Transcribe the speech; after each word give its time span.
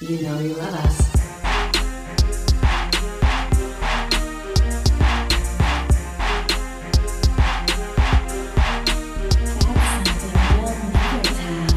You 0.00 0.20
know 0.22 0.40
you 0.40 0.54
love 0.54 0.74
us. 0.74 0.98
That's 9.60 9.86
something 9.94 10.32
we'll 10.58 10.74
never 10.90 11.22
tell. 11.22 11.70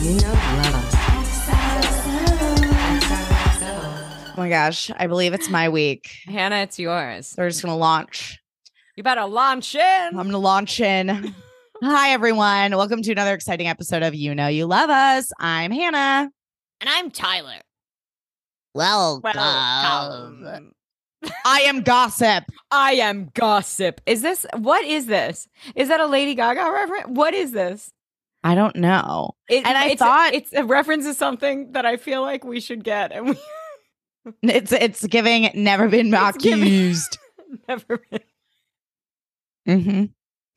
You 0.00 0.14
know 0.20 0.32
you 0.32 0.56
love 0.56 0.74
us. 0.74 0.94
Oh 4.26 4.34
my 4.38 4.48
gosh, 4.48 4.90
I 4.96 5.06
believe 5.06 5.34
it's 5.34 5.50
my 5.50 5.68
week. 5.68 6.16
Hannah, 6.26 6.56
it's 6.56 6.78
yours. 6.78 7.34
We're 7.36 7.50
just 7.50 7.62
gonna 7.62 7.76
launch. 7.76 8.40
You 8.96 9.02
better 9.02 9.24
launch 9.26 9.74
in. 9.74 9.80
I'm 9.82 10.14
gonna 10.14 10.38
launch 10.38 10.80
in. 10.80 11.08
Hi 11.82 12.10
everyone. 12.10 12.76
Welcome 12.76 13.02
to 13.02 13.12
another 13.12 13.34
exciting 13.34 13.66
episode 13.66 14.02
of 14.02 14.14
You 14.14 14.34
Know 14.34 14.46
You 14.46 14.66
Love 14.66 14.88
Us. 14.90 15.32
I'm 15.38 15.70
Hannah. 15.72 16.30
and 16.80 16.90
I'm 16.90 17.10
Tyler. 17.10 17.56
Welcome. 18.74 19.22
Welcome. 19.34 20.72
I 21.44 21.60
am 21.62 21.82
gossip. 21.82 22.44
I 22.70 22.92
am 22.94 23.30
gossip. 23.34 24.00
Is 24.06 24.22
this 24.22 24.46
what 24.56 24.84
is 24.84 25.06
this? 25.06 25.48
Is 25.74 25.88
that 25.88 26.00
a 26.00 26.06
Lady 26.06 26.34
Gaga 26.34 26.70
reference? 26.70 27.06
What 27.08 27.34
is 27.34 27.52
this? 27.52 27.90
I 28.44 28.54
don't 28.54 28.76
know. 28.76 29.32
It- 29.48 29.66
And 29.66 29.76
I 29.76 29.86
it's 29.88 29.98
thought- 30.00 30.34
it's 30.34 30.52
a 30.52 30.64
reference 30.64 31.04
to 31.06 31.14
something 31.14 31.72
that 31.72 31.86
I 31.86 31.96
feel 31.96 32.22
like 32.22 32.44
we 32.44 32.60
should 32.60 32.84
get, 32.84 33.10
and 33.10 33.30
we 33.30 33.36
It's 34.42 34.70
it's 34.72 35.04
giving 35.06 35.50
never 35.54 35.88
been 35.88 36.12
It's 36.14 36.36
giving- 36.38 36.62
accused. 36.62 37.18
never. 37.68 38.00
Mm-hmm. 39.68 40.04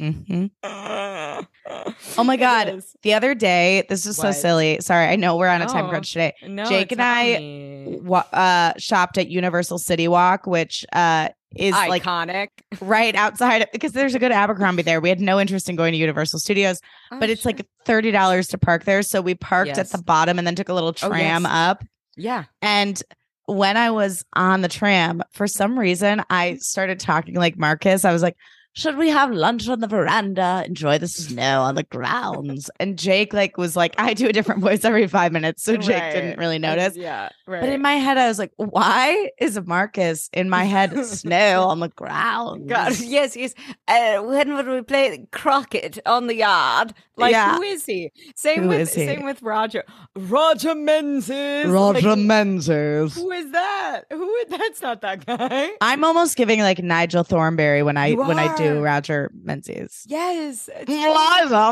Mm-hmm. 0.01 0.45
oh 2.17 2.23
my 2.23 2.37
God. 2.37 2.81
The 3.01 3.13
other 3.13 3.33
day, 3.33 3.83
this 3.89 4.05
is 4.05 4.17
so 4.17 4.27
What? 4.27 4.33
silly. 4.33 4.77
Sorry, 4.81 5.07
I 5.07 5.15
know 5.15 5.35
we're 5.37 5.47
on 5.47 5.61
a 5.61 5.65
time 5.65 5.85
No. 5.85 5.89
crunch 5.89 6.11
today. 6.13 6.33
No, 6.47 6.65
Jake 6.65 6.91
and 6.91 7.01
I. 7.01 7.97
Wa- 8.01 8.25
uh, 8.31 8.73
shopped 8.77 9.17
at 9.17 9.27
Universal 9.29 9.79
City 9.79 10.07
Walk, 10.07 10.45
which 10.45 10.85
uh 10.93 11.29
is 11.55 11.71
like 11.73 12.03
iconic, 12.03 12.49
right 12.81 13.15
outside 13.15 13.65
because 13.71 13.93
there's 13.93 14.13
a 14.13 14.19
good 14.19 14.31
Abercrombie 14.33 14.83
there. 14.83 14.99
We 14.99 15.09
had 15.09 15.21
no 15.21 15.39
interest 15.39 15.69
in 15.69 15.75
going 15.77 15.93
to 15.93 15.97
Universal 15.97 16.39
Studios, 16.39 16.81
Oh, 17.11 17.19
but 17.19 17.29
it's 17.29 17.45
like 17.45 17.65
thirty 17.85 18.11
dollars 18.11 18.47
to 18.49 18.57
park 18.57 18.83
there. 18.83 19.01
So 19.01 19.21
we 19.21 19.33
parked 19.33 19.71
at 19.71 19.77
Yes. 19.77 19.91
the 19.93 20.03
bottom 20.03 20.37
and 20.37 20.45
then 20.45 20.55
took 20.55 20.69
a 20.69 20.73
little 20.73 20.89
Oh, 21.01 21.09
tram 21.09 21.43
yes. 21.43 21.51
up. 21.51 21.83
yeah. 22.17 22.43
And 22.61 23.01
when 23.45 23.77
I 23.77 23.91
was 23.91 24.25
on 24.33 24.61
the 24.61 24.67
tram, 24.67 25.23
for 25.31 25.47
some 25.47 25.79
reason, 25.79 26.21
I 26.29 26.57
started 26.57 26.99
talking 26.99 27.35
like 27.35 27.57
Marcus. 27.57 28.03
I 28.03 28.11
was 28.11 28.21
like, 28.21 28.35
should 28.77 28.95
we 28.95 29.09
have 29.09 29.31
lunch 29.31 29.67
on 29.67 29.79
the 29.79 29.87
veranda, 29.87 30.63
enjoy 30.67 30.99
the 30.99 31.07
snow 31.07 31.61
on 31.63 31.73
the 31.73 31.81
grounds? 31.81 32.69
And 32.79 32.95
Jake 32.97 33.33
like 33.33 33.57
was 33.57 33.75
like, 33.75 33.95
I 33.97 34.13
do 34.13 34.27
a 34.27 34.31
different 34.33 34.61
voice 34.61 34.85
every 34.85 35.07
five 35.07 35.31
minutes, 35.31 35.63
so 35.63 35.77
Jake 35.77 36.13
didn't 36.13 36.37
really 36.37 36.59
notice. 36.59 36.95
Yeah, 36.95 37.29
right. 37.47 37.61
But 37.61 37.69
in 37.69 37.81
my 37.81 37.93
head, 37.93 38.19
I 38.19 38.27
was 38.27 38.37
like, 38.37 38.51
why 38.57 39.31
is 39.39 39.59
Marcus 39.65 40.29
in 40.31 40.47
my 40.49 40.63
head 40.65 40.95
snow 41.05 41.63
on 41.63 41.79
the 41.79 41.89
ground? 41.89 42.69
God, 42.69 42.99
yes, 42.99 43.35
yes. 43.35 43.55
Uh, 43.87 44.21
when 44.21 44.53
would 44.53 44.67
we 44.67 44.83
play 44.83 45.25
croquet 45.31 45.93
on 46.05 46.27
the 46.27 46.35
yard? 46.35 46.93
Like, 47.15 47.31
Yeah. 47.31 47.55
who 47.55 47.63
is 47.63 47.83
he? 47.83 48.11
Same 48.35 48.63
Who 48.63 48.67
with 48.69 48.93
he? 48.93 49.07
same 49.07 49.25
with 49.25 49.41
Roger. 49.41 49.83
Roger 50.15 50.75
Menzies. 50.75 51.65
Roger 51.65 52.09
Like, 52.09 52.19
Menzies. 52.19 53.15
Who 53.15 53.31
is 53.31 53.51
that? 53.53 54.01
Who? 54.11 54.37
That's 54.49 54.81
not 54.83 55.01
that 55.01 55.25
guy. 55.25 55.71
I'm 55.81 56.03
almost 56.03 56.35
giving 56.37 56.59
like 56.59 56.77
Nigel 56.83 57.23
Thornberry 57.23 57.81
when 57.81 57.97
I 57.97 58.13
when 58.13 58.37
I 58.37 58.55
do 58.55 58.66
Roger 58.75 59.31
Menzies. 59.43 60.03
Yes, 60.07 60.69
uh, 60.69 60.83
Eliza, 60.87 61.71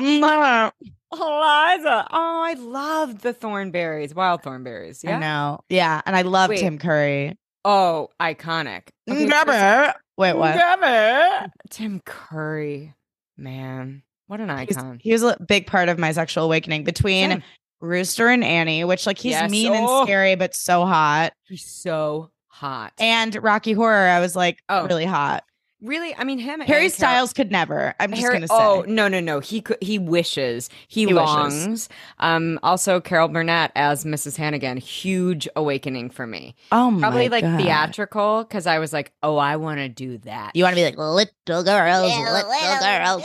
Eliza. 1.11 2.07
Oh, 2.11 2.43
I 2.45 2.55
loved 2.57 3.21
the 3.21 3.33
Thornberrys, 3.33 4.13
wild 4.15 4.43
Thornberrys. 4.43 5.05
I 5.05 5.11
Yeah. 5.11 5.19
know. 5.19 5.59
Yeah, 5.69 6.01
and 6.05 6.15
I 6.15 6.21
love 6.23 6.49
Wait. 6.49 6.59
Tim 6.59 6.77
Curry. 6.77 7.37
Oh, 7.63 8.09
iconic. 8.19 8.89
Okay, 9.09 9.25
Grab 9.25 9.47
first- 9.47 9.95
it. 9.95 10.01
Wait, 10.17 10.33
what? 10.33 10.55
It. 10.55 11.51
Tim 11.69 11.99
Curry, 12.05 12.93
man, 13.37 14.03
what 14.27 14.39
an 14.39 14.49
icon. 14.49 14.99
He 15.01 15.11
was 15.11 15.23
a 15.23 15.37
big 15.45 15.67
part 15.67 15.89
of 15.89 15.97
my 15.99 16.11
sexual 16.11 16.45
awakening 16.45 16.83
between 16.83 17.29
Same. 17.31 17.43
Rooster 17.81 18.27
and 18.29 18.43
Annie, 18.43 18.83
which 18.83 19.05
like 19.05 19.17
he's 19.17 19.31
Yes. 19.31 19.51
mean 19.51 19.71
Oh. 19.73 19.99
and 19.99 20.07
scary 20.07 20.35
but 20.35 20.55
so 20.55 20.85
hot. 20.85 21.33
He's 21.47 21.65
so 21.65 22.31
hot. 22.47 22.93
And 22.99 23.35
Rocky 23.43 23.73
Horror, 23.73 24.07
I 24.07 24.19
was 24.21 24.35
like 24.35 24.59
Oh. 24.69 24.85
really 24.85 25.05
hot. 25.05 25.43
Really, 25.81 26.15
I 26.15 26.23
mean 26.23 26.39
him. 26.39 26.61
Harry 26.61 26.61
and 26.61 26.67
Carol- 26.67 26.89
Styles 26.89 27.33
could 27.33 27.51
never. 27.51 27.93
I'm 27.99 28.09
just 28.11 28.21
Harry- 28.21 28.33
gonna 28.35 28.47
say. 28.47 28.55
Oh 28.57 28.83
no 28.87 29.07
no 29.07 29.19
no! 29.19 29.39
He 29.39 29.61
could. 29.61 29.77
He 29.81 29.99
wishes. 29.99 30.69
He, 30.87 31.01
He 31.01 31.05
wishes. 31.07 31.17
longs. 31.17 31.89
Um. 32.19 32.59
Also, 32.63 32.99
Carol 33.01 33.27
Burnett 33.27 33.71
as 33.75 34.03
Mrs. 34.05 34.37
Hannigan. 34.37 34.77
Huge 34.77 35.47
awakening 35.55 36.09
for 36.09 36.25
me. 36.25 36.55
Oh 36.71 36.89
my 36.91 36.99
Probably 37.01 37.29
like 37.29 37.43
God. 37.43 37.59
theatrical 37.61 38.43
because 38.45 38.65
I 38.67 38.79
was 38.79 38.93
like, 38.93 39.11
oh, 39.21 39.37
I 39.37 39.57
want 39.57 39.79
to 39.79 39.89
do 39.89 40.17
that. 40.19 40.55
You 40.55 40.63
want 40.63 40.73
to 40.75 40.79
be 40.81 40.85
like 40.85 40.97
little 40.97 41.15
girls, 41.63 42.11
little 42.11 42.79
girls. 42.81 43.23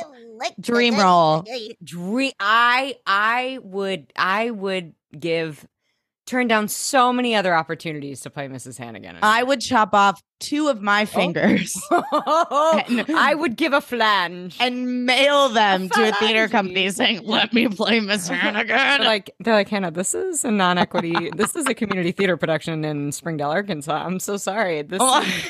Dream 0.60 0.96
roll. 0.98 1.44
Dream. 1.84 2.32
I 2.40 2.96
I 3.06 3.58
would 3.62 4.12
I 4.16 4.50
would 4.50 4.94
give 5.18 5.66
turn 6.30 6.46
down 6.46 6.68
so 6.68 7.12
many 7.12 7.34
other 7.34 7.54
opportunities 7.54 8.20
to 8.20 8.30
play 8.30 8.46
Mrs. 8.46 8.78
Hannigan. 8.78 9.18
I 9.20 9.42
would 9.42 9.60
chop 9.60 9.92
off 9.94 10.22
two 10.38 10.68
of 10.68 10.80
my 10.80 11.02
oh. 11.02 11.06
fingers 11.06 11.76
I 11.90 13.34
would 13.36 13.56
give 13.56 13.72
a 13.72 13.80
flange. 13.80 14.56
and 14.60 15.04
mail 15.04 15.48
them 15.48 15.88
to 15.88 16.08
a 16.08 16.12
theater 16.12 16.48
company 16.48 16.88
saying, 16.90 17.22
"Let 17.24 17.52
me 17.52 17.66
play 17.68 17.98
Miss 18.00 18.28
They're 18.28 18.36
Hannigan." 18.36 19.04
like 19.04 19.30
they're 19.40 19.54
like 19.54 19.68
Hannah. 19.68 19.90
This 19.90 20.14
is 20.14 20.44
a 20.44 20.50
non-equity. 20.50 21.30
this 21.36 21.56
is 21.56 21.66
a 21.66 21.74
community 21.74 22.12
theater 22.12 22.36
production 22.36 22.84
in 22.84 23.10
Springdale, 23.10 23.50
Arkansas. 23.50 23.92
I'm 24.06 24.20
so 24.20 24.36
sorry. 24.36 24.82
This 24.82 25.00
Oh. 25.02 25.20
is 25.20 25.44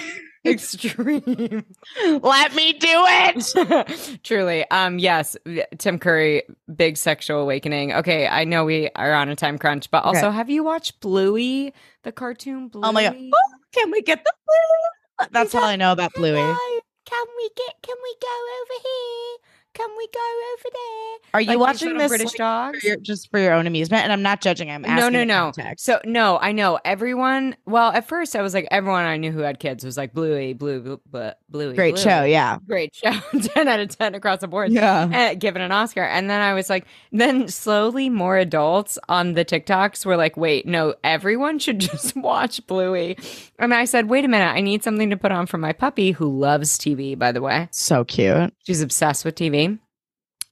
extreme. 0.44 1.64
Let 2.22 2.54
me 2.54 2.72
do 2.72 2.88
it. 2.88 4.20
Truly. 4.24 4.68
Um. 4.70 4.98
Yes. 4.98 5.36
Tim 5.78 5.98
Curry, 5.98 6.42
big 6.74 6.96
sexual 6.96 7.40
awakening. 7.40 7.92
Okay, 7.92 8.26
I 8.26 8.44
know 8.44 8.64
we 8.64 8.90
are 8.96 9.12
on 9.12 9.28
a 9.28 9.36
time 9.36 9.58
crunch, 9.58 9.90
but 9.90 10.04
also, 10.04 10.28
Okay. 10.28 10.36
have 10.36 10.50
you 10.50 10.64
watched 10.64 11.00
Bluey, 11.00 11.72
the 12.02 12.12
cartoon 12.12 12.68
Bluey? 12.68 12.84
Oh 12.86 12.92
my 12.92 13.02
god! 13.04 13.16
Oh, 13.16 13.56
can 13.72 13.90
we 13.90 14.02
get 14.02 14.24
the 14.24 14.32
blue? 14.46 15.26
That's 15.32 15.54
all 15.54 15.64
I 15.64 15.76
know 15.76 15.92
about 15.92 16.12
Bluey. 16.14 16.36
Can 16.36 17.26
we 17.36 17.50
get? 17.56 17.74
Can 17.82 17.96
we 18.02 18.14
go 18.20 18.28
over 18.62 18.82
here? 18.82 19.49
Can 19.80 19.90
we 19.96 20.06
go 20.12 20.20
over 20.54 20.68
there? 20.72 21.30
Are 21.34 21.40
you 21.40 21.48
Like 21.50 21.58
watching 21.58 21.96
this 21.96 22.08
British 22.08 22.26
like, 22.32 22.36
dogs? 22.36 22.80
for 22.80 22.86
your, 22.86 22.96
just 22.98 23.30
for 23.30 23.38
your 23.38 23.52
own 23.54 23.66
amusement? 23.66 24.02
And 24.04 24.12
I'm 24.12 24.22
not 24.22 24.40
judging. 24.40 24.70
I'm 24.70 24.82
no, 24.82 24.88
asking 24.88 25.12
no, 25.12 25.18
the 25.20 25.24
no. 25.26 25.34
context. 25.52 25.84
So 25.84 26.00
no, 26.04 26.38
I 26.38 26.52
know 26.52 26.78
everyone. 26.84 27.56
Well, 27.66 27.90
at 27.92 28.06
first 28.06 28.34
I 28.36 28.42
was 28.42 28.52
like 28.54 28.66
everyone 28.70 29.04
I 29.04 29.16
knew 29.16 29.30
who 29.32 29.40
had 29.40 29.58
kids 29.60 29.84
was 29.84 29.96
like 29.96 30.12
Bluey, 30.12 30.52
Blue, 30.52 30.80
Blue, 30.80 31.00
Blue 31.10 31.30
Bluey. 31.48 31.74
great 31.74 31.94
Bluey. 31.94 32.04
show, 32.04 32.24
yeah, 32.24 32.58
great 32.66 32.94
show, 32.94 33.12
ten 33.40 33.68
out 33.68 33.80
of 33.80 33.96
ten 33.96 34.14
across 34.14 34.40
the 34.40 34.48
board. 34.48 34.72
yeah. 34.72 35.08
Eh, 35.12 35.34
given 35.34 35.62
an 35.62 35.72
Oscar, 35.72 36.02
and 36.04 36.28
then 36.28 36.40
I 36.40 36.52
was 36.54 36.68
like, 36.68 36.86
then 37.12 37.48
slowly 37.48 38.08
more 38.08 38.36
adults 38.36 38.98
on 39.08 39.34
the 39.34 39.44
TikToks 39.44 40.04
were 40.04 40.16
like, 40.16 40.36
wait, 40.36 40.66
no, 40.66 40.94
everyone 41.04 41.58
should 41.58 41.78
just 41.80 42.16
watch 42.16 42.66
Bluey. 42.66 43.16
And 43.58 43.72
I 43.72 43.84
said, 43.84 44.08
wait 44.08 44.24
a 44.24 44.28
minute, 44.28 44.46
I 44.50 44.60
need 44.60 44.82
something 44.82 45.10
to 45.10 45.16
put 45.16 45.32
on 45.32 45.46
for 45.46 45.58
my 45.58 45.72
puppy 45.72 46.10
who 46.12 46.26
loves 46.38 46.78
TV. 46.78 47.16
By 47.18 47.30
the 47.32 47.40
way, 47.42 47.68
So 47.70 48.04
cute. 48.04 48.52
she's 48.66 48.82
obsessed 48.82 49.24
with 49.24 49.34
TV. 49.36 49.69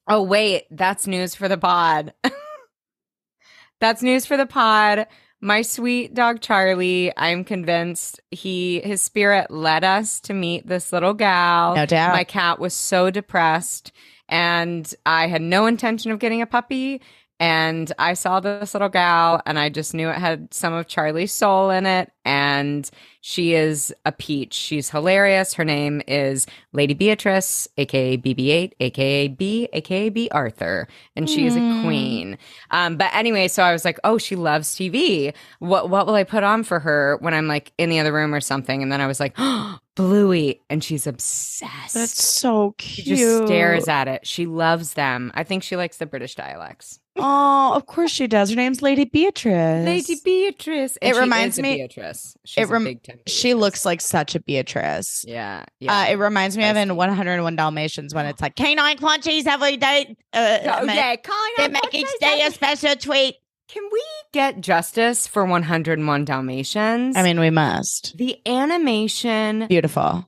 Oh 0.09 0.23
wait, 0.23 0.65
that's 0.71 1.07
news 1.07 1.35
for 1.35 1.49
the 1.49 1.59
pod. 1.59 2.15
that's 3.81 4.03
news 4.03 4.27
for 4.27 4.37
the 4.37 4.47
pod. 4.47 5.07
My 5.41 5.63
sweet 5.63 6.15
dog 6.15 6.41
Charlie, 6.41 7.13
I'm 7.17 7.45
convinced 7.45 8.21
he 8.31 8.81
his 8.81 9.01
spirit 9.01 9.51
led 9.51 9.85
us 9.85 10.19
to 10.21 10.35
meet 10.35 10.67
this 10.67 10.93
little 10.93 11.15
gal. 11.15 11.77
No 11.77 11.87
doubt. 11.87 12.13
My 12.13 12.25
cat 12.25 12.59
was 12.59 12.75
so 12.75 13.11
depressed 13.11 13.93
and 14.29 14.93
I 15.07 15.29
had 15.29 15.43
no 15.43 15.67
intention 15.67 16.11
of 16.11 16.19
getting 16.19 16.43
a 16.43 16.47
puppy 16.47 17.01
and 17.41 17.93
I 17.99 18.15
saw 18.15 18.41
this 18.41 18.75
little 18.75 18.89
gal 18.89 19.41
and 19.47 19.59
I 19.59 19.69
just 19.69 19.95
knew 19.95 20.09
it 20.09 20.17
had 20.19 20.53
some 20.53 20.73
of 20.73 20.89
Charlie's 20.89 21.33
soul 21.33 21.71
in 21.71 21.87
it 21.87 22.11
and 22.25 22.89
she 23.21 23.55
is 23.55 23.95
a 24.05 24.13
peach. 24.13 24.55
She's 24.55 24.91
hilarious. 24.91 25.55
Her 25.55 25.65
name 25.65 26.03
is 26.09 26.47
Lady 26.73 26.95
Beatrice, 26.95 27.69
aka 27.77 28.17
BB8, 28.17 28.73
aka 28.81 29.29
B, 29.29 29.69
aka 29.73 30.09
Bea 30.09 30.29
Arthur, 30.31 30.89
and 31.17 31.29
she 31.31 31.47
is 31.47 31.57
a 31.57 31.61
Mm. 31.61 31.69
queen. 31.81 32.39
Um, 32.71 32.97
but 32.97 33.15
anyway, 33.15 33.49
so 33.49 33.63
I 33.63 33.73
was 33.73 33.85
like, 33.85 33.99
oh, 34.05 34.19
she 34.19 34.37
loves 34.37 34.75
TV. 34.75 35.33
What 35.61 35.91
what 35.91 36.07
will 36.07 36.15
I 36.15 36.25
put 36.25 36.43
on 36.45 36.65
for 36.65 36.81
her 36.81 37.19
when 37.21 37.35
I'm 37.35 37.47
like 37.49 37.73
in 37.79 37.91
the 37.91 37.99
other 38.01 38.13
room 38.13 38.35
or 38.35 38.41
something? 38.41 38.83
And 38.83 38.91
then 38.93 39.01
I 39.01 39.07
was 39.07 39.21
like, 39.21 39.35
oh, 39.39 39.79
Bluey, 39.99 40.61
and 40.71 40.83
she's 40.85 41.09
obsessed. 41.09 41.93
That's 41.95 42.25
so 42.25 42.77
cute. 42.79 43.05
she 43.05 43.17
just 43.17 43.47
stares 43.47 43.89
at 43.89 44.07
it. 44.07 44.25
She 44.25 44.47
loves 44.47 44.95
them. 44.95 45.33
I 45.35 45.43
think 45.43 45.65
she 45.65 45.75
likes 45.75 45.97
the 45.97 46.07
British 46.07 46.37
dialects. 46.37 47.01
Oh, 47.17 47.73
of 47.75 47.87
course 47.87 48.13
she 48.13 48.29
does. 48.29 48.51
Her 48.51 48.55
name's 48.55 48.81
Lady 48.81 49.05
Beatrice. 49.05 49.85
Lady 49.85 50.15
Beatrice. 50.25 50.97
It 51.03 51.15
she 51.15 51.21
reminds 51.21 51.57
is 51.57 51.59
a 51.59 51.63
me- 51.63 51.77
Beatrice. 51.79 52.37
She's 52.45 52.69
it 52.69 52.73
rem- 52.73 52.83
a 52.83 52.91
big 52.91 53.03
time. 53.03 53.19
She 53.27 53.55
looks 53.55 53.85
like 53.85 54.01
such 54.01 54.37
a 54.37 54.41
Beatrice. 54.41 55.25
Yeah, 55.27 55.65
yeah. 55.81 55.93
Uh, 56.03 56.07
it 56.11 56.15
reminds 56.15 56.57
me 56.57 56.63
of 56.69 56.77
in 56.77 56.95
101 56.95 57.57
Dalmatians 57.57 58.15
when 58.15 58.27
it's 58.27 58.41
like 58.41 58.55
canine 58.55 58.99
crunchies 58.99 59.47
every 59.47 59.79
day. 59.79 60.15
Uh, 60.33 60.59
oh, 60.63 60.85
yeah, 60.85 61.17
kind 61.17 61.53
They 61.57 61.69
make 61.69 61.93
each 61.93 62.09
day 62.21 62.43
a 62.47 62.53
special 62.53 62.95
treat. 62.95 63.35
Can 63.69 63.83
we 63.93 64.03
get 64.33 64.61
justice 64.61 65.27
for 65.27 65.45
101 65.45 66.25
Dalmatians? 66.25 67.17
I 67.17 67.23
mean, 67.23 67.39
we 67.39 67.51
must. 67.51 68.17
the 68.17 68.39
animation, 68.47 69.67
Beautiful. 69.69 70.27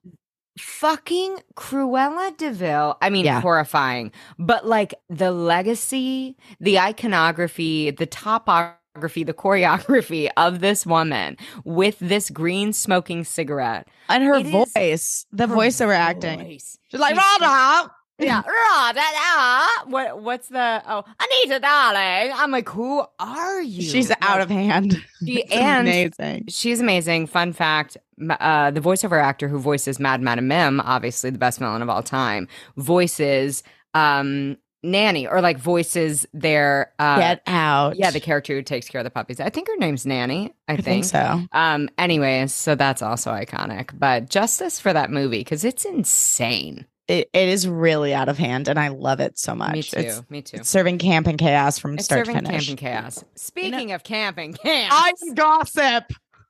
fucking 0.59 1.39
Cruella 1.57 2.37
de 2.37 2.51
Vil. 2.53 2.99
I 3.01 3.09
mean, 3.09 3.25
Yeah. 3.25 3.41
horrifying. 3.41 4.13
But 4.39 4.67
like 4.67 4.95
the 5.09 5.31
legacy, 5.33 6.37
the 6.61 6.79
iconography, 6.79 7.91
the 7.93 8.05
topography, 8.07 9.25
the 9.25 9.33
choreography 9.33 10.29
of 10.37 10.61
this 10.61 10.85
woman 10.85 11.39
with 11.65 11.99
this 11.99 12.29
green 12.29 12.75
smoking 12.75 13.25
cigarette. 13.25 13.89
And 14.11 14.23
her 14.23 14.41
voice, 14.41 15.25
the 15.33 15.47
Her 15.47 15.55
voiceover 15.55 15.97
acting. 15.97 16.41
voice. 16.45 16.77
She's 16.91 17.01
like, 17.01 17.15
She's. 17.15 17.91
Yeah, 18.21 18.43
Rah, 18.43 18.93
da, 18.93 19.01
da. 19.03 19.91
What? 19.91 20.23
What's 20.23 20.49
the? 20.49 20.83
Oh, 20.87 21.05
Anita, 21.21 21.61
darling. 21.61 22.33
I'm 22.35 22.51
like, 22.51 22.69
who 22.69 23.05
are 23.19 23.63
you? 23.63 23.83
She's 23.83 24.11
Like, 24.11 24.19
out 24.23 24.41
of 24.41 24.51
hand. 24.51 25.03
She 25.27 25.45
and 25.53 25.87
amazing. 25.87 26.45
She's 26.49 26.81
amazing. 26.81 27.27
Fun 27.27 27.53
fact: 27.53 27.97
uh, 28.31 28.71
the 28.71 28.81
voiceover 28.81 29.23
actor 29.23 29.49
who 29.49 29.59
voices 29.59 29.99
Mad 30.01 30.23
Madam 30.23 30.49
Mim, 30.49 30.81
obviously 30.81 31.31
the 31.31 31.39
best 31.39 31.59
villain 31.59 31.83
of 31.83 31.91
all 31.91 32.03
time, 32.03 32.49
voices 32.79 33.63
um, 33.93 34.57
Nanny, 34.83 35.27
or 35.27 35.43
like 35.43 35.59
voices 35.59 36.27
their 36.33 36.93
uh, 36.99 37.19
Get 37.19 37.43
out. 37.47 37.97
yeah, 37.97 38.11
the 38.11 38.19
character 38.21 38.55
who 38.55 38.63
takes 38.63 38.89
care 38.89 39.01
of 39.01 39.05
the 39.05 39.11
puppies. 39.11 39.41
I 39.41 39.51
think 39.51 39.69
her 39.69 39.77
name's 39.77 40.07
Nanny. 40.07 40.55
I, 40.69 40.73
I 40.73 40.77
think 40.79 41.05
so. 41.05 41.43
Um. 41.53 41.91
Anyways, 41.99 42.55
so 42.55 42.75
that's 42.75 43.03
also 43.03 43.31
iconic. 43.33 43.91
But 43.99 44.31
justice 44.31 44.81
for 44.81 44.93
that 44.95 45.11
movie 45.11 45.41
because 45.41 45.65
it's 45.65 45.85
insane. 45.85 46.87
It, 47.11 47.29
it 47.33 47.49
is 47.49 47.67
really 47.67 48.15
out 48.15 48.29
of 48.29 48.39
hand, 48.39 48.69
and 48.69 48.79
I 48.79 48.89
love 48.89 49.19
it 49.21 49.37
so 49.39 49.55
much. 49.55 49.73
Me 49.73 49.83
too. 49.83 49.99
It's, 49.99 50.31
me 50.31 50.43
too. 50.43 50.59
it's 50.59 50.69
serving 50.69 50.99
camp 50.99 51.27
and 51.27 51.39
chaos 51.39 51.79
from 51.79 51.95
It's 51.95 52.05
start 52.05 52.27
to 52.27 52.33
serving 52.33 52.47
finish. 52.47 52.67
camp 52.69 52.71
and 52.71 52.79
chaos. 52.79 53.25
Speaking 53.35 53.93
of 53.93 54.05
camp 54.05 54.39
and 54.39 54.57
chaos, 54.57 54.91
I'm 54.93 55.35
gossip. 55.35 56.05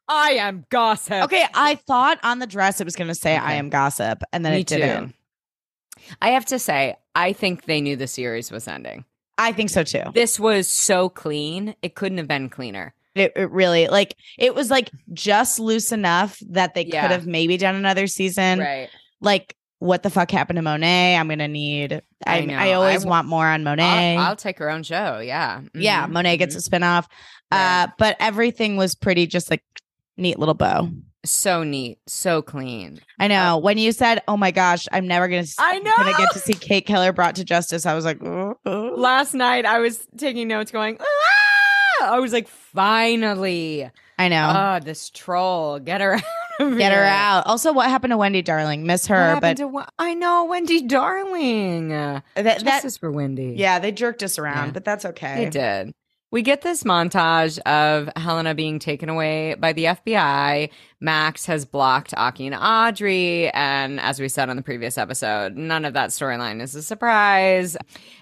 I 0.06 0.32
am 0.32 0.66
gossip. 0.70 1.24
Okay, 1.24 1.46
I 1.54 1.76
thought 1.76 2.18
on 2.22 2.40
the 2.40 2.46
dress 2.46 2.80
it 2.80 2.84
was 2.84 2.94
going 2.96 3.08
to 3.08 3.14
say 3.14 3.36
"I 3.36 3.54
am 3.54 3.70
gossip," 3.70 4.22
and 4.32 4.44
then 4.44 4.52
Me 4.52 4.60
it 4.60 4.66
didn't. 4.66 5.08
too. 5.08 5.14
I 6.20 6.30
have 6.30 6.44
to 6.46 6.58
say, 6.58 6.96
I 7.14 7.32
think 7.32 7.64
they 7.64 7.80
knew 7.80 7.96
the 7.96 8.06
series 8.06 8.50
was 8.50 8.66
ending. 8.68 9.04
I 9.38 9.52
think 9.52 9.70
so 9.70 9.82
too. 9.84 10.02
This 10.12 10.38
was 10.38 10.68
so 10.68 11.08
clean; 11.08 11.74
it 11.80 11.94
couldn't 11.94 12.18
have 12.18 12.28
been 12.28 12.50
cleaner. 12.50 12.92
It, 13.14 13.32
it 13.34 13.50
really 13.50 13.88
like 13.88 14.14
it 14.38 14.54
was 14.54 14.70
like 14.70 14.90
just 15.14 15.58
loose 15.58 15.90
enough 15.90 16.38
that 16.50 16.74
they 16.74 16.84
Yeah. 16.84 17.02
could 17.02 17.10
have 17.12 17.26
maybe 17.26 17.56
done 17.56 17.76
another 17.76 18.06
season. 18.06 18.58
right? 18.58 18.88
Like, 19.22 19.54
what 19.80 20.02
the 20.04 20.10
fuck 20.10 20.30
happened 20.30 20.56
to 20.58 20.62
Monet? 20.62 21.16
I'm 21.16 21.28
gonna 21.28 21.48
need. 21.48 22.00
I 22.24 22.40
I. 22.42 22.68
I, 22.70 22.72
always 22.74 22.90
I 22.96 22.98
w- 22.98 23.10
want 23.10 23.26
more 23.26 23.46
on 23.46 23.64
Monet. 23.64 24.16
I'll, 24.16 24.28
I'll 24.28 24.36
take 24.36 24.58
her 24.58 24.70
own 24.70 24.82
show. 24.84 25.18
Yeah, 25.18 25.62
yeah, 25.74 26.06
Mhm, 26.06 26.10
Monet 26.12 26.36
gets 26.36 26.54
mhm. 26.54 26.58
a 26.66 26.70
spinoff. 26.70 27.06
Right. 27.52 27.82
Uh, 27.82 27.86
but 27.98 28.16
everything 28.20 28.76
was 28.76 28.94
pretty 28.94 29.26
just 29.26 29.50
like 29.50 29.64
neat 30.16 30.38
little 30.38 30.54
bow. 30.54 30.88
so 31.24 31.62
neat, 31.64 31.98
so 32.06 32.40
clean. 32.42 33.00
I 33.18 33.26
know. 33.28 33.58
when 33.58 33.76
you 33.76 33.92
said, 33.92 34.22
"Oh 34.28 34.36
my 34.36 34.50
gosh, 34.52 34.86
I'm 34.92 35.06
never 35.08 35.28
gonna, 35.28 35.42
Uh, 35.42 35.62
I 35.62 35.80
gonna 35.80 36.10
know! 36.12 36.16
get 36.16 36.32
to 36.32 36.38
see 36.38 36.54
Kate 36.54 36.86
Keller 36.86 37.12
brought 37.12 37.34
to 37.36 37.44
justice," 37.44 37.84
I 37.86 37.94
was 37.94 38.04
like, 38.04 38.22
"Oh, 38.22 38.56
oh." 38.64 38.94
Last 38.96 39.34
night, 39.34 39.66
I 39.66 39.80
was 39.80 40.06
taking 40.16 40.46
notes, 40.48 40.70
going. 40.70 40.96
"Ah!" 41.00 42.12
I 42.14 42.20
was 42.20 42.32
like, 42.32 42.48
finally, 42.48 43.90
"I 44.18 44.28
know." 44.28 44.52
oh, 44.56 44.84
this 44.84 45.10
troll, 45.10 45.78
get 45.78 46.00
her 46.00 46.20
Get 46.78 46.92
her 46.92 47.04
out. 47.04 47.46
Also, 47.46 47.72
what 47.72 47.88
happened 47.88 48.10
to 48.12 48.16
Wendy 48.16 48.42
Darling? 48.42 48.84
Miss 48.86 49.06
her, 49.06 49.38
but 49.40 49.56
to 49.56 49.84
I 49.98 50.14
know 50.14 50.44
Wendy 50.44 50.82
Darling. 50.82 51.88
that, 51.88 52.24
that 52.36 52.62
Justice 52.64 52.98
for 52.98 53.10
Wendy. 53.10 53.54
yeah, 53.56 53.78
they 53.78 53.92
jerked 53.92 54.22
us 54.22 54.38
around, 54.38 54.66
Yeah. 54.66 54.72
but 54.72 54.84
that's 54.84 55.04
okay. 55.04 55.44
They 55.44 55.50
did. 55.50 55.92
We 56.32 56.42
get 56.42 56.62
this 56.62 56.84
montage 56.84 57.58
of 57.60 58.08
Helena 58.14 58.54
being 58.54 58.78
taken 58.78 59.08
away 59.08 59.54
by 59.58 59.72
the 59.72 59.86
FBI. 59.86 60.70
Max 61.00 61.46
has 61.46 61.64
blocked 61.64 62.14
Aki 62.16 62.46
and 62.46 62.54
Audrey. 62.54 63.50
And 63.50 63.98
as 63.98 64.20
we 64.20 64.28
said 64.28 64.48
on 64.48 64.54
the 64.54 64.62
previous 64.62 64.96
episode, 64.96 65.56
none 65.56 65.84
of 65.84 65.94
that 65.94 66.10
storyline 66.10 66.62
is 66.62 66.76
a 66.76 66.82
surprise. 66.82 67.76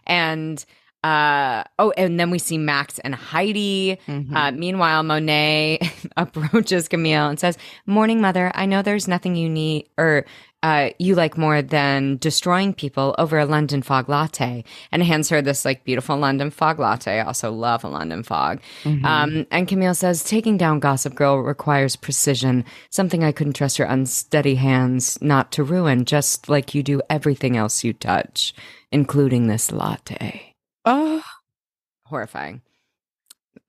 And, 0.06 0.64
uh, 1.04 1.62
oh, 1.78 1.92
and 1.96 2.18
then 2.18 2.30
we 2.30 2.38
see 2.38 2.58
Max 2.58 2.98
and 3.00 3.14
Heidi. 3.14 3.98
Mhm. 4.08 4.34
Uh, 4.34 4.50
meanwhile, 4.52 5.02
Monet 5.02 5.78
approaches 6.16 6.88
Camille 6.88 7.28
and 7.28 7.38
says, 7.38 7.56
Morning, 7.86 8.20
mother. 8.20 8.50
I 8.54 8.66
know 8.66 8.82
there's 8.82 9.06
nothing 9.06 9.36
you 9.36 9.48
need 9.48 9.88
or 9.96 10.24
uh, 10.64 10.90
you 10.98 11.14
like 11.14 11.38
more 11.38 11.62
than 11.62 12.16
destroying 12.16 12.74
people 12.74 13.14
over 13.16 13.38
a 13.38 13.46
London 13.46 13.80
fog 13.80 14.08
latte. 14.08 14.64
And 14.90 15.04
hands 15.04 15.28
her 15.28 15.40
this 15.40 15.64
like 15.64 15.84
beautiful 15.84 16.16
London 16.16 16.50
fog 16.50 16.80
latte. 16.80 17.20
I 17.20 17.24
also 17.24 17.52
love 17.52 17.84
a 17.84 17.88
London 17.88 18.24
fog. 18.24 18.60
Mhm. 18.82 19.04
Um, 19.04 19.46
and 19.52 19.68
Camille 19.68 19.94
says, 19.94 20.24
Taking 20.24 20.56
down 20.56 20.80
Gossip 20.80 21.14
Girl 21.14 21.38
requires 21.38 21.94
precision, 21.94 22.64
something 22.90 23.22
I 23.22 23.30
couldn't 23.30 23.52
trust 23.52 23.78
your 23.78 23.86
unsteady 23.86 24.56
hands 24.56 25.16
not 25.22 25.52
to 25.52 25.62
ruin, 25.62 26.04
just 26.04 26.48
like 26.48 26.74
you 26.74 26.82
do 26.82 27.00
everything 27.08 27.56
else 27.56 27.84
you 27.84 27.92
touch, 27.92 28.52
including 28.90 29.46
this 29.46 29.70
latte 29.70 30.47
oh, 30.88 31.22
horrifying. 32.04 32.62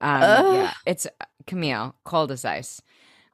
Um, 0.01 0.21
Ugh. 0.23 0.55
yeah, 0.55 0.73
it's 0.85 1.05
uh, 1.05 1.25
Camille, 1.45 1.95
cold 2.05 2.31
as 2.31 2.45
ice. 2.45 2.81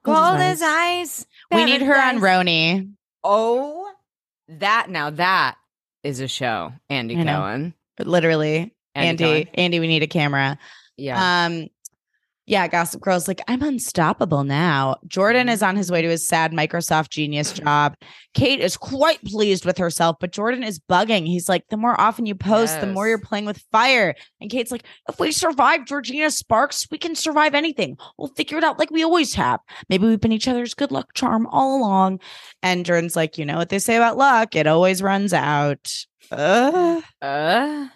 Cold 0.04 0.18
as 0.18 0.30
Cold 0.30 0.40
as 0.42 0.62
ice. 0.62 1.26
we 1.52 1.66
need 1.66 1.82
her 1.82 1.96
on 1.96 2.20
paradise. 2.20 2.22
Roni. 2.22 2.94
Oh, 3.24 3.92
that 4.48 4.90
now 4.90 5.10
that 5.12 5.56
is 6.04 6.20
a 6.20 6.28
show. 6.28 6.74
Andy 6.90 7.18
I 7.18 7.24
know. 7.24 7.40
Cohen. 7.40 7.74
Literally, 8.00 8.74
Andy. 8.94 9.24
Cohen. 9.24 9.48
Andy, 9.56 9.80
we 9.80 9.88
need 9.88 10.04
a 10.04 10.08
camera. 10.08 10.58
Yeah. 10.98 11.46
Um, 11.46 11.70
yeah, 12.48 12.68
Gossip 12.68 13.02
Girl's 13.02 13.28
like, 13.28 13.42
I'm 13.48 13.64
unstoppable 13.64 14.44
now. 14.44 14.98
Jordan 15.08 15.50
is 15.50 15.64
on 15.64 15.76
his 15.76 15.92
way 15.92 16.04
to 16.04 16.08
his 16.08 16.28
sad 16.28 16.52
Microsoft 16.52 17.10
genius 17.10 17.52
job. 17.54 17.96
Kate 18.36 18.60
is 18.60 18.78
quite 18.78 19.24
pleased 19.24 19.66
with 19.66 19.78
herself, 19.78 20.18
but 20.20 20.32
Jordan 20.32 20.62
is 20.64 20.80
bugging. 20.80 21.26
He's 21.26 21.50
like, 21.50 21.68
the 21.70 21.78
more 21.78 22.00
often 22.00 22.28
you 22.28 22.36
post, 22.36 22.80
the 22.82 22.88
more 22.88 23.08
you're 23.08 23.18
playing 23.18 23.46
with 23.46 23.64
fire. 23.72 24.14
And 24.40 24.52
Kate's 24.52 24.72
like, 24.72 24.84
if 25.10 25.20
we 25.20 25.32
survive 25.32 25.86
Georgina 25.86 26.30
Sparks, 26.30 26.88
we 26.92 27.00
can 27.00 27.16
survive 27.16 27.56
anything. 27.56 27.98
We'll 28.18 28.28
figure 28.28 28.58
it 28.60 28.64
out 28.64 28.78
like 28.78 28.92
we 28.92 29.04
always 29.04 29.34
have. 29.34 29.60
Maybe 29.90 30.06
we've 30.06 30.22
been 30.22 30.32
each 30.32 30.48
other's 30.48 30.76
good 30.76 30.92
luck 30.92 31.14
charm 31.16 31.48
all 31.48 31.80
along. 31.80 32.20
And 32.62 32.86
Jordan's 32.86 33.16
like, 33.16 33.40
you 33.40 33.46
know 33.46 33.58
what 33.58 33.70
they 33.70 33.80
say 33.80 33.96
about 33.96 34.18
luck? 34.18 34.56
It 34.56 34.68
always 34.68 35.02
runs 35.02 35.34
out. 35.34 35.92
Uh. 36.32 37.02
uh, 37.22 37.88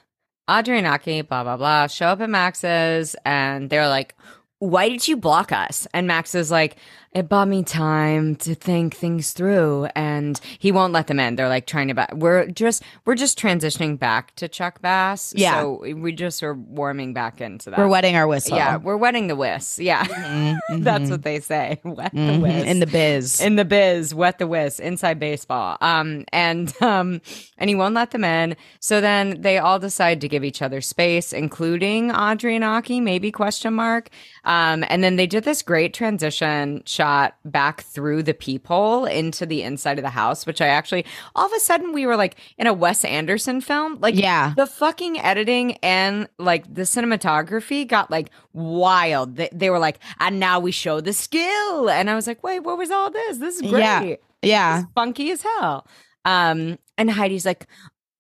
Audrey 0.48 0.80
and 0.80 0.88
Aki, 0.88 1.24
blah, 1.24 1.44
blah, 1.44 1.58
blah, 1.58 1.86
show 1.86 2.08
up 2.08 2.22
at 2.22 2.30
Max's 2.30 3.16
and 3.24 3.70
they're 3.70 3.88
like, 3.88 4.16
why 4.60 4.90
did 4.90 5.08
you 5.08 5.18
block 5.18 5.52
us? 5.52 5.88
And 5.94 6.08
Max 6.08 6.36
is 6.36 6.52
like, 6.52 6.76
it 7.12 7.28
bought 7.28 7.48
me 7.48 7.64
time 7.64 8.36
to 8.36 8.54
think 8.54 8.96
things 8.96 9.32
through, 9.32 9.86
and 9.96 10.40
he 10.60 10.72
won't 10.72 10.94
let 10.94 11.08
them 11.08 11.20
in. 11.20 11.36
They're 11.36 11.50
like 11.50 11.66
trying 11.66 11.88
to. 11.88 11.94
Ba- 11.96 12.10
we're 12.14 12.48
just 12.48 12.84
we're 13.06 13.16
just 13.16 13.40
transitioning 13.40 13.98
back 13.98 14.36
to 14.36 14.48
Chuck 14.48 14.82
Bass. 14.82 15.34
Yeah. 15.36 15.62
so 15.62 15.84
we 15.96 16.12
just 16.12 16.44
are 16.44 16.54
warming 16.54 17.14
back 17.14 17.42
into 17.42 17.72
that. 17.72 17.80
We're 17.80 17.88
wetting 17.88 18.16
our 18.16 18.28
whistle. 18.28 18.58
Yeah, 18.58 18.78
we're 18.78 18.98
wetting 18.98 19.28
the 19.28 19.36
whisk. 19.36 19.80
Yeah, 19.80 20.06
Mhm, 20.06 20.60
that's 20.84 21.06
mhm, 21.06 21.12
what 21.12 21.24
they 21.24 21.40
say. 21.40 21.80
Wet 21.84 22.12
the 22.14 22.18
mhm. 22.20 22.42
whisk 22.42 22.68
in 22.68 22.80
the 22.80 22.88
biz. 22.88 23.42
in 23.42 23.56
the 23.56 23.66
biz, 23.66 24.14
wet 24.14 24.38
the 24.38 24.48
whisk, 24.48 24.80
inside 24.80 25.20
baseball. 25.20 25.78
Um, 25.82 26.26
and 26.32 26.72
um, 26.82 27.22
and 27.58 27.70
he 27.70 27.76
won't 27.76 27.96
let 27.96 28.12
them 28.12 28.24
in. 28.24 28.56
So 28.80 29.02
then 29.02 29.42
they 29.42 29.58
all 29.58 29.80
decide 29.80 30.22
to 30.22 30.28
give 30.28 30.44
each 30.44 30.62
other 30.62 30.80
space, 30.82 31.34
including 31.34 32.12
Audrey 32.12 32.56
and 32.56 32.64
Aki, 32.64 33.02
maybe 33.02 33.32
question 33.32 33.74
mark. 33.74 34.10
Um, 34.46 34.84
and 34.90 35.04
then 35.04 35.16
they 35.16 35.28
did 35.28 35.44
this 35.44 35.62
great 35.62 35.94
transition 35.94 36.82
shot 37.00 37.38
back 37.46 37.82
through 37.84 38.22
the 38.22 38.34
peephole 38.34 39.06
into 39.06 39.46
the 39.46 39.64
inside 39.64 39.98
of 39.98 40.04
the 40.04 40.10
house, 40.10 40.46
which 40.46 40.60
I 40.60 40.68
actually 40.68 41.06
all 41.34 41.46
of 41.46 41.54
a 41.54 41.60
sudden 41.60 41.94
we 41.94 42.06
were 42.06 42.18
like 42.18 42.36
in 42.58 42.68
a 42.68 42.74
Wes 42.74 43.06
Anderson 43.06 43.62
film. 43.62 44.00
Like 44.02 44.16
yeah. 44.16 44.54
the 44.58 44.66
fucking 44.66 45.18
editing 45.18 45.78
and 45.78 46.28
like 46.38 46.74
the 46.74 46.82
cinematography 46.82 47.88
got 47.88 48.12
like 48.12 48.32
wild. 48.52 49.38
They, 49.38 49.48
they 49.54 49.70
were 49.70 49.80
like, 49.80 50.00
and 50.20 50.42
now 50.42 50.60
we 50.60 50.72
show 50.74 51.00
the 51.00 51.14
skill. 51.14 51.90
And 51.90 52.10
I 52.10 52.16
was 52.16 52.28
like, 52.28 52.44
wait, 52.44 52.60
what 52.60 52.78
was 52.78 52.92
all 52.92 53.10
this? 53.10 53.38
This 53.38 53.56
is 53.56 53.70
great. 53.70 53.80
Yeah. 53.80 54.16
Yeah. 54.42 54.76
This 54.76 54.84
is 54.84 54.92
funky 54.94 55.32
as 55.32 55.42
hell. 55.42 55.88
Um, 56.26 56.78
and 56.98 57.10
Heidi's 57.10 57.46
like, 57.46 57.66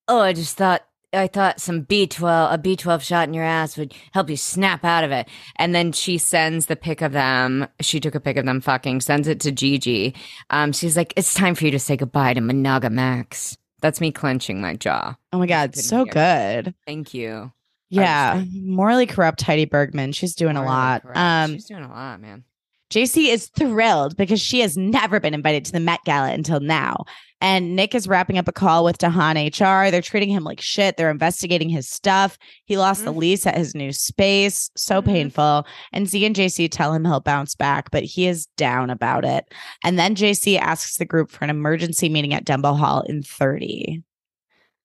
oh, 0.07 0.21
I 0.21 0.31
just 0.31 0.55
thought 0.55 0.86
I 1.12 1.28
thought 1.28 1.60
some 1.60 1.86
B12, 1.86 2.54
a 2.54 2.58
B12 2.58 3.01
shot 3.01 3.28
in 3.28 3.34
your 3.34 3.44
ass 3.44 3.78
would 3.78 3.94
help 4.12 4.30
you 4.30 4.38
snap 4.38 4.86
out 4.86 5.04
of 5.04 5.12
it. 5.12 5.28
And 5.56 5.74
then 5.74 5.92
she 5.92 6.18
sends 6.18 6.68
the 6.68 6.75
pic 6.75 7.01
of 7.01 7.13
them. 7.13 7.68
She 7.82 8.00
took 8.00 8.16
a 8.16 8.20
pic 8.20 8.38
of 8.38 8.46
them 8.46 8.62
fucking, 8.62 9.01
sends 9.01 9.28
it 9.28 9.39
to 9.42 9.51
Gigi. 9.51 10.13
Um, 10.50 10.72
she's 10.72 10.96
like, 10.96 11.13
it's 11.16 11.34
time 11.34 11.56
for 11.56 11.66
you 11.66 11.72
to 11.72 11.80
say 11.80 11.98
goodbye 11.98 12.36
to 12.36 12.42
Monaga 12.42 12.92
Max. 12.92 13.58
That's 13.82 14.01
me 14.01 14.12
clenching 14.12 14.62
my 14.62 14.75
jaw. 14.75 15.16
Oh 15.34 15.39
my 15.39 15.48
God, 15.48 15.75
so 15.75 16.04
hear. 16.04 16.13
good. 16.13 16.75
Thank 16.86 17.13
you. 17.13 17.51
Yeah. 17.89 18.44
Morally 18.54 19.08
corrupt 19.08 19.42
Heidi 19.42 19.66
Bergmann. 19.66 20.12
She's 20.12 20.36
doing 20.36 20.58
a 20.58 20.63
lot. 20.63 21.01
Um, 21.16 21.54
she's 21.54 21.66
doing 21.66 21.84
a 21.84 21.89
lot, 21.89 22.22
man. 22.22 22.44
JC 22.92 23.30
is 23.30 23.48
thrilled 23.48 24.18
because 24.18 24.42
she 24.42 24.62
has 24.62 24.75
never 24.75 25.20
been 25.20 25.34
invited 25.34 25.66
to 25.66 25.72
the 25.72 25.80
Met 25.80 26.00
Gala 26.06 26.32
until 26.32 26.60
now. 26.60 27.06
And 27.41 27.75
Nick 27.75 27.96
is 27.96 28.08
wrapping 28.08 28.38
up 28.38 28.48
a 28.48 28.51
call 28.51 28.84
with 28.84 28.98
Dahan 28.98 29.36
HR. 29.36 29.91
They're 29.91 30.01
treating 30.01 30.29
him 30.29 30.43
like 30.43 30.60
shit. 30.60 30.98
They're 30.98 31.10
investigating 31.10 31.69
his 31.69 31.88
stuff. 31.89 32.38
He 32.65 32.77
lost 32.77 33.05
the 33.05 33.13
Mhm. 33.13 33.17
lease 33.17 33.46
at 33.48 33.58
his 33.58 33.74
new 33.74 33.93
space. 33.93 34.69
So 34.75 35.01
Mhm. 35.01 35.05
painful. 35.05 35.65
And 35.93 36.08
Z 36.08 36.25
and 36.25 36.36
JC 36.36 36.67
tell 36.67 36.93
him 36.93 37.05
he'll 37.05 37.22
bounce 37.22 37.55
back, 37.55 37.91
but 37.91 38.03
he 38.03 38.27
is 38.27 38.48
down 38.58 38.89
about 38.89 39.24
it. 39.24 39.46
And 39.84 39.98
then 39.98 40.15
JC 40.15 40.58
asks 40.58 40.98
the 40.98 41.05
group 41.05 41.31
for 41.31 41.43
an 41.46 41.50
emergency 41.50 42.10
meeting 42.10 42.34
at 42.34 42.46
Dumbo 42.46 42.77
Hall 42.77 43.01
in 43.08 43.24
30. 43.24 44.03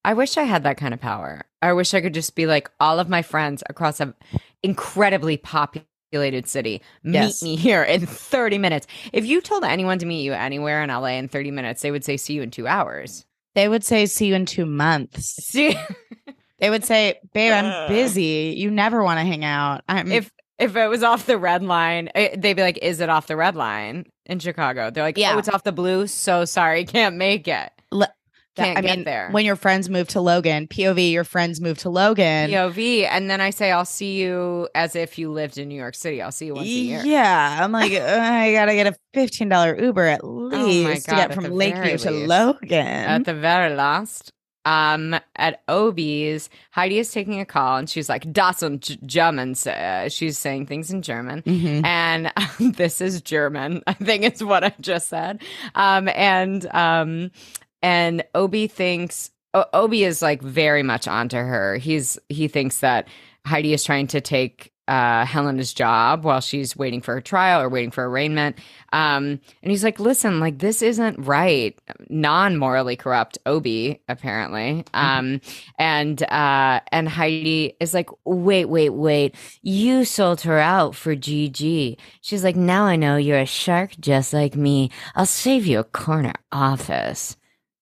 I 0.05 0.13
wish 0.15 0.37
I 0.37 0.43
had 0.43 0.63
that 0.65 0.77
kind 0.77 0.95
of 0.95 1.01
power. 1.01 1.47
I 1.63 1.73
wish 1.73 1.95
I 1.95 2.01
could 2.03 2.15
just 2.15 2.37
be 2.37 2.47
like 2.47 2.71
all 2.79 2.99
of 3.01 3.09
my 3.09 3.23
friends 3.23 3.63
across 3.69 4.01
an 4.01 4.15
incredibly 4.63 5.37
populated 6.15 6.47
city. 6.47 6.81
Yes. 7.03 7.43
Meet 7.43 7.51
me 7.51 7.57
here 7.57 7.83
in 7.83 8.07
30 8.07 8.59
minutes. 8.59 8.87
If 9.13 9.27
you 9.27 9.41
told 9.41 9.65
anyone 9.65 9.99
to 9.99 10.07
meet 10.07 10.23
you 10.23 10.33
anywhere 10.33 10.83
in 10.83 10.91
LA 10.91 11.19
in 11.19 11.29
30 11.29 11.51
minutes, 11.51 11.83
they 11.83 11.91
would 11.91 12.05
say 12.05 12.17
see 12.17 12.35
you 12.35 12.43
in 12.43 12.51
2 12.51 12.67
hours. 12.67 13.27
They 13.55 13.69
would 13.69 13.85
say, 13.85 14.07
see 14.07 14.27
you 14.27 14.35
in 14.35 14.47
two 14.47 14.67
months. 14.67 15.37
See 15.45 15.77
They 16.59 16.71
would 16.71 16.85
say, 16.85 17.21
babe, 17.33 17.53
I'm 17.53 17.89
busy. 17.89 18.55
You 18.57 18.71
never 18.71 19.03
want 19.05 19.19
to 19.19 19.25
hang 19.25 19.45
out. 19.45 19.83
I'm 19.89 20.11
if 20.11 20.31
if 20.59 20.77
it 20.77 20.89
was 20.89 21.03
off 21.03 21.27
the 21.27 21.37
red 21.37 21.63
line, 21.63 22.09
eh, 22.15 22.35
they'd 22.37 22.55
be 22.55 22.63
like 22.63 22.79
is 22.81 23.01
it 23.01 23.09
off 23.09 23.27
the 23.27 23.37
red 23.37 23.55
line 23.55 24.07
in 24.27 24.39
Chicago? 24.39 24.91
They're 24.91 25.05
like, 25.05 25.19
Yeah. 25.19 25.35
"Oh, 25.35 25.39
it's 25.39 25.49
off 25.49 25.63
the 25.63 25.73
blue. 25.73 26.07
So 26.07 26.45
sorry, 26.45 26.85
can't 26.97 27.17
make 27.17 27.47
it." 27.47 27.71
Can't 28.57 28.79
I 28.79 28.83
get 28.83 28.97
mean, 28.99 29.05
there. 29.05 29.31
when 29.33 29.45
your 29.45 29.57
friends 29.57 29.89
move 29.91 30.07
to 30.09 30.21
Logan, 30.21 30.69
POV, 30.69 31.11
your 31.11 31.25
friends 31.25 31.61
move 31.61 31.79
to 31.79 31.91
Logan. 31.91 32.51
POV, 32.51 33.09
and 33.11 33.29
then 33.29 33.41
I 33.41 33.51
say 33.51 33.73
I'll 33.73 33.85
see 33.85 34.21
you 34.23 34.69
as 34.77 34.95
if 34.95 35.19
you 35.19 35.33
lived 35.33 35.59
in 35.59 35.69
New 35.69 35.75
York 35.75 35.95
City. 35.97 36.23
I'll 36.23 36.31
see 36.33 36.47
you 36.47 36.55
once 36.55 36.67
a 36.69 36.71
year. 36.71 37.03
Yeah, 37.05 37.59
I'm 37.61 37.73
like, 37.73 37.93
uh, 38.01 38.05
I 38.21 38.53
gotta 38.53 38.75
get 38.75 38.87
a 38.87 38.95
fifteen 39.13 39.49
dollar 39.49 39.77
Uber 39.77 40.07
at 40.07 40.25
least 40.25 41.07
to 41.07 41.13
Oh 41.13 41.17
God, 41.17 41.29
get 41.29 41.35
from 41.35 41.53
Lakeview 41.53 41.99
to. 41.99 42.11
Logan. 42.13 42.87
At 42.87 43.25
the 43.25 43.35
very 43.35 43.75
last, 43.75 44.31
um, 44.67 45.15
at 45.37 45.61
Obi's, 45.69 46.49
Heidi 46.71 46.99
is 46.99 47.11
taking 47.11 47.41
a 47.41 47.45
call 47.45 47.77
and 47.79 47.91
she's 47.91 48.09
like, 48.09 48.33
"Das 48.33 48.63
und 48.63 48.97
German." 49.05 49.55
Uh, 49.67 50.09
she's 50.09 50.39
saying 50.39 50.67
things 50.67 50.91
in 50.93 51.03
German. 51.03 51.43
Mhm. 51.43 51.85
And 51.85 52.33
this 52.77 53.01
is 53.01 53.21
German, 53.21 53.83
I 53.89 53.95
think 53.95 54.23
it's 54.25 54.43
what 54.43 54.63
I 54.65 54.73
just 54.81 55.09
said. 55.09 55.43
Um, 55.75 56.09
and 56.15 56.65
um, 56.75 57.31
and 57.85 58.25
Obi 58.35 58.67
thinks 58.67 59.31
o- 59.53 59.67
Obi 59.75 60.05
is 60.05 60.23
like 60.23 60.41
very 60.43 60.83
much 60.83 61.07
onto 61.07 61.37
her. 61.37 61.77
He's 61.77 62.19
he 62.31 62.49
thinks 62.49 62.81
that 62.81 63.09
Heidi 63.47 63.75
is 63.75 63.85
trying 63.85 64.07
to 64.09 64.23
take 64.23 64.73
uh, 64.89 65.25
Helena's 65.27 65.73
job 65.73 66.25
while 66.25 66.41
she's 66.41 66.77
waiting 66.77 67.01
for 67.03 67.15
her 67.15 67.21
trial 67.21 67.61
or 67.61 67.69
waiting 67.69 67.91
for 67.91 68.07
arraignment. 68.07 68.59
Um, 68.93 69.41
and 69.63 69.71
he's 69.71 69.85
like, 69.85 69.99
listen, 70.01 70.41
like 70.41 70.59
this 70.59 70.81
isn't 70.81 71.19
right. 71.27 71.79
Non 72.09 72.57
morally 72.57 72.97
corrupt 72.97 73.37
Obi, 73.45 74.01
apparently. 74.09 74.85
Um, 74.95 75.43
and 75.79 76.23
uh, 76.23 76.81
and 76.91 77.07
Heidi 77.07 77.77
is 77.81 77.93
like, 77.93 78.09
wait, 78.25 78.67
wait, 78.67 78.91
wait. 78.91 79.35
You 79.61 80.07
sold 80.07 80.41
her 80.43 80.59
out 80.59 80.95
for 80.95 81.15
GG. 81.15 81.99
She's 82.23 82.45
like, 82.45 82.57
now 82.57 82.85
I 82.85 82.97
know 82.97 83.17
you're 83.17 83.39
a 83.39 83.47
shark 83.47 83.93
just 84.01 84.33
like 84.33 84.57
me. 84.57 84.91
I'll 85.15 85.27
save 85.27 85.67
you 85.67 85.81
a 85.81 85.85
corner 85.85 86.35
office. 86.51 87.37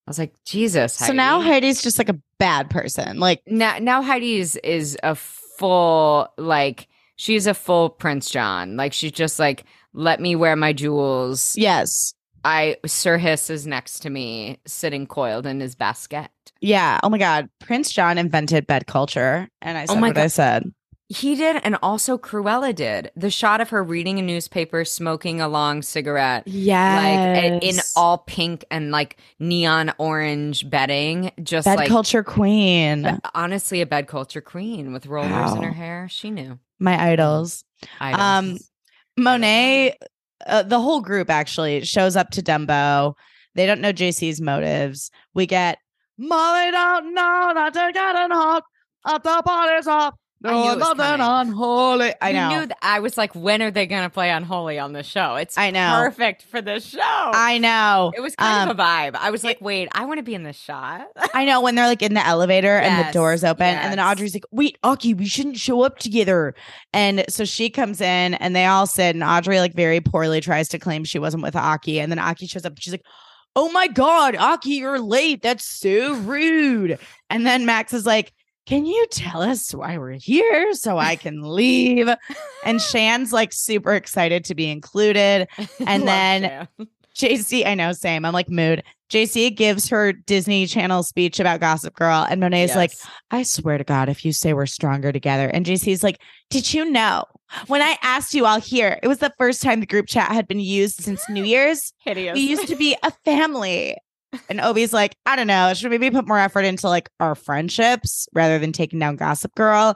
I 0.05 0.09
was 0.09 0.19
like, 0.19 0.33
Jesus. 0.43 0.93
So 0.93 1.13
now 1.13 1.39
Heidi's 1.39 1.81
just 1.81 1.97
like 1.97 2.09
a 2.09 2.19
bad 2.37 2.69
person. 2.69 3.19
Like, 3.19 3.41
now 3.47 3.77
now 3.79 4.01
Heidi 4.01 4.37
is 4.37 4.57
is 4.57 4.97
a 5.01 5.15
full 5.15 6.27
like 6.37 6.87
she's 7.15 7.47
a 7.47 7.53
full 7.53 7.89
Prince 7.89 8.29
John. 8.29 8.75
Like 8.75 8.93
she's 8.93 9.11
just 9.13 9.39
like 9.39 9.63
let 9.93 10.19
me 10.19 10.35
wear 10.35 10.55
my 10.55 10.73
jewels. 10.73 11.55
yes, 11.55 12.13
I 12.43 12.77
Sir 12.85 13.17
Hiss 13.17 13.49
is 13.49 13.65
next 13.65 13.99
to 13.99 14.09
me, 14.09 14.59
sitting 14.65 15.07
coiled 15.07 15.45
in 15.45 15.59
his 15.59 15.75
basket. 15.75 16.29
yeah. 16.59 16.99
Oh 17.03 17.09
my 17.09 17.17
God, 17.17 17.49
Prince 17.59 17.91
John 17.91 18.17
invented 18.17 18.67
bed 18.67 18.87
culture, 18.87 19.47
and 19.61 19.77
I 19.77 19.85
said 19.85 19.97
Oh 19.97 19.99
my 20.01 20.07
what 20.09 20.17
I 20.17 20.27
said. 20.27 20.73
He 21.13 21.35
did, 21.35 21.57
and 21.63 21.77
also 21.83 22.17
Cruella 22.17 22.73
did. 22.73 23.11
The 23.15 23.29
shot 23.29 23.61
of 23.61 23.69
her 23.69 23.83
reading 23.83 24.17
a 24.17 24.21
newspaper, 24.21 24.83
smoking 24.83 25.41
a 25.41 25.47
long 25.47 25.81
cigarette, 25.83 26.47
Yeah, 26.47 27.51
like 27.53 27.63
in 27.63 27.75
all 27.95 28.17
pink 28.19 28.65
and 28.71 28.89
like 28.91 29.17
neon 29.37 29.93
orange 29.99 30.67
bedding, 30.69 31.31
just 31.43 31.65
bed 31.65 31.77
like 31.77 31.89
culture 31.89 32.23
queen. 32.23 33.19
honestly 33.35 33.81
a 33.81 33.85
bed 33.85 34.07
culture 34.07 34.41
queen 34.41 34.91
with 34.91 35.05
rollers 35.05 35.53
in 35.53 35.61
her 35.61 35.71
hair. 35.71 36.07
She 36.09 36.31
knew. 36.31 36.57
My 36.79 37.11
idols. 37.11 37.63
Items. 37.99 38.21
Um, 38.21 38.57
Monet, 39.23 39.97
uh, 40.47 40.63
the 40.63 40.79
whole 40.79 41.01
group 41.01 41.29
actually 41.29 41.85
shows 41.85 42.15
up 42.15 42.31
to 42.31 42.41
Dumbo. 42.41 43.13
They 43.55 43.65
don't 43.67 43.81
know 43.81 43.93
JC's 43.93 44.41
motives. 44.41 45.11
We 45.35 45.45
get 45.45 45.77
Molly 46.17 46.71
don't 46.71 47.13
know 47.13 47.51
that 47.53 47.73
to 47.73 47.91
get 47.93 48.15
an 48.15 48.31
hawk 48.31 48.63
at 49.05 49.23
the 49.23 49.41
party's 49.45 49.87
up. 49.87 50.15
I 50.45 50.51
knew 50.51 50.57
No, 50.65 50.71
it 50.73 50.79
was 50.79 50.95
unholy. 50.99 52.13
I 52.21 52.29
You 52.29 52.33
know. 52.35 52.49
knew 52.49 52.65
that 52.67 52.77
I 52.81 52.99
was 52.99 53.17
like, 53.17 53.33
when 53.33 53.61
are 53.61 53.71
they 53.71 53.85
gonna 53.87 54.09
play 54.09 54.29
Unholy 54.29 54.77
on 54.79 54.91
the 54.93 55.03
show? 55.03 55.35
It's 55.35 55.57
I 55.57 55.71
know. 55.71 55.93
perfect 56.03 56.43
for 56.43 56.61
the 56.61 56.79
show. 56.79 56.99
I 57.01 57.57
know. 57.59 58.11
it 58.15 58.19
was 58.19 58.35
kind 58.35 58.63
Um, 58.63 58.69
of 58.71 58.77
a 58.77 58.81
vibe. 58.81 59.15
I 59.15 59.31
was 59.31 59.43
like, 59.43 59.59
wait, 59.61 59.87
I 59.93 60.05
want 60.05 60.17
to 60.17 60.23
be 60.23 60.35
in 60.35 60.43
this 60.43 60.57
shot. 60.57 61.07
I 61.33 61.45
know 61.45 61.61
when 61.61 61.75
they're 61.75 61.87
like 61.87 62.01
in 62.01 62.13
the 62.13 62.25
elevator 62.25 62.75
and 62.77 62.95
the 62.99 63.05
Yes, 63.05 63.13
doors 63.13 63.43
open, 63.43 63.65
and 63.65 63.91
then. 63.91 63.99
Audrey's 64.05 64.33
like, 64.33 64.43
"Wait, 64.51 64.77
Aki, 64.83 65.13
we 65.13 65.25
shouldn't 65.25 65.57
show 65.57 65.81
up 65.83 65.97
together." 65.99 66.53
And 66.91 67.23
so 67.29 67.45
she 67.45 67.69
comes 67.69 68.01
in, 68.01 68.33
and 68.33 68.53
they 68.55 68.65
all 68.65 68.85
sit, 68.85 69.15
and 69.15 69.23
Audrey 69.23 69.59
like 69.59 69.73
very 69.73 70.01
poorly 70.01 70.41
tries 70.41 70.67
to 70.69 70.79
claim 70.79 71.03
she 71.05 71.19
wasn't 71.19 71.41
with 71.43 71.55
Aki, 71.55 71.99
and 72.01 72.11
then 72.11 72.19
Aki 72.19 72.47
shows 72.47 72.65
up, 72.65 72.73
and 72.73 72.83
she's 72.83 72.93
like, 72.93 73.05
"Oh 73.55 73.71
my 73.71 73.87
god, 73.87 74.35
Aki, 74.35 74.71
you're 74.75 74.99
late. 74.99 75.41
That's 75.41 75.63
so 75.65 76.15
rude." 76.15 76.99
And 77.29 77.45
then 77.45 77.65
Max 77.65 77.93
is 77.93 78.05
like. 78.05 78.33
Can 78.65 78.85
you 78.85 79.05
tell 79.11 79.41
us 79.41 79.73
why 79.73 79.97
we're 79.97 80.11
here 80.11 80.73
so 80.73 80.97
I 80.97 81.15
can 81.17 81.41
leave? 81.41 82.07
And 82.65 82.81
Shan's 82.81 83.33
like 83.33 83.51
super 83.51 83.93
excited 83.93 84.45
to 84.45 84.55
be 84.55 84.69
included. 84.69 85.47
And 85.85 86.07
then- 86.07 86.67
Shan. 86.77 86.87
JC, 87.15 87.63
I 87.63 87.75
know, 87.75 87.91
same. 87.91 88.25
I'm 88.25 88.33
like 88.33 88.49
mood. 88.49 88.81
JC 89.11 89.55
gives 89.55 89.87
her 89.89 90.13
Disney 90.13 90.65
Channel 90.65 91.03
speech 91.03 91.39
about 91.39 91.59
Gossip 91.59 91.93
Girl, 91.93 92.25
and 92.27 92.41
Monet's 92.41 92.75
like, 92.75 92.91
I 93.29 93.43
swear 93.43 93.77
to 93.77 93.83
God, 93.83 94.09
if 94.09 94.25
you 94.25 94.31
say 94.31 94.53
we're 94.53 94.65
stronger 94.65 95.11
together. 95.11 95.47
And 95.47 95.63
JC's 95.63 96.01
like, 96.01 96.19
Did 96.49 96.73
you 96.73 96.85
know 96.89 97.25
when 97.67 97.83
I 97.83 97.97
asked 98.01 98.33
you 98.33 98.47
all 98.47 98.59
here, 98.59 98.99
it 99.03 99.07
was 99.07 99.19
the 99.19 99.31
first 99.37 99.61
time 99.61 99.79
the 99.79 99.85
group 99.85 100.07
chat 100.07 100.31
had 100.31 100.47
been 100.47 100.59
used 100.59 101.03
since 101.03 101.29
New 101.29 101.43
Year's? 101.43 101.93
hideous. 101.99 102.33
We 102.33 102.41
used 102.41 102.67
to 102.67 102.75
be 102.75 102.97
a 103.03 103.11
family. 103.23 103.95
And 104.49 104.59
Obi's 104.59 104.93
like, 104.93 105.15
I 105.25 105.35
don't 105.35 105.47
know. 105.47 105.73
Should 105.73 105.91
we 105.91 105.97
maybe 105.97 106.15
put 106.15 106.27
more 106.27 106.39
effort 106.39 106.65
into 106.65 106.87
like 106.87 107.09
our 107.19 107.35
friendships 107.35 108.27
rather 108.33 108.59
than 108.59 108.71
taking 108.71 108.99
down 108.99 109.15
Gossip 109.15 109.53
Girl? 109.55 109.95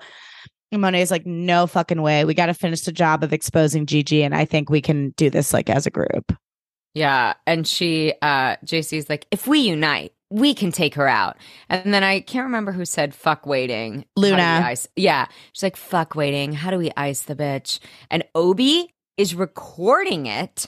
And 0.71 0.81
Monet's 0.81 1.11
like, 1.11 1.25
no 1.25 1.67
fucking 1.67 2.01
way. 2.01 2.25
We 2.25 2.33
got 2.33 2.47
to 2.47 2.53
finish 2.53 2.81
the 2.81 2.91
job 2.91 3.23
of 3.23 3.33
exposing 3.33 3.85
Gigi. 3.85 4.23
And 4.23 4.35
I 4.35 4.45
think 4.45 4.69
we 4.69 4.81
can 4.81 5.11
do 5.11 5.29
this 5.29 5.53
like 5.53 5.69
as 5.69 5.85
a 5.85 5.91
group. 5.91 6.33
Yeah, 6.93 7.33
and 7.45 7.67
she 7.67 8.13
uh 8.23 8.55
JC's 8.65 9.07
like, 9.07 9.27
if 9.29 9.45
we 9.45 9.59
unite, 9.59 10.13
we 10.29 10.53
can 10.53 10.71
take 10.71 10.95
her 10.95 11.07
out. 11.07 11.37
And 11.69 11.93
then 11.93 12.03
I 12.03 12.21
can't 12.21 12.45
remember 12.45 12.71
who 12.71 12.85
said 12.85 13.13
fuck 13.13 13.45
waiting. 13.45 13.99
How 13.99 13.99
do 13.99 14.21
we 14.21 14.31
Luna. 14.31 14.61
ice-" 14.65 14.87
Yeah. 14.95 15.27
She's 15.53 15.63
like, 15.63 15.77
fuck 15.77 16.15
waiting. 16.15 16.53
How 16.53 16.71
do 16.71 16.77
we 16.77 16.91
ice 16.97 17.21
the 17.21 17.35
bitch? 17.35 17.79
And 18.09 18.23
Obi 18.33 18.93
is 19.15 19.35
recording 19.35 20.25
it, 20.25 20.67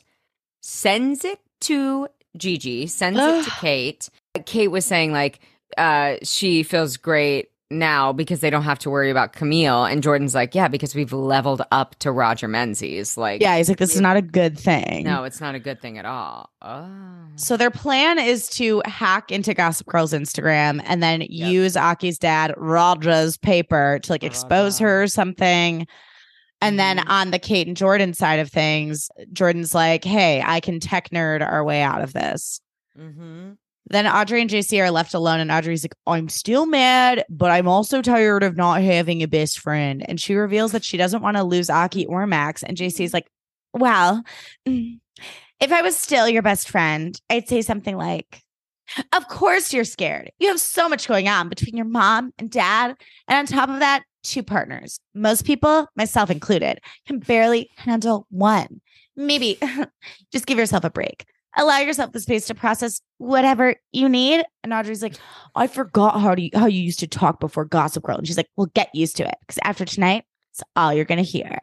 sends 0.62 1.26
it 1.26 1.40
to 1.62 2.08
Gigi, 2.38 2.88
sends 2.88 3.20
it 3.20 3.44
to 3.46 3.52
Kate. 3.62 4.10
Kate 4.46 4.70
was 4.70 4.86
saying 4.86 5.12
like 5.12 5.40
uh 5.78 6.16
she 6.24 6.64
feels 6.64 6.98
great 6.98 7.50
now 7.72 8.12
because 8.12 8.40
they 8.40 8.50
don't 8.50 8.64
have 8.64 8.80
to 8.80 8.90
worry 8.90 9.12
about 9.12 9.34
Camille. 9.34 9.86
And 9.86 10.02
Jordan's 10.02 10.34
like, 10.34 10.56
yeah, 10.56 10.68
because 10.68 10.96
we've 10.96 11.14
leveled 11.14 11.62
up 11.72 11.96
to 12.00 12.12
Roger 12.12 12.48
Menzies. 12.48 13.16
Like, 13.16 13.42
Yeah, 13.42 13.58
he's 13.58 13.70
like, 13.70 13.78
this 13.78 13.94
is 13.94 14.02
not 14.02 14.18
a 14.18 14.24
good 14.24 14.58
thing. 14.58 15.04
no, 15.04 15.24
it's 15.24 15.40
not 15.40 15.54
a 15.54 15.60
good 15.60 15.80
thing 15.80 16.00
at 16.00 16.06
all. 16.06 16.50
Oh. 16.64 16.90
So 17.36 17.58
their 17.58 17.70
plan 17.70 18.18
is 18.18 18.50
to 18.52 18.82
hack 18.86 19.32
into 19.32 19.54
Gossip 19.54 19.86
Girl's 19.86 20.14
Instagram 20.14 20.82
and 20.86 21.04
then 21.04 21.22
use 21.30 21.78
Aki's 21.78 22.18
dad, 22.18 22.56
Roger's 22.58 23.38
paper 23.38 24.00
to 24.02 24.12
like 24.12 24.24
expose 24.24 24.82
Raja. 24.82 24.84
her 24.92 25.04
or 25.04 25.08
something. 25.08 25.88
And 26.62 26.78
then 26.80 26.98
Mhm. 26.98 27.10
on 27.10 27.32
the 27.32 27.40
Kate 27.40 27.68
and 27.68 27.78
Jordan 27.78 28.14
side 28.14 28.40
of 28.40 28.50
things, 28.52 29.10
Jordan's 29.32 29.74
like, 29.74 30.04
hey, 30.04 30.44
I 30.46 30.60
can 30.60 30.80
tech 30.80 31.10
nerd 31.10 31.42
our 31.42 31.64
way 31.64 31.82
out 31.82 32.02
of 32.02 32.14
this. 32.14 32.60
Mm-hmm. 32.98 33.52
Then 33.92 34.08
Audrey 34.08 34.42
and 34.42 34.50
JC 34.50 34.80
are 34.82 34.92
left 34.92 35.14
alone, 35.16 35.40
and 35.40 35.50
Audrey's 35.52 35.84
like, 35.84 35.96
I'm 36.06 36.30
still 36.30 36.66
mad, 36.68 37.26
but 37.30 37.50
I'm 37.50 37.68
also 37.68 38.02
tired 38.04 38.44
of 38.44 38.56
not 38.56 38.82
having 38.84 39.24
a 39.24 39.28
best 39.28 39.60
friend. 39.60 40.06
And 40.08 40.20
she 40.20 40.36
reveals 40.36 40.74
that 40.74 40.84
she 40.84 40.96
doesn't 40.98 41.24
want 41.24 41.38
to 41.38 41.44
lose 41.44 41.70
Aki 41.72 42.06
or 42.06 42.28
Max. 42.28 42.62
And 42.62 42.78
JC's 42.78 43.14
like, 43.14 43.28
Well, 43.74 44.24
if 44.66 45.72
I 45.72 45.82
was 45.82 45.98
still 45.98 46.30
your 46.30 46.42
best 46.44 46.70
friend, 46.70 47.20
I'd 47.30 47.48
say 47.48 47.62
something 47.62 47.98
like, 47.98 48.44
Of 49.12 49.28
course 49.28 49.74
you're 49.74 49.86
scared. 49.86 50.32
You 50.40 50.50
have 50.50 50.60
so 50.60 50.88
much 50.90 51.08
going 51.08 51.28
on 51.28 51.50
between 51.50 51.76
your 51.76 51.86
mom 51.88 52.32
and 52.38 52.50
dad. 52.52 52.96
And 53.28 53.38
on 53.40 53.46
top 53.46 53.70
of 53.70 53.80
that, 53.80 54.04
two 54.24 54.44
partners. 54.44 55.00
Most 55.14 55.46
people, 55.46 55.88
myself 55.96 56.30
included, 56.30 56.80
can 57.08 57.20
barely 57.20 57.70
handle 57.78 58.28
one. 58.30 58.82
Maybe 59.16 59.60
just 60.32 60.46
give 60.46 60.58
yourself 60.58 60.84
a 60.84 60.90
break 60.90 61.26
allow 61.58 61.80
yourself 61.80 62.12
the 62.12 62.20
space 62.20 62.48
to 62.48 62.56
process 62.56 63.02
whatever 63.18 63.76
you 63.92 64.08
need. 64.08 64.44
And 64.64 64.74
Audrey's 64.74 65.02
like, 65.02 65.16
I 65.56 65.68
forgot 65.68 66.22
how 66.22 66.36
to 66.36 66.50
how 66.54 66.68
you 66.68 66.82
used 66.82 67.00
to 67.00 67.08
talk 67.08 67.40
before 67.40 67.66
Gossip 67.66 68.04
Girl. 68.04 68.18
And 68.18 68.28
she's 68.28 68.38
like, 68.38 68.50
Well, 68.56 68.68
get 68.74 68.94
used 68.94 69.18
to 69.18 69.28
it 69.28 69.36
because 69.42 69.60
after 69.64 69.86
tonight, 69.86 70.26
it's 70.54 70.64
all 70.76 70.94
you're 70.94 71.06
gonna 71.06 71.22
hear. 71.22 71.58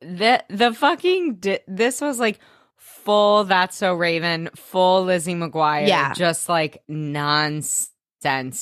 The 0.00 0.44
the 0.48 0.72
fucking 0.72 1.36
di- 1.36 1.60
this 1.66 2.00
was 2.00 2.18
like 2.18 2.38
full 2.76 3.44
that's 3.44 3.76
so 3.76 3.94
Raven, 3.94 4.50
full 4.54 5.04
Lizzie 5.04 5.34
McGuire, 5.34 5.88
Yeah. 5.88 6.12
just 6.14 6.48
like 6.48 6.82
nonsense 6.88 7.90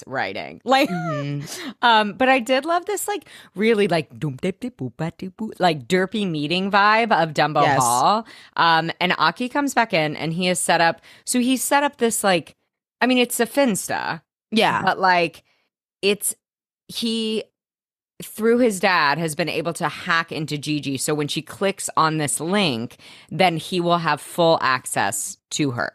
writing. 0.07 0.61
Like 0.65 0.89
Mhm. 0.91 1.75
um 1.83 2.13
but 2.15 2.29
I 2.29 2.39
did 2.41 2.65
love 2.65 2.85
this 2.87 3.09
like 3.09 3.25
really 3.55 3.89
like 3.89 4.19
doom 4.19 4.37
dip 4.43 4.61
dip 4.61 4.77
boop 4.79 4.97
bat 4.97 5.17
dip 5.19 5.37
boop 5.37 5.53
like 5.59 5.87
derpy 5.89 6.29
meeting 6.29 6.71
vibe 6.71 7.13
of 7.13 7.33
Dumbo 7.35 7.63
Yes. 7.63 7.79
Hall. 7.81 8.27
Um 8.57 8.91
and 9.01 9.15
Aki 9.19 9.49
comes 9.49 9.75
back 9.75 9.93
in 9.95 10.17
and 10.17 10.33
he 10.33 10.47
has 10.47 10.59
set 10.61 10.81
up 10.81 11.01
so 11.25 11.39
he 11.41 11.57
set 11.57 11.83
up 11.83 11.97
this 11.99 12.23
like 12.25 12.55
I 13.01 13.07
mean 13.07 13.19
it's 13.19 13.41
a 13.41 13.47
Finsta, 13.47 14.23
Yeah. 14.51 14.83
but 14.83 14.99
like 14.99 15.45
it's 16.03 16.35
he 16.89 17.45
through 18.23 18.59
his 18.59 18.79
dad 18.81 19.19
has 19.19 19.35
been 19.35 19.49
able 19.49 19.73
to 19.75 19.89
hack 19.89 20.31
into 20.31 20.57
Gigi 20.59 20.97
so 20.97 21.15
when 21.15 21.29
she 21.29 21.43
clicks 21.43 21.91
on 21.97 22.19
this 22.19 22.39
link 22.41 22.97
then 23.31 23.57
he 23.57 23.81
will 23.81 23.99
have 23.99 24.21
full 24.21 24.59
access 24.61 25.37
to 25.51 25.73
her 25.73 25.93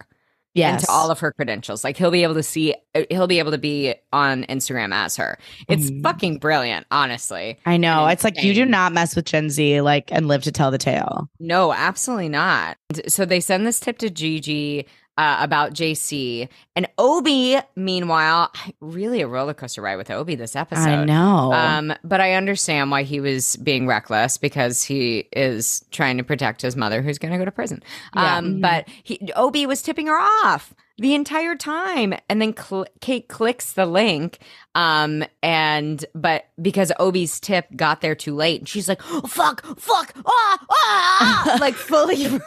Yes. 0.55 0.81
into 0.81 0.91
all 0.91 1.11
of 1.11 1.19
her 1.19 1.31
credentials 1.31 1.83
like 1.83 1.95
he'll 1.95 2.09
be 2.11 2.23
able 2.23 2.33
to 2.33 2.41
see 2.43 2.73
uh, 2.95 3.03
he'll 3.11 3.27
be 3.27 3.37
able 3.39 3.51
to 3.51 3.57
be 3.59 3.93
on 4.11 4.43
Instagram 4.45 4.93
as 4.93 5.15
her 5.15 5.37
it's 5.67 5.91
Mhm. 5.91 6.01
fucking 6.03 6.37
brilliant 6.39 6.87
honestly 6.91 7.57
I 7.67 7.77
know. 7.77 8.03
and 8.05 8.13
It's 8.13 8.23
like 8.23 8.41
you 8.43 8.53
do 8.55 8.65
not 8.65 8.91
mess 8.91 9.15
with 9.15 9.25
Gen 9.25 9.49
Z, 9.51 9.81
like, 9.81 10.11
and 10.11 10.27
live 10.27 10.41
to 10.43 10.51
tell 10.51 10.71
the 10.71 10.77
tale. 10.79 11.29
no 11.39 11.71
absolutely 11.71 12.29
not 12.29 12.77
so 13.07 13.25
they 13.25 13.39
send 13.39 13.67
this 13.67 13.79
tip 13.79 13.99
to 13.99 14.09
Gigi 14.09 14.85
uh, 15.19 15.37
about 15.41 15.73
JC 15.73 16.47
and 16.77 16.87
Obi 16.97 17.57
meanwhile 17.75 18.53
really 18.79 19.19
a 19.19 19.27
roller 19.27 19.53
coaster 19.53 19.81
ride 19.81 19.97
with 19.97 20.09
Obi 20.09 20.35
this 20.35 20.55
episode 20.55 20.87
I 20.87 21.03
know. 21.03 21.51
Um, 21.51 21.93
but 22.05 22.21
I 22.21 22.35
understand 22.35 22.89
why 22.89 23.03
he 23.03 23.19
was 23.19 23.57
being 23.57 23.85
reckless 23.85 24.37
because 24.37 24.81
he 24.81 25.27
is 25.33 25.83
trying 25.91 26.17
to 26.19 26.23
protect 26.23 26.61
his 26.61 26.77
mother, 26.77 27.01
who's 27.01 27.17
going 27.17 27.33
to 27.33 27.37
go 27.37 27.43
to 27.43 27.51
prison. 27.51 27.83
Yeah. 28.15 28.37
Um, 28.37 28.61
but 28.61 28.87
he, 29.03 29.19
Obi 29.35 29.65
was 29.65 29.81
tipping 29.81 30.07
her 30.07 30.17
off 30.17 30.73
the 30.97 31.13
entire 31.15 31.55
time, 31.55 32.13
and 32.29 32.41
then 32.41 32.55
cl- 32.55 32.87
Kate 33.01 33.27
clicks 33.27 33.73
the 33.73 33.85
link. 33.85 34.39
Um, 34.73 35.25
and 35.43 36.05
but 36.15 36.47
because 36.61 36.93
Obi's 36.97 37.41
tip 37.41 37.67
got 37.75 37.99
there 37.99 38.15
too 38.15 38.35
late, 38.35 38.61
and 38.61 38.69
she's 38.69 38.87
like, 38.87 39.01
oh, 39.09 39.27
"Fuck, 39.27 39.65
fuck, 39.77 40.13
ah, 40.25 40.65
ah," 40.71 41.57
like 41.61 41.75
fully. 41.75 42.25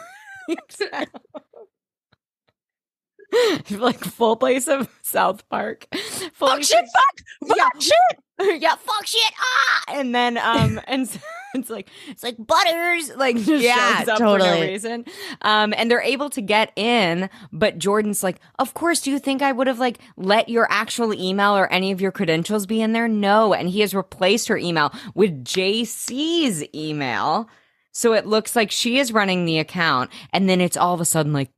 like 3.71 3.99
full 3.99 4.35
place 4.35 4.67
of 4.67 4.89
South 5.01 5.47
Park. 5.49 5.87
Fully 5.93 6.29
fuck 6.33 6.63
shit, 6.63 6.85
fuck, 6.95 7.47
fuck 7.47 7.57
Yeah. 7.57 7.79
shit. 7.79 8.61
yeah, 8.61 8.75
fuck 8.75 9.05
shit, 9.05 9.33
ah, 9.39 9.83
and 9.93 10.13
then 10.13 10.37
um, 10.37 10.79
and 10.87 11.07
so 11.07 11.19
it's 11.53 11.69
like 11.69 11.89
it's 12.07 12.23
like 12.23 12.35
butters, 12.39 13.11
like 13.15 13.35
just 13.37 13.63
Yeah, 13.63 13.99
shows 13.99 14.07
up 14.09 14.17
for 14.17 14.23
no 14.23 14.37
totally. 14.39 14.67
reason, 14.71 15.05
um, 15.43 15.73
and 15.77 15.89
they're 15.89 16.01
able 16.01 16.29
to 16.31 16.41
get 16.41 16.71
in, 16.75 17.29
but 17.51 17.77
Jordan's 17.77 18.23
like, 18.23 18.39
of 18.57 18.73
course, 18.73 19.01
do 19.01 19.11
you 19.11 19.19
think 19.19 19.41
I 19.43 19.51
would 19.51 19.67
have 19.67 19.77
like 19.79 19.99
let 20.17 20.49
your 20.49 20.67
actual 20.71 21.13
email 21.13 21.55
or 21.55 21.71
any 21.71 21.91
of 21.91 22.01
your 22.01 22.11
credentials 22.11 22.65
be 22.65 22.81
in 22.81 22.93
there? 22.93 23.07
No, 23.07 23.53
and 23.53 23.69
he 23.69 23.81
has 23.81 23.93
replaced 23.93 24.47
her 24.47 24.57
email 24.57 24.91
with 25.13 25.43
JC's 25.45 26.63
email, 26.73 27.47
so 27.91 28.13
it 28.13 28.25
looks 28.25 28.55
like 28.55 28.71
she 28.71 28.97
is 28.97 29.13
running 29.13 29.45
the 29.45 29.59
account, 29.59 30.09
and 30.31 30.49
then 30.49 30.59
it's 30.59 30.75
all 30.77 30.93
of 30.93 31.01
a 31.01 31.05
sudden 31.05 31.33
like. 31.33 31.49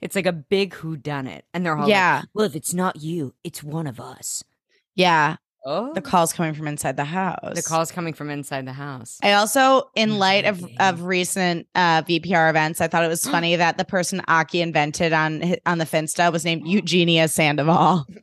It's 0.00 0.14
like 0.16 0.26
a 0.26 0.32
big 0.32 0.74
who 0.74 0.96
done 0.96 1.26
it, 1.26 1.44
and 1.52 1.64
they're 1.64 1.74
all 1.76 1.82
like, 1.82 1.90
Yeah. 1.90 2.22
well, 2.34 2.46
if 2.46 2.54
it's 2.54 2.72
not 2.74 2.96
you, 3.02 3.34
it's 3.42 3.62
one 3.62 3.86
of 3.86 3.98
us. 4.00 4.44
Yeah. 4.94 5.36
Oh, 5.66 5.92
The 5.92 6.00
call's 6.00 6.32
coming 6.32 6.54
from 6.54 6.68
inside 6.68 6.96
the 6.96 7.04
house. 7.04 7.54
the 7.56 7.62
call's 7.62 7.90
coming 7.90 8.14
from 8.14 8.30
inside 8.30 8.64
the 8.66 8.72
house. 8.72 9.18
I 9.22 9.32
also, 9.32 9.90
in 9.96 10.18
light 10.18 10.44
of 10.44 10.64
of 10.78 11.02
recent 11.02 11.66
uh, 11.74 12.02
VPR 12.02 12.48
events, 12.48 12.80
I 12.80 12.86
thought 12.88 13.04
it 13.04 13.08
was 13.08 13.24
funny 13.34 13.56
that 13.56 13.76
the 13.76 13.84
person 13.84 14.22
Aki 14.28 14.62
invented 14.62 15.12
on 15.12 15.56
on 15.66 15.78
the 15.78 15.84
Finsta 15.84 16.32
was 16.32 16.44
named 16.44 16.66
Eugenia 16.66 17.26
Sandoval. 17.28 18.06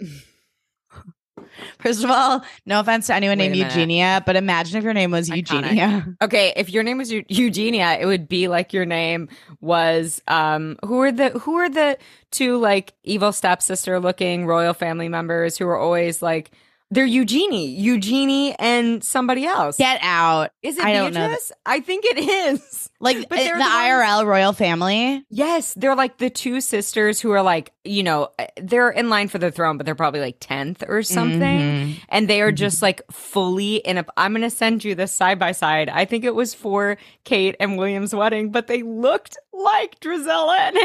First 1.80 2.04
of 2.04 2.10
all, 2.10 2.44
no 2.66 2.80
offense 2.80 3.08
to 3.08 3.14
anyone 3.14 3.38
Wait 3.38 3.50
named. 3.50 3.72
Eugenia, 3.72 4.24
but 4.26 4.36
imagine 4.36 4.78
if 4.78 4.84
your 4.84 4.94
name 4.94 5.12
was 5.12 5.30
Iconic. 5.30 5.38
Eugenia. 5.38 6.16
Okay, 6.22 6.54
if 6.56 6.70
your 6.70 6.84
name 6.84 6.98
was 6.98 7.12
Eu- 7.12 7.24
Eugenia, 7.28 7.98
it 8.00 8.06
would 8.06 8.28
be 8.28 8.48
like 8.48 8.74
your 8.74 8.86
name 8.86 9.30
was 9.62 10.22
um 10.28 10.78
who 10.86 11.00
are 11.02 11.12
the 11.12 11.30
who 11.30 11.56
are 11.56 11.70
the 11.70 11.98
two 12.32 12.58
like 12.58 12.94
evil 13.04 13.32
stepsister 13.32 14.00
looking 14.00 14.46
royal 14.46 14.74
family 14.74 15.08
members 15.08 15.58
who 15.58 15.68
are 15.68 15.78
always 15.78 16.22
like 16.22 16.52
they're 16.92 17.06
Eugenie, 17.06 17.68
Eugenie 17.68 18.56
and 18.60 19.04
somebody 19.04 19.46
else. 19.46 19.78
Get 19.78 20.00
out. 20.02 20.52
Is 20.62 20.78
it 20.78 20.86
I 20.86 20.94
don't 20.94 21.14
know 21.14 21.28
Beatrice? 21.28 21.52
I 21.66 21.80
think 21.80 22.06
it 22.06 22.18
is. 22.20 22.85
Like 23.06 23.30
But 23.30 23.40
uh, 23.40 23.44
they're 23.44 23.58
the 23.58 23.64
IRL 23.64 24.26
royal 24.26 24.52
family. 24.52 25.24
Yes, 25.30 25.74
they're 25.76 25.96
like 25.96 26.18
the 26.18 26.30
two 26.30 26.60
sisters 26.60 27.22
who 27.22 27.32
are 27.32 27.42
like, 27.44 27.72
you 27.86 28.04
know, 28.04 28.30
uh, 28.38 28.48
they're 28.62 28.90
in 28.90 29.10
line 29.10 29.28
for 29.30 29.38
the 29.38 29.52
throne, 29.52 29.78
but 29.78 29.86
they're 29.86 29.96
probably 29.96 30.20
like 30.20 30.40
10th 30.40 30.84
or 30.90 31.02
something. 31.04 31.40
Mhm. 31.42 31.96
and 32.10 32.28
they 32.28 32.42
are 32.42 32.52
Mhm. 32.52 32.56
just 32.58 32.82
like 32.82 33.02
fully 33.12 33.76
in 33.78 33.98
a 33.98 34.06
i'm 34.18 34.34
gonna 34.34 34.50
send 34.50 34.84
you 34.84 34.96
this 34.96 35.12
side 35.12 35.38
by 35.40 35.52
side 35.52 35.88
i 35.90 36.04
think 36.06 36.24
it 36.24 36.34
was 36.36 36.54
for 36.54 36.98
kate 37.24 37.56
and 37.60 37.78
william's 37.78 38.14
wedding 38.14 38.50
but 38.52 38.68
they 38.68 38.82
looked 38.82 39.38
like 39.54 40.00
drizella 40.00 40.58
and 40.58 40.78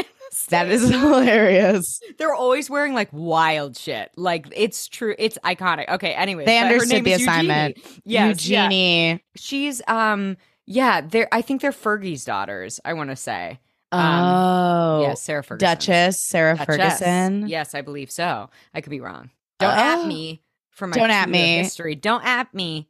That 0.49 0.69
is 0.69 0.89
hilarious. 1.35 1.99
they're 2.17 2.33
always 2.33 2.69
wearing 2.69 2.93
like 2.93 3.09
wild 3.11 3.77
shit 3.77 4.11
like 4.15 4.47
it's 4.55 4.87
true 4.87 5.15
it's 5.17 5.37
iconic 5.43 5.89
okay 5.89 6.13
anyway 6.13 6.45
They 6.45 6.57
understood 6.59 7.03
the 7.03 7.13
assignment. 7.13 7.77
yes 8.05 8.45
yeah. 8.47 8.63
Eugenie. 8.65 9.23
she's 9.35 9.81
um 9.87 10.37
yeah 10.65 11.01
they're 11.01 11.27
i 11.31 11.41
think 11.41 11.61
they're 11.61 11.71
fergie's 11.71 12.23
daughters 12.25 12.79
i 12.85 12.93
want 12.93 13.09
to 13.09 13.15
say 13.15 13.59
Oh, 13.93 13.97
Um, 13.97 15.01
yes 15.03 15.21
sarah 15.21 15.43
ferguson 15.43 15.67
Duchess 15.75 16.21
Sarah 16.21 16.55
Duchess. 16.55 16.75
Ferguson. 16.77 17.47
yes 17.47 17.75
i 17.75 17.81
believe 17.81 18.09
so 18.11 18.49
i 18.73 18.81
could 18.81 18.89
be 18.91 18.99
wrong 19.01 19.29
don't 19.59 19.77
Oh. 19.77 20.01
at 20.03 20.07
me 20.07 20.41
for 20.69 20.87
my 20.87 20.95
Don't 20.95 21.11
at 21.11 21.29
me. 21.29 21.57
history 21.57 21.95
don't 21.95 22.23
at 22.25 22.53
me 22.53 22.87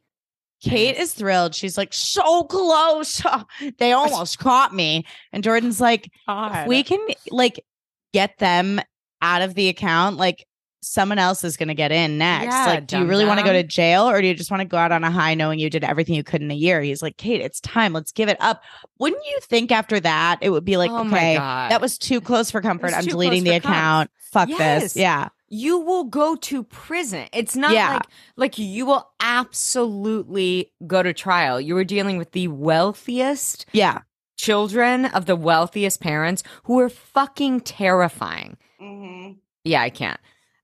Kate 0.64 0.96
is 0.96 1.12
thrilled. 1.12 1.56
She's 1.56 1.76
like, 1.76 1.92
so 1.92 2.44
close. 2.44 3.20
they 3.78 3.90
almost 3.90 4.38
caught 4.38 4.72
me. 4.72 5.04
And 5.32 5.42
Jordan's 5.42 5.80
like, 5.80 6.08
if 6.28 6.68
we 6.68 6.84
can 6.84 7.00
like 7.32 7.64
get 8.12 8.38
them 8.38 8.80
out 9.20 9.42
of 9.42 9.54
the 9.54 9.68
account, 9.68 10.18
like 10.18 10.46
someone 10.82 11.18
else 11.18 11.44
is 11.44 11.56
gonna 11.56 11.74
get 11.74 11.92
in 11.92 12.18
next. 12.18 12.46
Yeah, 12.52 12.66
like, 12.66 12.86
do 12.86 12.98
you 12.98 13.04
really 13.06 13.24
want 13.24 13.38
to 13.40 13.46
go 13.46 13.52
to 13.52 13.62
jail 13.62 14.08
or 14.08 14.20
do 14.20 14.26
you 14.26 14.34
just 14.34 14.50
want 14.50 14.60
to 14.60 14.64
go 14.66 14.76
out 14.76 14.92
on 14.92 15.04
a 15.04 15.10
high 15.10 15.34
knowing 15.34 15.58
you 15.58 15.70
did 15.70 15.84
everything 15.84 16.14
you 16.16 16.24
could 16.24 16.42
in 16.42 16.50
a 16.50 16.54
year? 16.54 16.80
He's 16.82 17.02
like, 17.02 17.16
Kate, 17.16 17.40
it's 17.40 17.60
time. 17.60 17.92
Let's 17.92 18.12
give 18.12 18.28
it 18.28 18.36
up. 18.40 18.62
Wouldn't 18.98 19.24
you 19.24 19.38
think 19.42 19.70
after 19.72 20.00
that 20.00 20.38
it 20.42 20.50
would 20.50 20.64
be 20.64 20.76
like, 20.76 20.90
oh 20.90 21.06
okay, 21.06 21.36
that 21.36 21.80
was 21.80 21.96
too 21.98 22.20
close 22.20 22.50
for 22.50 22.60
comfort. 22.60 22.92
I'm 22.94 23.04
deleting 23.04 23.44
the 23.44 23.50
close 23.50 23.58
for 23.60 23.62
comfort. 23.62 23.76
account. 23.78 24.10
Fuck 24.32 24.48
Yes. 24.48 24.82
this. 24.82 24.96
Yeah. 24.96 25.28
you 25.54 25.78
will 25.78 26.04
go 26.04 26.34
to 26.36 26.62
prison. 26.64 27.26
It's 27.32 27.54
not 27.54 27.72
Yeah. 27.72 27.92
like 27.94 28.02
like 28.36 28.58
you 28.58 28.86
will 28.86 29.08
absolutely 29.20 30.72
go 30.86 31.02
to 31.02 31.12
trial. 31.12 31.60
You 31.60 31.74
were 31.74 31.84
dealing 31.84 32.18
with 32.18 32.32
the 32.32 32.48
wealthiest 32.48 33.66
Yeah. 33.72 34.00
children 34.36 35.04
of 35.06 35.26
the 35.26 35.36
wealthiest 35.36 36.00
parents 36.00 36.42
who 36.64 36.80
are 36.80 36.88
fucking 36.88 37.60
terrifying. 37.60 38.56
Mm-hmm. 38.80 39.32
Yeah, 39.64 39.82
I 39.82 39.90
can't. 39.90 40.18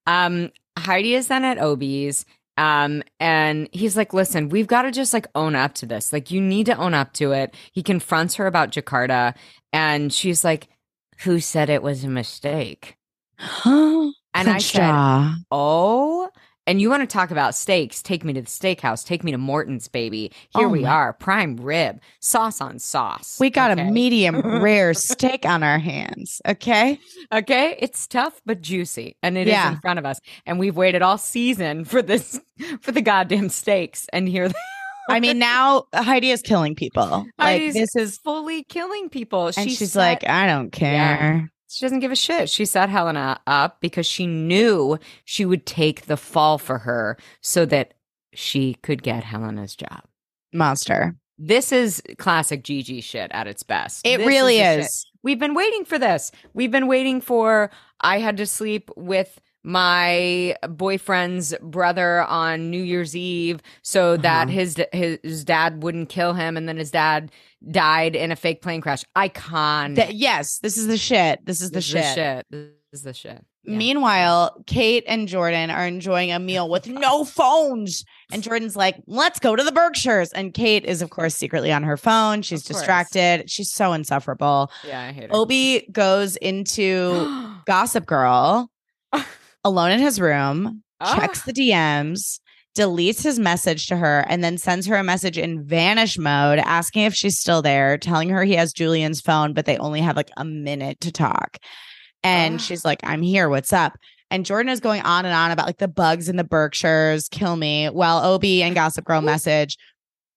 Um 0.08 0.50
Heidi 0.76 1.14
is 1.14 1.28
then 1.28 1.44
at 1.44 1.58
Obi's 1.58 2.24
um 2.56 3.02
and 3.20 3.68
he's 3.72 3.96
like, 3.96 4.12
"Listen, 4.14 4.48
we've 4.48 4.66
got 4.66 4.82
to 4.82 4.90
just 4.90 5.12
like 5.12 5.26
own 5.36 5.54
up 5.54 5.74
to 5.74 5.86
this. 5.86 6.12
Like 6.12 6.30
you 6.32 6.40
need 6.40 6.66
to 6.66 6.76
own 6.76 6.94
up 6.94 7.12
to 7.14 7.32
it." 7.32 7.54
He 7.72 7.82
confronts 7.82 8.34
her 8.36 8.46
about 8.48 8.72
Jakarta 8.72 9.34
and 9.72 10.12
she's 10.12 10.42
like, 10.44 10.68
"Who 11.24 11.40
said 11.40 11.70
it 11.70 11.82
was 11.82 12.04
a 12.04 12.08
mistake?" 12.08 12.96
And 14.34 14.48
I 14.48 14.58
said, 14.58 14.82
oh 15.50 16.30
And 16.68 16.80
you 16.82 16.90
want 16.90 17.00
to 17.00 17.06
talk 17.06 17.30
about 17.30 17.54
steaks? 17.54 18.02
Take 18.02 18.24
me 18.24 18.34
to 18.34 18.42
the 18.42 18.46
steakhouse. 18.46 19.04
Take 19.04 19.24
me 19.24 19.32
to 19.32 19.38
Morton's, 19.38 19.88
baby. 19.88 20.30
Here 20.54 20.66
Oh 20.66 20.68
we 20.68 20.80
my- 20.82 20.88
are, 20.90 21.12
prime 21.14 21.56
rib, 21.56 21.98
sauce 22.20 22.60
on 22.60 22.78
sauce. 22.78 23.38
We 23.40 23.48
got 23.48 23.76
a 23.78 23.84
medium 23.84 24.40
rare 24.62 24.92
steak 24.92 25.46
on 25.46 25.62
our 25.62 25.78
hands. 25.78 26.42
Okay. 26.46 27.00
Okay, 27.32 27.74
it's 27.78 28.06
tough 28.06 28.40
but 28.44 28.60
juicy, 28.60 29.16
and 29.22 29.38
it 29.38 29.46
is 29.48 29.52
Yeah. 29.52 29.72
in 29.72 29.78
front 29.80 29.98
of 29.98 30.04
us. 30.04 30.20
And 30.44 30.58
we've 30.58 30.76
waited 30.76 31.00
all 31.00 31.16
season 31.16 31.86
for 31.86 32.02
this, 32.02 32.38
for 32.82 32.92
the 32.92 33.00
goddamn 33.02 33.48
steaks. 33.48 34.06
And 34.12 34.28
here, 34.28 34.50
I 35.08 35.20
mean, 35.20 35.38
now 35.38 35.84
Heidi 35.94 36.30
is 36.32 36.42
killing 36.42 36.74
people. 36.74 37.24
Like 37.38 37.60
Heidi's 37.62 37.74
this 37.74 37.96
is, 37.96 38.18
fully 38.18 38.64
killing 38.64 39.08
people. 39.08 39.46
and 39.46 39.54
She 39.56 39.70
she's 39.70 39.92
set- 39.92 40.00
like, 40.00 40.28
I 40.28 40.46
don't 40.46 40.70
care. 40.70 41.50
She 41.68 41.84
doesn't 41.84 42.00
give 42.00 42.12
a 42.12 42.16
shit. 42.16 42.48
She 42.50 42.64
set 42.64 42.88
Helena 42.88 43.40
up 43.46 43.80
because 43.80 44.06
she 44.06 44.26
knew 44.26 44.98
she 45.24 45.44
would 45.44 45.66
take 45.66 46.06
the 46.06 46.16
fall 46.16 46.58
for 46.58 46.78
her, 46.78 47.16
so 47.40 47.64
that 47.66 47.94
she 48.34 48.74
could 48.82 49.02
get 49.02 49.24
Helena's 49.24 49.76
job. 49.76 50.02
Monster. 50.52 51.16
This 51.38 51.70
is 51.70 52.02
classic 52.18 52.64
Gigi 52.64 53.00
shit 53.00 53.30
at 53.32 53.46
its 53.46 53.62
best. 53.62 54.06
It 54.06 54.18
This 54.18 54.26
really 54.26 54.56
shit. 54.58 54.80
is. 54.80 55.06
We've 55.22 55.38
been 55.38 55.54
waiting 55.54 55.84
for 55.84 55.98
this. 55.98 56.32
We've 56.54 56.70
been 56.70 56.88
waiting 56.88 57.20
for 57.20 57.70
I 58.00 58.18
had 58.18 58.36
to 58.38 58.46
sleep 58.46 58.90
with 58.96 59.40
my 59.68 60.56
boyfriend's 60.68 61.54
brother 61.60 62.22
on 62.22 62.70
New 62.70 62.82
Year's 62.82 63.14
Eve 63.14 63.60
so 63.82 64.16
that 64.16 64.48
Uh-huh. 64.48 64.52
his 64.54 64.76
his 64.92 65.44
dad 65.44 65.82
wouldn't 65.82 66.08
kill 66.08 66.32
him 66.32 66.56
and 66.56 66.66
then 66.66 66.78
his 66.78 66.90
dad 66.90 67.30
died 67.70 68.16
in 68.16 68.32
a 68.32 68.36
fake 68.36 68.62
plane 68.62 68.80
crash. 68.80 69.04
Icon. 69.14 69.94
Th- 69.94 70.10
yes, 70.10 70.58
this 70.60 70.78
is 70.78 70.86
the 70.86 70.96
shit. 70.96 71.44
This 71.44 71.60
is 71.60 71.70
the 71.70 71.76
This 71.76 71.84
is 71.84 71.90
shit. 71.90 72.04
the 72.04 72.14
shit. 72.14 72.46
This 72.50 73.00
is 73.00 73.02
the 73.02 73.12
shit. 73.12 73.44
Yeah. 73.64 73.76
Meanwhile, 73.76 74.62
Kate 74.66 75.04
and 75.06 75.28
Jordan 75.28 75.68
are 75.68 75.86
enjoying 75.86 76.32
a 76.32 76.38
meal 76.38 76.70
with 76.70 76.86
no 76.88 77.24
phones. 77.24 78.02
And 78.32 78.42
Jordan's 78.42 78.74
like, 78.76 78.96
let's 79.06 79.38
go 79.38 79.54
to 79.54 79.62
the 79.62 79.72
Berkshires. 79.72 80.32
And 80.32 80.54
Kate 80.54 80.86
is, 80.86 81.02
of 81.02 81.10
course, 81.10 81.34
secretly 81.34 81.70
on 81.70 81.82
her 81.82 81.98
phone. 81.98 82.40
She's 82.40 82.62
distracted. 82.62 83.50
She's 83.50 83.70
so 83.70 83.92
insufferable. 83.92 84.70
yeah, 84.86 85.02
I 85.02 85.12
hate 85.12 85.24
it. 85.24 85.30
Obi 85.32 85.86
goes 85.92 86.36
into 86.36 87.50
Gossip 87.66 88.06
Girl 88.06 88.70
alone 89.64 89.90
in 89.92 90.00
his 90.00 90.20
room, 90.20 90.82
checks 91.04 91.40
Ah. 91.40 91.42
the 91.46 91.52
DMs, 91.52 92.40
deletes 92.76 93.22
his 93.22 93.38
message 93.38 93.86
to 93.88 93.96
her, 93.96 94.24
and 94.28 94.42
then 94.44 94.56
sends 94.58 94.86
her 94.86 94.96
a 94.96 95.02
message 95.02 95.36
in 95.38 95.64
vanish 95.64 96.16
mode 96.18 96.58
asking 96.60 97.02
if 97.04 97.14
she's 97.14 97.38
still 97.38 97.60
there, 97.62 97.98
telling 97.98 98.28
her 98.28 98.44
he 98.44 98.54
has 98.54 98.72
Julian's 98.72 99.20
phone, 99.20 99.52
but 99.52 99.66
they 99.66 99.76
only 99.78 100.00
have 100.00 100.16
like 100.16 100.30
a 100.36 100.44
minute 100.44 101.00
to 101.00 101.10
talk. 101.10 101.58
And 102.22 102.54
Ah. 102.56 102.58
she's 102.58 102.84
like, 102.84 103.00
I'm 103.02 103.22
here. 103.22 103.48
What's 103.48 103.72
up? 103.72 103.96
And 104.30 104.44
Jordan 104.44 104.68
is 104.70 104.80
going 104.80 105.02
on 105.02 105.24
and 105.24 105.34
on 105.34 105.50
about 105.50 105.66
like 105.66 105.78
the 105.78 105.88
bugs 105.88 106.28
in 106.28 106.36
the 106.36 106.44
Berkshires, 106.44 107.28
kill 107.28 107.56
me, 107.56 107.86
while 107.86 108.22
Obi 108.24 108.62
and 108.62 108.74
Gossip 108.74 109.04
Girl 109.06 109.22
message. 109.22 109.76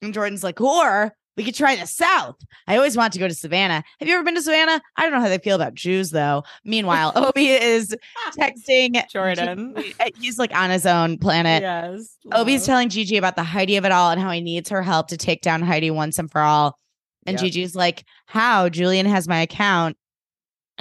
And 0.01 0.13
Jordan's 0.13 0.43
like, 0.43 0.59
or 0.61 1.13
we 1.37 1.43
could 1.45 1.55
try 1.55 1.75
the 1.75 1.87
South. 1.87 2.35
I 2.67 2.75
always 2.75 2.97
want 2.97 3.13
to 3.13 3.19
go 3.19 3.27
to 3.27 3.33
Savannah. 3.33 3.83
Have 3.99 4.07
you 4.09 4.15
ever 4.15 4.23
been 4.23 4.35
to 4.35 4.41
Savannah? 4.41 4.81
I 4.97 5.01
don't 5.03 5.11
know 5.13 5.21
how 5.21 5.29
they 5.29 5.37
feel 5.37 5.55
about 5.55 5.73
Jews 5.75 6.11
though. 6.11 6.43
Meanwhile, 6.65 7.13
Obi 7.15 7.49
is 7.49 7.95
texting 8.37 9.01
Jordan. 9.09 9.73
Gigi- 9.75 9.95
He's 10.19 10.37
like 10.39 10.53
on 10.55 10.69
his 10.69 10.85
own 10.85 11.17
planet. 11.17 11.61
yes. 11.61 12.17
Obi's 12.33 12.65
telling 12.65 12.89
Gigi 12.89 13.17
about 13.17 13.35
the 13.35 13.43
Heidi 13.43 13.77
of 13.77 13.85
it 13.85 13.91
all 13.91 14.11
and 14.11 14.19
how 14.21 14.31
he 14.31 14.41
needs 14.41 14.69
her 14.69 14.81
help 14.83 15.07
to 15.09 15.17
take 15.17 15.41
down 15.41 15.61
Heidi 15.61 15.91
once 15.91 16.19
and 16.19 16.29
for 16.31 16.41
all. 16.41 16.77
And 17.25 17.35
Yep. 17.35 17.41
Gigi's 17.43 17.75
like, 17.75 18.03
How? 18.25 18.67
Julian 18.69 19.05
has 19.05 19.27
my 19.27 19.41
account. 19.41 19.95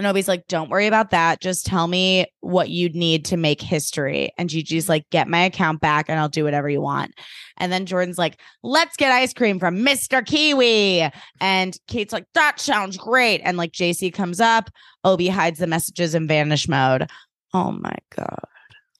And 0.00 0.06
Obi's 0.06 0.28
like, 0.28 0.46
Don't 0.46 0.70
worry 0.70 0.86
about 0.86 1.10
that. 1.10 1.42
Just 1.42 1.66
tell 1.66 1.86
me 1.86 2.24
what 2.40 2.70
you'd 2.70 2.96
need 2.96 3.26
to 3.26 3.36
make 3.36 3.60
history. 3.60 4.32
And 4.38 4.48
Gigi's 4.48 4.88
like, 4.88 5.04
Get 5.10 5.28
my 5.28 5.40
account 5.44 5.82
back 5.82 6.08
and 6.08 6.18
I'll 6.18 6.30
do 6.30 6.42
whatever 6.42 6.70
you 6.70 6.80
want. 6.80 7.12
And 7.58 7.70
then 7.70 7.84
Jordan's 7.84 8.16
like, 8.16 8.40
Let's 8.62 8.96
get 8.96 9.12
ice 9.12 9.34
cream 9.34 9.58
from 9.58 9.84
Mr. 9.84 10.24
Kiwi. 10.24 11.06
And 11.42 11.76
Kate's 11.86 12.14
like, 12.14 12.24
That 12.32 12.58
sounds 12.58 12.96
great. 12.96 13.42
And 13.44 13.58
like 13.58 13.72
JC 13.72 14.10
comes 14.10 14.40
up, 14.40 14.70
Obi 15.04 15.28
hides 15.28 15.58
the 15.58 15.66
messages 15.66 16.14
in 16.14 16.26
vanish 16.26 16.66
mode. 16.66 17.06
Oh 17.52 17.72
my 17.72 17.96
God. 18.16 18.38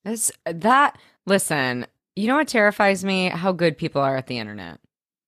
This 0.04 0.30
that 0.44 0.98
listen, 1.24 1.86
you 2.14 2.26
know 2.26 2.36
what 2.36 2.48
terrifies 2.48 3.06
me? 3.06 3.30
How 3.30 3.52
good 3.52 3.78
people 3.78 4.02
are 4.02 4.18
at 4.18 4.26
the 4.26 4.36
internet. 4.36 4.80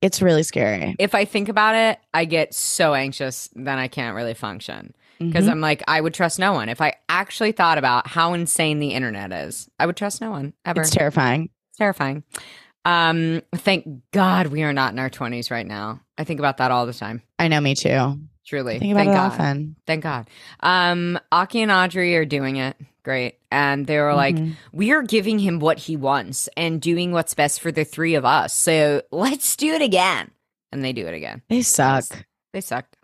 It's 0.02 0.20
really 0.20 0.42
scary. 0.42 0.96
If 0.98 1.14
I 1.14 1.24
think 1.24 1.48
about 1.48 1.76
it, 1.76 1.98
I 2.12 2.26
get 2.26 2.52
so 2.52 2.92
anxious 2.92 3.48
then 3.54 3.78
I 3.78 3.88
can't 3.88 4.14
really 4.14 4.35
function. 4.35 4.92
Because 5.28 5.46
Mhm. 5.46 5.50
I'm 5.50 5.61
like, 5.61 5.82
I 5.88 6.00
would 6.00 6.14
trust 6.14 6.38
no 6.38 6.52
one. 6.52 6.68
If 6.68 6.80
I 6.80 6.94
actually 7.08 7.52
thought 7.52 7.78
about 7.78 8.06
how 8.06 8.32
insane 8.35 8.78
the 8.78 8.88
internet 8.94 9.32
is, 9.32 9.68
I 9.78 9.87
would 9.87 9.96
trust 9.96 10.20
no 10.20 10.30
one 10.30 10.52
ever. 10.64 10.80
it's 10.82 10.90
terrifying. 10.90 11.50
It's 11.70 11.78
terrifying. 11.78 12.22
Um, 12.85 13.42
thank 13.54 13.87
God 14.12 14.48
we 14.48 14.62
are 14.64 14.72
not 14.72 14.92
in 14.92 14.98
our 14.98 15.11
twenties 15.11 15.50
right 15.50 15.66
now. 15.66 16.00
I 16.18 16.24
think 16.24 16.40
about 16.40 16.56
that 16.58 16.70
all 16.70 16.85
the 16.87 16.92
time. 16.92 17.22
I 17.38 17.48
know, 17.48 17.61
me 17.61 17.74
too. 17.74 18.18
Truly. 18.44 18.76
I 18.76 18.78
think 18.80 18.92
about 18.92 18.98
thank 19.04 19.11
it 19.11 19.14
God. 19.14 19.32
often. 19.32 19.76
Thank 19.87 20.02
God. 20.02 20.28
Um, 20.61 21.18
Aki 21.30 21.62
and 21.62 21.70
Audrey 21.70 22.16
are 22.16 22.24
doing 22.24 22.56
it. 22.56 22.76
Great. 23.04 23.37
And 23.50 23.87
they 23.87 23.98
were 23.98 24.14
like, 24.14 24.35
Mhm. 24.37 24.54
we 24.72 24.92
are 24.92 25.02
giving 25.02 25.38
him 25.38 25.58
what 25.61 25.78
he 25.78 25.96
wants 25.96 26.48
and 26.56 26.80
doing 26.80 27.12
what's 27.12 27.35
best 27.35 27.61
for 27.61 27.70
the 27.72 27.85
three 27.85 28.14
of 28.14 28.24
us. 28.24 28.52
So 28.52 29.02
let's 29.12 29.54
do 29.56 29.72
it 29.74 29.82
again. 29.82 30.30
And 30.72 30.85
they 30.85 30.92
do 30.92 31.06
it 31.06 31.14
again. 31.14 31.42
they 31.48 31.62
suck. 31.62 32.04
They 32.52 32.61
sucked. 32.61 32.96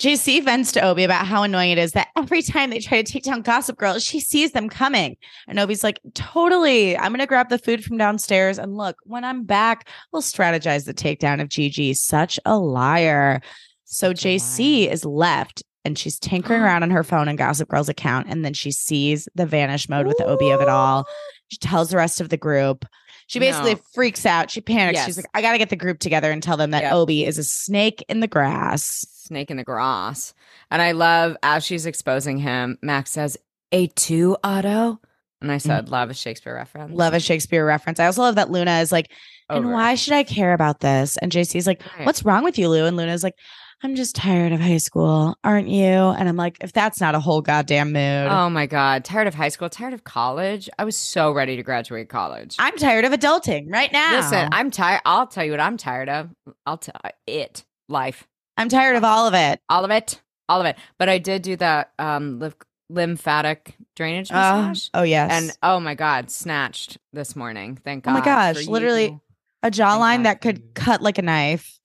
JC 0.00 0.42
vents 0.42 0.72
to 0.72 0.80
Obi 0.80 1.04
about 1.04 1.26
how 1.26 1.42
annoying 1.42 1.72
it 1.72 1.78
is 1.78 1.92
that 1.92 2.08
every 2.16 2.40
time 2.40 2.70
they 2.70 2.78
try 2.80 3.02
to 3.02 3.12
take 3.12 3.22
down 3.22 3.42
Gossip 3.42 3.76
Girl, 3.76 3.98
she 3.98 4.18
sees 4.18 4.52
them 4.52 4.70
coming. 4.70 5.16
And 5.46 5.58
Obi's 5.58 5.84
like, 5.84 6.00
totally. 6.14 6.96
I'm 6.96 7.10
going 7.12 7.20
to 7.20 7.26
grab 7.26 7.50
the 7.50 7.58
food 7.58 7.84
from 7.84 7.98
downstairs. 7.98 8.58
And 8.58 8.76
look, 8.78 8.96
when 9.04 9.24
I'm 9.24 9.44
back, 9.44 9.88
we'll 10.10 10.22
strategize 10.22 10.86
the 10.86 10.94
takedown 10.94 11.42
of 11.42 11.48
Gigi. 11.50 11.92
Such 11.92 12.40
a 12.46 12.56
liar. 12.56 13.42
So 13.84 14.10
Such 14.14 14.22
JC 14.22 14.84
liar. 14.86 14.92
is 14.94 15.04
left 15.04 15.62
and 15.84 15.98
she's 15.98 16.18
tinkering 16.18 16.60
around 16.62 16.82
on 16.82 16.90
her 16.90 17.04
phone 17.04 17.28
and 17.28 17.36
Gossip 17.36 17.68
Girl's 17.68 17.90
account. 17.90 18.26
And 18.30 18.42
then 18.42 18.54
she 18.54 18.70
sees 18.72 19.28
the 19.34 19.44
vanish 19.44 19.86
mode 19.88 20.06
with 20.06 20.16
the 20.16 20.24
Obi 20.24 20.48
of 20.50 20.62
it 20.62 20.68
all. 20.68 21.06
She 21.48 21.58
tells 21.58 21.90
the 21.90 21.98
rest 21.98 22.22
of 22.22 22.30
the 22.30 22.36
group. 22.38 22.86
She 23.26 23.38
basically 23.38 23.74
No. 23.74 23.80
freaks 23.92 24.24
out. 24.24 24.50
She 24.50 24.62
panics. 24.62 24.96
Yes. 24.96 25.06
She's 25.06 25.16
like, 25.18 25.26
I 25.34 25.42
got 25.42 25.52
to 25.52 25.58
get 25.58 25.68
the 25.68 25.76
group 25.76 25.98
together 25.98 26.30
and 26.32 26.42
tell 26.42 26.56
them 26.56 26.70
that 26.70 26.84
Yep. 26.84 26.92
Obi 26.94 27.24
is 27.26 27.36
a 27.36 27.44
snake 27.44 28.02
in 28.08 28.20
the 28.20 28.26
grass. 28.26 29.04
Snake 29.30 29.50
in 29.52 29.56
the 29.58 29.64
grass. 29.64 30.34
And 30.72 30.82
I 30.82 30.90
love 30.90 31.36
as 31.44 31.64
she's 31.64 31.86
exposing 31.86 32.36
him, 32.36 32.78
Max 32.82 33.12
says, 33.12 33.38
A2 33.72 34.36
auto. 34.42 35.00
And 35.40 35.52
I 35.52 35.56
mm-hmm. 35.56 35.68
said, 35.68 35.88
love 35.88 36.10
a 36.10 36.14
Shakespeare 36.14 36.52
reference. 36.52 36.92
Love 36.92 37.14
a 37.14 37.20
Shakespeare 37.20 37.64
reference. 37.64 38.00
I 38.00 38.06
also 38.06 38.22
love 38.22 38.34
that 38.34 38.50
Luna 38.50 38.80
is 38.80 38.90
like, 38.90 39.12
and 39.48 39.64
Over. 39.64 39.72
why 39.72 39.94
should 39.94 40.14
I 40.14 40.24
care 40.24 40.52
about 40.52 40.80
this? 40.80 41.16
And 41.16 41.30
JC's 41.30 41.66
like, 41.66 41.80
Right. 41.96 42.04
what's 42.04 42.24
wrong 42.24 42.42
with 42.42 42.58
you, 42.58 42.68
Lou? 42.68 42.84
And 42.84 42.96
Luna's 42.96 43.22
like, 43.22 43.36
I'm 43.84 43.94
just 43.94 44.16
tired 44.16 44.52
of 44.52 44.60
high 44.60 44.78
school, 44.78 45.36
aren't 45.44 45.68
you? 45.68 45.86
And 45.86 46.28
I'm 46.28 46.36
like, 46.36 46.58
if 46.60 46.72
that's 46.72 47.00
not 47.00 47.14
a 47.14 47.20
whole 47.20 47.40
goddamn 47.40 47.92
mood, 47.92 48.26
Oh 48.28 48.50
my 48.50 48.66
God. 48.66 49.04
Tired 49.04 49.28
of 49.28 49.34
high 49.34 49.48
school, 49.48 49.70
tired 49.70 49.94
of 49.94 50.02
college. 50.02 50.68
I 50.76 50.84
was 50.84 50.96
so 50.96 51.30
ready 51.30 51.54
to 51.54 51.62
graduate 51.62 52.08
college. 52.08 52.56
I'm 52.58 52.76
tired 52.76 53.04
of 53.04 53.12
adulting 53.12 53.70
right 53.70 53.92
now. 53.92 54.16
Listen, 54.16 54.48
I'm 54.50 54.72
tired. 54.72 55.02
I'll 55.06 55.28
tell 55.28 55.44
you 55.44 55.52
what 55.52 55.60
I'm 55.60 55.76
tired 55.76 56.08
of. 56.08 56.30
I'll 56.66 56.78
tell 56.78 57.00
it. 57.28 57.64
Life. 57.88 58.26
I'm 58.60 58.68
tired 58.68 58.96
of 58.96 59.04
all 59.04 59.26
of 59.26 59.34
it. 59.34 59.60
All 59.68 59.84
of 59.84 59.90
it. 59.90 60.20
All 60.48 60.60
of 60.60 60.66
it. 60.66 60.76
But 60.98 61.08
I 61.08 61.18
did 61.18 61.42
do 61.42 61.56
that 61.56 61.92
um 61.98 62.38
lymph- 62.38 62.54
lymphatic 62.88 63.74
drainage 63.96 64.30
Uh, 64.30 64.34
massage. 64.68 64.88
oh 64.94 65.02
yes, 65.02 65.30
and 65.32 65.56
oh 65.62 65.80
my 65.80 65.94
God, 65.94 66.30
snatched 66.30 66.98
this 67.12 67.34
morning. 67.36 67.76
Thank 67.84 68.04
God. 68.04 68.10
Oh 68.10 68.14
my 68.18 68.24
gosh, 68.24 68.64
you. 68.64 68.70
literally- 68.70 69.18
a 69.62 69.70
jawline 69.70 70.22
that 70.24 70.40
could 70.40 70.74
cut 70.74 71.02
like 71.02 71.18
a 71.18 71.22
knife. 71.22 71.78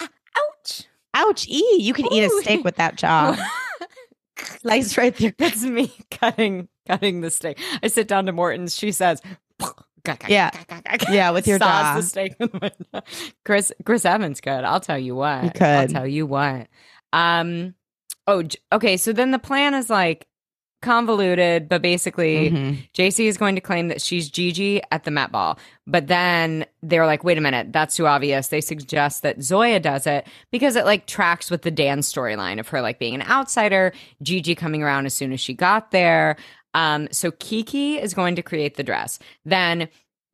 Ouch. 0.00 0.82
Ouch! 1.14 1.46
E, 1.48 1.76
you 1.78 1.92
could 1.94 2.12
eat 2.12 2.24
a 2.24 2.30
steak 2.42 2.64
with 2.64 2.76
that 2.76 2.96
jaw. 2.96 3.36
Slice 4.60 4.96
right 4.98 5.14
through. 5.14 5.32
That's 5.38 5.62
me 5.62 5.92
cutting 6.10 6.68
cutting 6.86 7.20
the 7.20 7.30
steak. 7.30 7.58
I 7.82 7.88
sit 7.88 8.08
down 8.08 8.26
to 8.26 8.32
Morton's. 8.32 8.76
She 8.76 8.90
says, 8.92 9.20
Yeah. 10.28 10.50
Yeah, 11.10 11.30
with 11.30 11.46
your 11.46 11.58
jaw. 11.58 11.94
the 11.96 12.02
steak 12.02 12.34
with 12.38 12.52
my 12.60 12.70
jaw. 12.92 13.00
Chris 13.44 13.72
Chris 13.84 14.04
Evans 14.04 14.40
could. 14.40 14.64
I'll 14.64 14.80
tell 14.80 14.98
you 14.98 15.14
what. 15.14 15.42
He 15.42 15.50
I'll 15.60 15.88
tell 15.88 16.06
you 16.06 16.26
what. 16.26 16.68
Um. 17.12 17.74
Oh, 18.26 18.44
okay. 18.72 18.96
So 18.96 19.12
then 19.12 19.30
the 19.30 19.38
plan 19.38 19.74
is 19.74 19.90
like 19.90 20.26
convoluted, 20.82 21.68
but 21.68 21.82
basically. 21.82 22.50
Mhm. 22.50 22.88
JC 22.94 23.26
is 23.26 23.36
going 23.36 23.54
to 23.54 23.60
claim 23.60 23.88
that 23.88 24.00
she's 24.00 24.30
Gigi 24.30 24.80
at 24.90 25.04
the 25.04 25.10
Met 25.10 25.30
Ball. 25.32 25.58
But 25.86 26.06
then 26.06 26.64
they're 26.82 27.06
like, 27.06 27.24
wait 27.24 27.36
a 27.36 27.40
minute, 27.40 27.72
that's 27.72 27.96
too 27.96 28.06
obvious. 28.06 28.48
They 28.48 28.60
suggest 28.60 29.22
that 29.22 29.42
Zoya 29.42 29.80
does 29.80 30.06
it 30.06 30.26
because 30.50 30.76
it 30.76 30.84
like 30.86 31.06
tracks 31.06 31.50
with 31.50 31.62
the 31.62 31.70
Dan 31.70 32.00
storyline 32.00 32.58
of 32.60 32.68
her 32.68 32.80
like 32.80 32.98
being 32.98 33.14
an 33.14 33.22
outsider, 33.22 33.92
Gigi 34.22 34.54
coming 34.54 34.82
around 34.82 35.06
as 35.06 35.14
soon 35.14 35.32
as 35.32 35.40
she 35.40 35.52
got 35.54 35.90
there. 35.90 36.36
Um, 36.74 37.08
so 37.10 37.30
Kiki 37.32 37.98
is 37.98 38.14
going 38.14 38.36
to 38.36 38.42
create 38.42 38.76
the 38.76 38.82
dress. 38.82 39.18
Then 39.44 39.88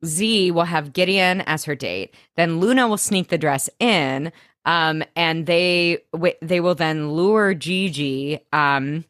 Z 0.05 0.51
will 0.51 0.65
have 0.65 0.93
Gideon 0.93 1.41
as 1.41 1.65
her 1.65 1.75
date. 1.75 2.13
Then 2.35 2.59
Luna 2.59 2.87
will 2.87 2.97
sneak 2.97 3.29
the 3.29 3.37
dress 3.37 3.69
in. 3.79 4.31
Um, 4.65 5.03
and 5.15 5.45
they 5.45 5.99
wi- 6.13 6.37
they 6.41 6.59
will 6.59 6.75
then 6.75 7.11
lure 7.11 7.53
Gigi 7.53 8.39
um 8.51 9.05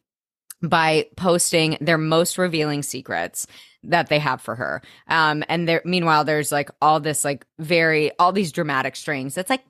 by 0.62 1.08
posting 1.16 1.78
their 1.82 1.98
most 1.98 2.38
revealing 2.38 2.84
secrets 2.84 3.48
that 3.84 4.10
they 4.10 4.20
have 4.20 4.42
for 4.42 4.56
her. 4.56 4.82
Um, 5.08 5.44
and 5.48 5.68
there, 5.68 5.82
meanwhile, 5.86 6.24
there's 6.24 6.52
like 6.52 6.70
all 6.82 7.00
this, 7.00 7.24
like 7.24 7.46
very, 7.60 8.12
all 8.20 8.32
these 8.32 8.52
dramatic 8.52 8.96
strings. 8.96 9.36
That's 9.36 9.50
like, 9.50 9.64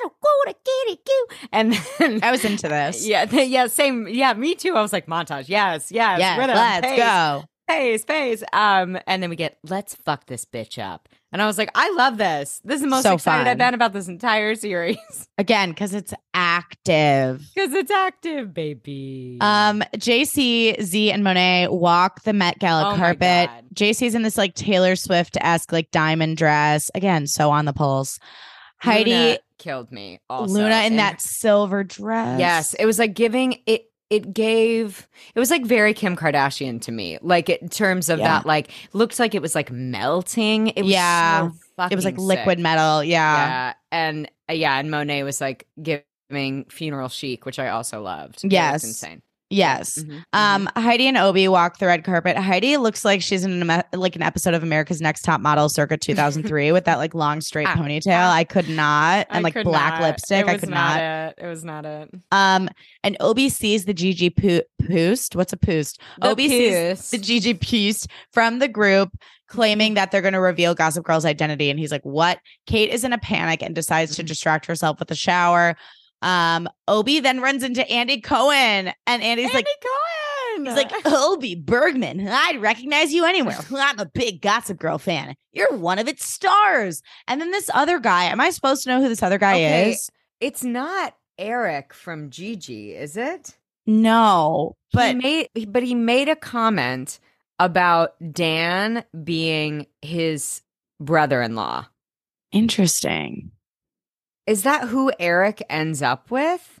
gotta 0.00 0.14
go 0.22 0.50
to 0.52 0.56
kitty 0.64 1.02
coo," 1.06 1.46
and 1.52 1.72
then 1.98 2.20
I 2.22 2.30
was 2.30 2.44
into 2.44 2.68
this. 2.68 3.06
yeah, 3.06 3.30
yeah, 3.32 3.66
same, 3.66 4.08
yeah, 4.08 4.34
me 4.34 4.54
too. 4.54 4.74
I 4.74 4.82
was 4.82 4.92
like, 4.92 5.06
montage, 5.06 5.48
yes, 5.48 5.90
yes, 5.90 6.20
Yeah, 6.20 6.38
rhythm, 6.38 6.56
let's 6.56 6.86
pace, 6.86 6.98
go. 6.98 7.44
Pace, 7.72 8.04
pace. 8.04 8.42
Um, 8.52 8.98
and 9.06 9.22
then 9.22 9.30
we 9.30 9.36
get, 9.36 9.58
let's 9.64 9.94
fuck 9.94 10.26
this 10.26 10.44
bitch 10.44 10.82
up. 10.82 11.08
And 11.32 11.40
I 11.40 11.46
was 11.46 11.56
like, 11.56 11.70
I 11.74 11.90
love 11.92 12.18
this. 12.18 12.60
This 12.62 12.76
is 12.76 12.80
the 12.82 12.88
most 12.88 13.04
So 13.04 13.14
excited 13.14 13.48
I've 13.48 13.56
been 13.56 13.72
about 13.72 13.94
this 13.94 14.06
entire 14.06 14.54
series 14.54 14.98
Again, 15.38 15.70
because 15.70 15.94
it's 15.94 16.12
active. 16.34 17.42
because 17.54 17.72
it's 17.72 17.90
active, 17.90 18.52
baby. 18.52 19.38
Um, 19.40 19.82
JC, 19.96 20.80
Z, 20.82 21.10
and 21.10 21.24
Monet 21.24 21.68
walk 21.68 22.22
the 22.24 22.32
Met 22.34 22.58
Gala 22.58 22.92
Oh 22.92 22.96
carpet. 22.96 23.48
JC's 23.74 24.14
in 24.14 24.22
this 24.22 24.36
like 24.36 24.54
Taylor 24.54 24.94
Swift 24.94 25.38
esque 25.40 25.72
like 25.72 25.90
diamond 25.90 26.36
dress. 26.36 26.90
Again, 26.94 27.26
so 27.26 27.50
on 27.50 27.64
the 27.64 27.72
pulse. 27.72 28.18
Heidi, 28.78 29.12
Luna 29.12 29.38
killed 29.58 29.92
me. 29.92 30.20
Also, 30.28 30.52
Luna 30.54 30.66
in 30.80 30.92
And- 30.92 30.98
that 30.98 31.20
silver 31.22 31.82
dress. 31.84 32.38
Yes, 32.40 32.74
it 32.74 32.84
was 32.84 32.98
like 32.98 33.14
giving 33.14 33.60
it. 33.66 33.86
It 34.12 34.34
gave. 34.34 35.08
It 35.34 35.40
was 35.40 35.50
like 35.50 35.64
very 35.64 35.94
Kim 35.94 36.16
Kardashian 36.16 36.80
to 36.82 36.92
me, 36.92 37.18
like 37.22 37.48
in 37.48 37.68
terms 37.70 38.08
of 38.10 38.18
Yeah. 38.18 38.28
that. 38.28 38.46
Like 38.46 38.70
looked 38.92 39.18
like 39.18 39.34
it 39.34 39.40
was 39.42 39.54
like 39.54 39.70
melting. 39.70 40.68
It 40.68 40.82
was 40.82 40.92
Yeah. 40.92 41.48
so 41.48 41.54
fucking 41.76 41.92
It 41.92 41.96
was 41.96 42.04
like 42.04 42.16
sick. 42.16 42.20
liquid 42.22 42.58
metal. 42.58 43.02
Yeah. 43.02 43.46
Yeah, 43.48 43.72
and 43.90 44.30
uh, 44.50 44.52
yeah, 44.52 44.78
and 44.78 44.90
Monet 44.90 45.22
was 45.22 45.40
like 45.40 45.66
giving 45.82 46.66
funeral 46.68 47.08
chic, 47.08 47.46
which 47.46 47.58
I 47.58 47.68
also 47.68 48.02
loved. 48.02 48.44
It 48.44 48.48
was 48.48 48.52
Yes. 48.52 48.84
insane. 48.84 49.22
Yes. 49.52 49.98
Mhm, 49.98 50.24
Um, 50.32 50.68
Heidi 50.76 51.06
and 51.06 51.16
Obi 51.16 51.46
walk 51.48 51.78
the 51.78 51.86
red 51.86 52.04
carpet. 52.04 52.36
Heidi 52.36 52.76
looks 52.76 53.04
like 53.04 53.22
she's 53.22 53.44
in 53.44 53.70
an, 53.70 53.82
like 53.92 54.16
an 54.16 54.22
episode 54.22 54.54
of 54.54 54.62
America's 54.62 55.00
Next 55.00 55.22
Top 55.22 55.40
Model 55.40 55.68
circa 55.68 55.96
2003 55.98 56.72
with 56.72 56.84
that 56.86 56.96
like 56.98 57.14
long 57.14 57.40
straight 57.40 57.68
Ah, 57.68 57.76
ponytail. 57.76 58.12
ah. 58.28 58.32
I 58.32 58.44
could 58.44 58.68
not. 58.68 59.26
I 59.30 59.36
And 59.36 59.44
like 59.44 59.54
black 59.62 59.94
not. 59.94 60.02
lipstick. 60.02 60.46
I 60.46 60.58
could 60.58 60.70
not, 60.70 60.96
not. 60.96 61.00
it. 61.00 61.34
It 61.44 61.46
was 61.46 61.64
not 61.64 61.84
it. 61.84 62.10
Um, 62.32 62.68
and 63.04 63.16
Obi 63.20 63.48
sees 63.48 63.84
the 63.84 63.94
Gigi 63.94 64.30
Poo- 64.30 64.62
Poost. 64.86 65.36
What's 65.36 65.52
a 65.52 65.56
Poost? 65.56 66.00
The 66.20 66.28
Obi 66.28 66.48
sees 66.48 67.10
the 67.10 67.18
Gigi 67.18 67.54
Poost 67.54 68.08
from 68.32 68.58
the 68.58 68.68
group 68.68 69.10
claiming 69.48 69.94
that 69.94 70.10
they're 70.10 70.22
going 70.22 70.32
to 70.32 70.40
reveal 70.40 70.74
Gossip 70.74 71.04
Girl's 71.04 71.26
identity. 71.26 71.68
And 71.68 71.78
he's 71.78 71.92
like, 71.92 72.04
what? 72.04 72.38
Kate 72.66 72.88
is 72.88 73.04
in 73.04 73.12
a 73.12 73.18
panic 73.18 73.62
and 73.62 73.74
decides 73.74 74.16
to 74.16 74.22
Mhm. 74.22 74.28
distract 74.28 74.64
herself 74.64 74.98
with 74.98 75.10
a 75.10 75.14
shower. 75.14 75.76
Um, 76.22 76.68
Obi 76.88 77.20
then 77.20 77.40
runs 77.40 77.62
into 77.62 77.88
Andy 77.90 78.20
Cohen 78.20 78.92
and 79.06 79.22
Andy's 79.22 79.52
like, 79.52 79.66
Andy 79.66 79.70
Cohen. 79.82 80.66
He's 80.66 80.76
like, 80.76 80.92
Obi 81.06 81.54
Bergmann, 81.54 82.26
I'd 82.28 82.60
recognize 82.60 83.12
you 83.12 83.24
anywhere. 83.24 83.58
I'm 83.74 83.98
a 83.98 84.06
big 84.06 84.40
Gossip 84.42 84.78
Girl 84.78 84.98
fan. 84.98 85.34
You're 85.52 85.76
one 85.76 85.98
of 85.98 86.08
its 86.08 86.24
stars. 86.26 87.02
And 87.26 87.40
then 87.40 87.50
this 87.50 87.68
other 87.74 87.98
guy, 87.98 88.24
am 88.24 88.40
I 88.40 88.50
supposed 88.50 88.84
to 88.84 88.90
know 88.90 89.00
who 89.00 89.08
this 89.08 89.22
other 89.22 89.38
guy 89.38 89.54
Okay. 89.54 89.90
is? 89.92 90.10
it's 90.40 90.62
not 90.64 91.14
Eric 91.38 91.94
from 91.94 92.28
Gigi, 92.30 92.92
is 92.94 93.16
it? 93.16 93.56
No, 93.86 94.76
but 94.92 95.08
he 95.08 95.14
made 95.14 95.48
but 95.72 95.82
he 95.82 95.94
made 95.94 96.28
a 96.28 96.36
comment 96.36 97.18
about 97.58 98.14
Dan 98.32 99.04
being 99.24 99.86
his 100.02 100.62
brother-in-law. 101.00 101.86
interesting. 102.52 103.50
Is 104.46 104.62
that 104.64 104.88
who 104.88 105.12
Eric 105.18 105.62
ends 105.70 106.02
up 106.02 106.30
with? 106.30 106.80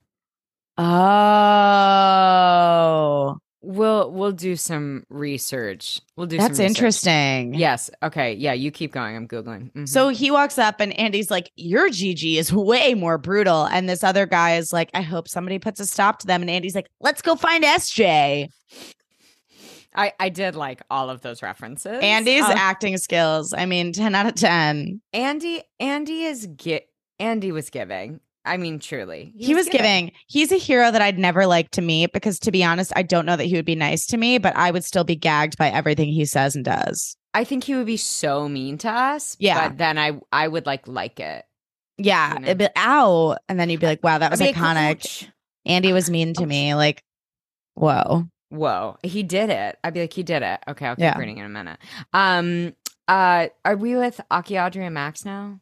Oh, 2.02 3.38
We'll 3.64 4.10
we'll 4.10 4.32
do 4.32 4.56
some 4.56 5.04
research. 5.08 6.00
We'll 6.16 6.26
do 6.26 6.36
that's 6.36 6.58
interesting. 6.58 7.54
Yes. 7.54 7.90
Okay. 8.02 8.32
Yeah, 8.34 8.54
you 8.54 8.72
keep 8.72 8.90
going. 8.90 9.14
I'm 9.14 9.28
googling. 9.28 9.70
Mhm. 9.72 9.88
So 9.88 10.08
he 10.08 10.32
walks 10.32 10.58
up 10.58 10.80
and 10.80 10.92
Andy's 10.98 11.30
like, 11.30 11.52
Your 11.54 11.88
Gigi 11.88 12.38
is 12.38 12.52
way 12.52 12.94
more 12.94 13.18
brutal. 13.18 13.66
And 13.66 13.88
this 13.88 14.02
other 14.02 14.26
guy 14.26 14.56
is 14.56 14.72
like, 14.72 14.90
I 14.94 15.02
hope 15.02 15.28
somebody 15.28 15.60
puts 15.60 15.78
a 15.78 15.86
stop 15.86 16.18
to 16.20 16.26
them. 16.26 16.40
And 16.40 16.50
Andy's 16.50 16.74
like, 16.74 16.88
Let's 17.00 17.22
go 17.22 17.36
find 17.36 17.62
SJ. 17.62 18.48
I 19.94 20.12
I 20.18 20.28
did 20.28 20.56
like 20.56 20.82
all 20.90 21.08
of 21.08 21.20
those 21.20 21.40
references. 21.40 22.00
Andy's 22.02 22.42
Um, 22.42 22.50
acting 22.56 22.98
skills. 22.98 23.54
I 23.54 23.66
mean, 23.66 23.92
10 23.92 24.12
out 24.16 24.26
of 24.26 24.34
10. 24.34 25.00
Andy 25.12 25.62
Andy 25.78 26.24
is 26.24 26.48
get 26.48 26.88
Andy 27.22 27.52
was 27.52 27.70
giving. 27.70 28.20
I 28.44 28.56
mean, 28.56 28.80
truly, 28.80 29.32
He, 29.36 29.54
was 29.54 29.68
giving. 29.68 30.10
He's 30.26 30.50
a 30.50 30.56
hero 30.58 30.90
that 30.90 31.00
I'd 31.00 31.16
never 31.16 31.46
like 31.46 31.70
to 31.72 31.80
meet 31.80 32.12
because, 32.12 32.40
to 32.40 32.50
be 32.50 32.64
honest, 32.64 32.92
I 32.96 33.02
don't 33.02 33.24
know 33.24 33.36
that 33.36 33.44
he 33.44 33.54
would 33.54 33.64
be 33.64 33.76
nice 33.76 34.04
to 34.06 34.16
me, 34.16 34.38
but 34.38 34.56
I 34.56 34.72
would 34.72 34.82
still 34.84 35.04
be 35.04 35.14
gagged 35.14 35.56
by 35.56 35.70
everything 35.70 36.08
he 36.08 36.24
says 36.24 36.56
and 36.56 36.64
does. 36.64 37.16
I 37.34 37.44
think 37.44 37.62
he 37.62 37.76
would 37.76 37.86
be 37.86 37.96
so 37.96 38.48
mean 38.48 38.78
to 38.78 38.90
us. 38.90 39.36
Yeah. 39.38 39.68
but 39.68 39.78
then 39.78 39.96
I 39.96 40.20
I 40.32 40.48
would 40.48 40.66
like 40.66 40.88
like 40.88 41.20
it. 41.20 41.44
Yeah. 41.98 42.34
You 42.34 42.38
know? 42.40 42.46
It'd 42.46 42.58
be, 42.58 42.68
ow. 42.76 43.36
And 43.48 43.60
then 43.60 43.70
you'd 43.70 43.78
be 43.80 43.86
like, 43.86 44.02
wow, 44.02 44.18
that 44.18 44.30
was 44.32 44.40
iconic. 44.40 45.28
Andy 45.64 45.92
was 45.92 46.10
mean 46.16 46.34
to 46.34 46.44
me. 46.44 46.74
Like, 46.74 47.04
whoa. 47.74 48.24
Whoa, 48.48 48.98
he 49.02 49.22
did 49.22 49.48
it. 49.50 49.78
I'd 49.84 49.94
be 49.94 50.00
like, 50.00 50.12
he 50.12 50.22
did 50.24 50.42
it. 50.42 50.60
Okay, 50.68 50.86
I'll 50.86 50.96
keep 50.96 51.04
Yeah. 51.04 51.16
reading 51.16 51.38
in 51.38 51.46
a 51.46 51.48
minute. 51.48 51.78
Um, 52.12 52.74
uh, 53.08 53.48
are 53.64 53.76
we 53.76 53.94
with 53.96 54.20
Aki, 54.30 54.58
Audrey, 54.58 54.84
and 54.84 54.92
Max 54.94 55.24
now? 55.24 55.60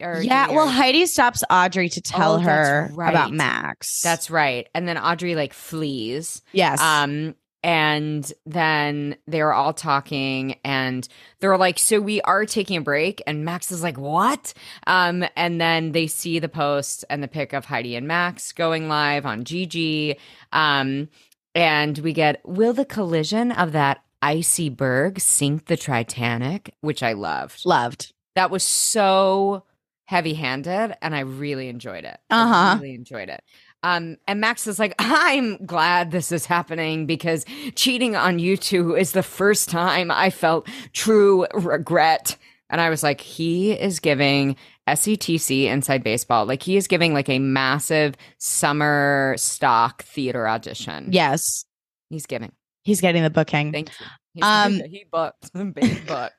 Or 0.00 0.20
yeah. 0.22 0.50
Well, 0.50 0.68
Heidi 0.68 1.06
stops 1.06 1.42
Audrey 1.50 1.88
to 1.88 2.00
tell 2.00 2.34
Oh, 2.34 2.38
her 2.38 2.90
right. 2.92 3.10
about 3.10 3.32
Max. 3.32 4.00
that's 4.02 4.30
right. 4.30 4.68
And 4.74 4.86
then 4.86 4.98
Audrey 4.98 5.34
like 5.34 5.52
flees. 5.54 6.42
yes. 6.52 6.80
Um, 6.80 7.34
and 7.62 8.30
then 8.44 9.16
they 9.26 9.42
were 9.42 9.52
all 9.54 9.72
talking 9.72 10.56
and 10.64 11.08
they're 11.40 11.56
like, 11.58 11.78
So 11.80 12.00
we 12.00 12.20
are 12.20 12.44
taking 12.44 12.76
a 12.76 12.80
break. 12.82 13.22
And 13.26 13.44
Max 13.44 13.72
is 13.72 13.82
like, 13.82 13.98
What? 13.98 14.52
Um, 14.86 15.24
and 15.34 15.60
then 15.60 15.90
they 15.92 16.06
see 16.06 16.38
the 16.38 16.48
post 16.48 17.04
and 17.10 17.22
the 17.22 17.28
pic 17.28 17.52
of 17.54 17.64
Heidi 17.64 17.96
and 17.96 18.06
Max 18.06 18.52
going 18.52 18.88
live 18.88 19.26
on 19.26 19.42
GG. 19.44 20.16
Um, 20.52 21.08
and 21.56 21.98
we 21.98 22.12
get, 22.12 22.40
Will 22.44 22.72
the 22.74 22.84
collision 22.84 23.50
of 23.50 23.72
that 23.72 24.02
icy 24.22 24.68
berg 24.68 25.18
sink 25.18 25.66
the 25.66 25.76
Titanic? 25.76 26.72
Which 26.82 27.02
I 27.02 27.14
loved. 27.14 27.62
Loved. 27.64 28.12
That 28.36 28.50
was 28.50 28.62
so 28.62 29.64
heavy 30.06 30.34
handed 30.34 30.96
and 31.02 31.14
I 31.14 31.20
really 31.20 31.68
enjoyed 31.68 32.04
it. 32.04 32.18
Uh-huh. 32.30 32.54
I 32.54 32.74
really 32.74 32.94
enjoyed 32.94 33.28
it. 33.28 33.42
Um, 33.82 34.16
and 34.26 34.40
Max 34.40 34.66
is 34.66 34.78
like, 34.78 34.94
I'm 34.98 35.64
glad 35.66 36.10
this 36.10 36.32
is 36.32 36.46
happening 36.46 37.06
because 37.06 37.44
cheating 37.74 38.16
on 38.16 38.38
you 38.38 38.56
two 38.56 38.96
is 38.96 39.12
the 39.12 39.22
first 39.22 39.68
time 39.68 40.10
I 40.10 40.30
felt 40.30 40.68
true 40.92 41.46
regret. 41.52 42.36
And 42.70 42.80
I 42.80 42.88
was 42.90 43.02
like, 43.02 43.20
he 43.20 43.72
is 43.72 44.00
giving 44.00 44.56
SETC 44.88 45.64
inside 45.64 46.02
baseball. 46.02 46.46
Like 46.46 46.62
he 46.62 46.76
is 46.76 46.86
giving 46.88 47.12
like 47.14 47.28
a 47.28 47.38
massive 47.38 48.16
summer 48.38 49.34
stock 49.38 50.02
theater 50.04 50.48
audition. 50.48 51.08
Yes. 51.12 51.64
He's 52.10 52.26
giving. 52.26 52.52
He's 52.82 53.00
getting 53.00 53.22
the 53.22 53.30
booking. 53.30 53.72
Thank 53.72 53.90
you. 54.00 54.06
He's, 54.34 54.44
Um, 54.44 54.80
he 54.88 55.04
booked. 55.10 55.50
Big 55.74 56.06
book. 56.06 56.32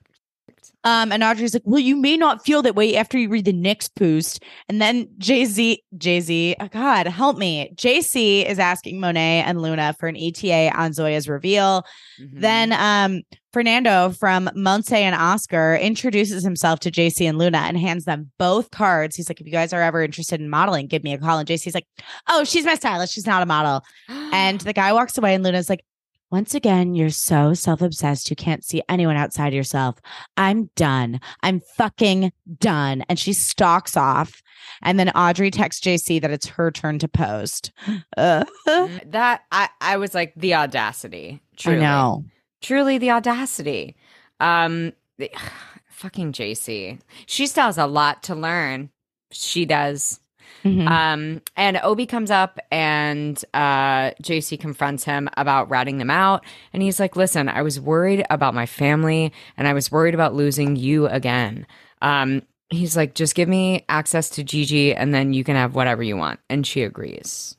Um, 0.83 1.11
and 1.11 1.23
Audrey's 1.23 1.53
like, 1.53 1.63
well, 1.65 1.79
you 1.79 1.95
may 1.97 2.15
not 2.15 2.45
feel 2.45 2.61
that 2.61 2.75
way 2.75 2.95
after 2.95 3.17
you 3.17 3.29
read 3.29 3.45
the 3.45 3.53
next 3.53 3.95
post. 3.95 4.43
And 4.69 4.81
then 4.81 5.09
Jay 5.17 5.45
Z, 5.45 5.83
Jay 5.97 6.19
Z, 6.21 6.55
oh 6.59 6.67
God, 6.69 7.07
help 7.07 7.37
me. 7.37 7.71
JC 7.75 8.45
is 8.45 8.59
asking 8.59 8.99
Monet 8.99 9.43
and 9.45 9.61
Luna 9.61 9.95
for 9.99 10.07
an 10.07 10.15
ETA 10.15 10.71
on 10.75 10.93
Zoya's 10.93 11.27
reveal. 11.27 11.83
Mhm. 12.21 12.39
Then 12.39 12.73
um, 12.73 13.21
Fernando 13.51 14.11
from 14.11 14.49
Monse 14.55 14.93
and 14.93 15.15
Oscar 15.15 15.75
introduces 15.75 16.43
himself 16.43 16.79
to 16.81 16.91
JC 16.91 17.27
and 17.27 17.37
Luna 17.37 17.57
and 17.57 17.77
hands 17.77 18.05
them 18.05 18.31
both 18.37 18.69
cards. 18.71 19.15
He's 19.15 19.29
like, 19.29 19.41
if 19.41 19.47
you 19.47 19.51
guys 19.51 19.73
are 19.73 19.81
ever 19.81 20.03
interested 20.03 20.39
in 20.39 20.49
modeling, 20.49 20.87
give 20.87 21.03
me 21.03 21.11
a 21.13 21.17
call. 21.17 21.39
And 21.39 21.47
JC's 21.49 21.73
like, 21.73 21.87
oh, 22.29 22.43
she's 22.43 22.65
my 22.65 22.75
stylist. 22.75 23.13
She's 23.13 23.25
not 23.27 23.43
a 23.43 23.45
model. 23.45 23.83
And 24.31 24.59
the 24.61 24.73
guy 24.73 24.93
walks 24.93 25.17
away, 25.17 25.33
and 25.33 25.43
Luna's 25.43 25.69
like, 25.69 25.83
once 26.29 26.53
again, 26.53 26.93
you're 26.93 27.09
so 27.09 27.53
self 27.53 27.81
obsessed, 27.81 28.29
you 28.29 28.35
can't 28.35 28.63
see 28.63 28.81
anyone 28.89 29.15
outside 29.15 29.53
yourself. 29.53 29.99
I'm 30.35 30.69
done. 30.75 31.19
I'm 31.43 31.61
fucking 31.77 32.31
done. 32.59 33.03
And 33.07 33.17
she 33.17 33.33
stalks 33.33 33.95
off. 33.95 34.41
And 34.81 34.99
then 34.99 35.09
Audrey 35.11 35.51
texts 35.51 35.85
JC 35.85 36.21
that 36.21 36.31
it's 36.31 36.47
her 36.47 36.71
turn 36.71 36.99
to 36.99 37.07
post. 37.07 37.71
Uh, 38.17 38.43
Mm, 38.67 39.11
that 39.11 39.41
I 39.51 39.69
I 39.79 39.97
was 39.97 40.13
like 40.13 40.33
the 40.35 40.55
audacity. 40.55 41.41
Truly. 41.55 41.77
I 41.79 41.81
know. 41.81 42.25
Truly 42.61 42.97
the 42.97 43.11
audacity. 43.11 43.95
Um 44.39 44.93
the- 45.17 45.31
fucking 45.89 46.33
JC. 46.33 46.99
She 47.25 47.47
still 47.47 47.65
has 47.65 47.77
a 47.77 47.87
lot 47.87 48.21
to 48.23 48.35
learn. 48.35 48.89
She 49.31 49.65
does. 49.65 50.19
Mhm. 50.63 50.87
Um 50.87 51.41
and 51.55 51.79
Obi 51.83 52.05
comes 52.05 52.31
up 52.31 52.59
and 52.71 53.43
uh 53.53 54.11
JC 54.21 54.57
confronts 54.59 55.03
him 55.03 55.29
about 55.37 55.69
ratting 55.69 55.97
them 55.97 56.09
out 56.09 56.43
and 56.73 56.81
he's 56.83 56.99
like, 56.99 57.15
"Listen, 57.15 57.49
I 57.49 57.61
was 57.61 57.79
worried 57.79 58.25
about 58.29 58.53
my 58.53 58.65
family 58.65 59.31
and 59.57 59.67
I 59.67 59.73
was 59.73 59.91
worried 59.91 60.13
about 60.13 60.33
losing 60.33 60.75
you 60.75 61.07
again." 61.07 61.65
Um 62.01 62.41
he's 62.69 62.97
like, 62.97 63.13
"Just 63.15 63.35
give 63.35 63.47
me 63.49 63.85
access 63.89 64.29
to 64.31 64.43
Gigi 64.43 64.93
and 64.93 65.13
then 65.13 65.33
you 65.33 65.43
can 65.43 65.55
have 65.55 65.75
whatever 65.75 66.03
you 66.03 66.17
want." 66.17 66.39
And 66.49 66.65
she 66.65 66.83
agrees. 66.83 67.55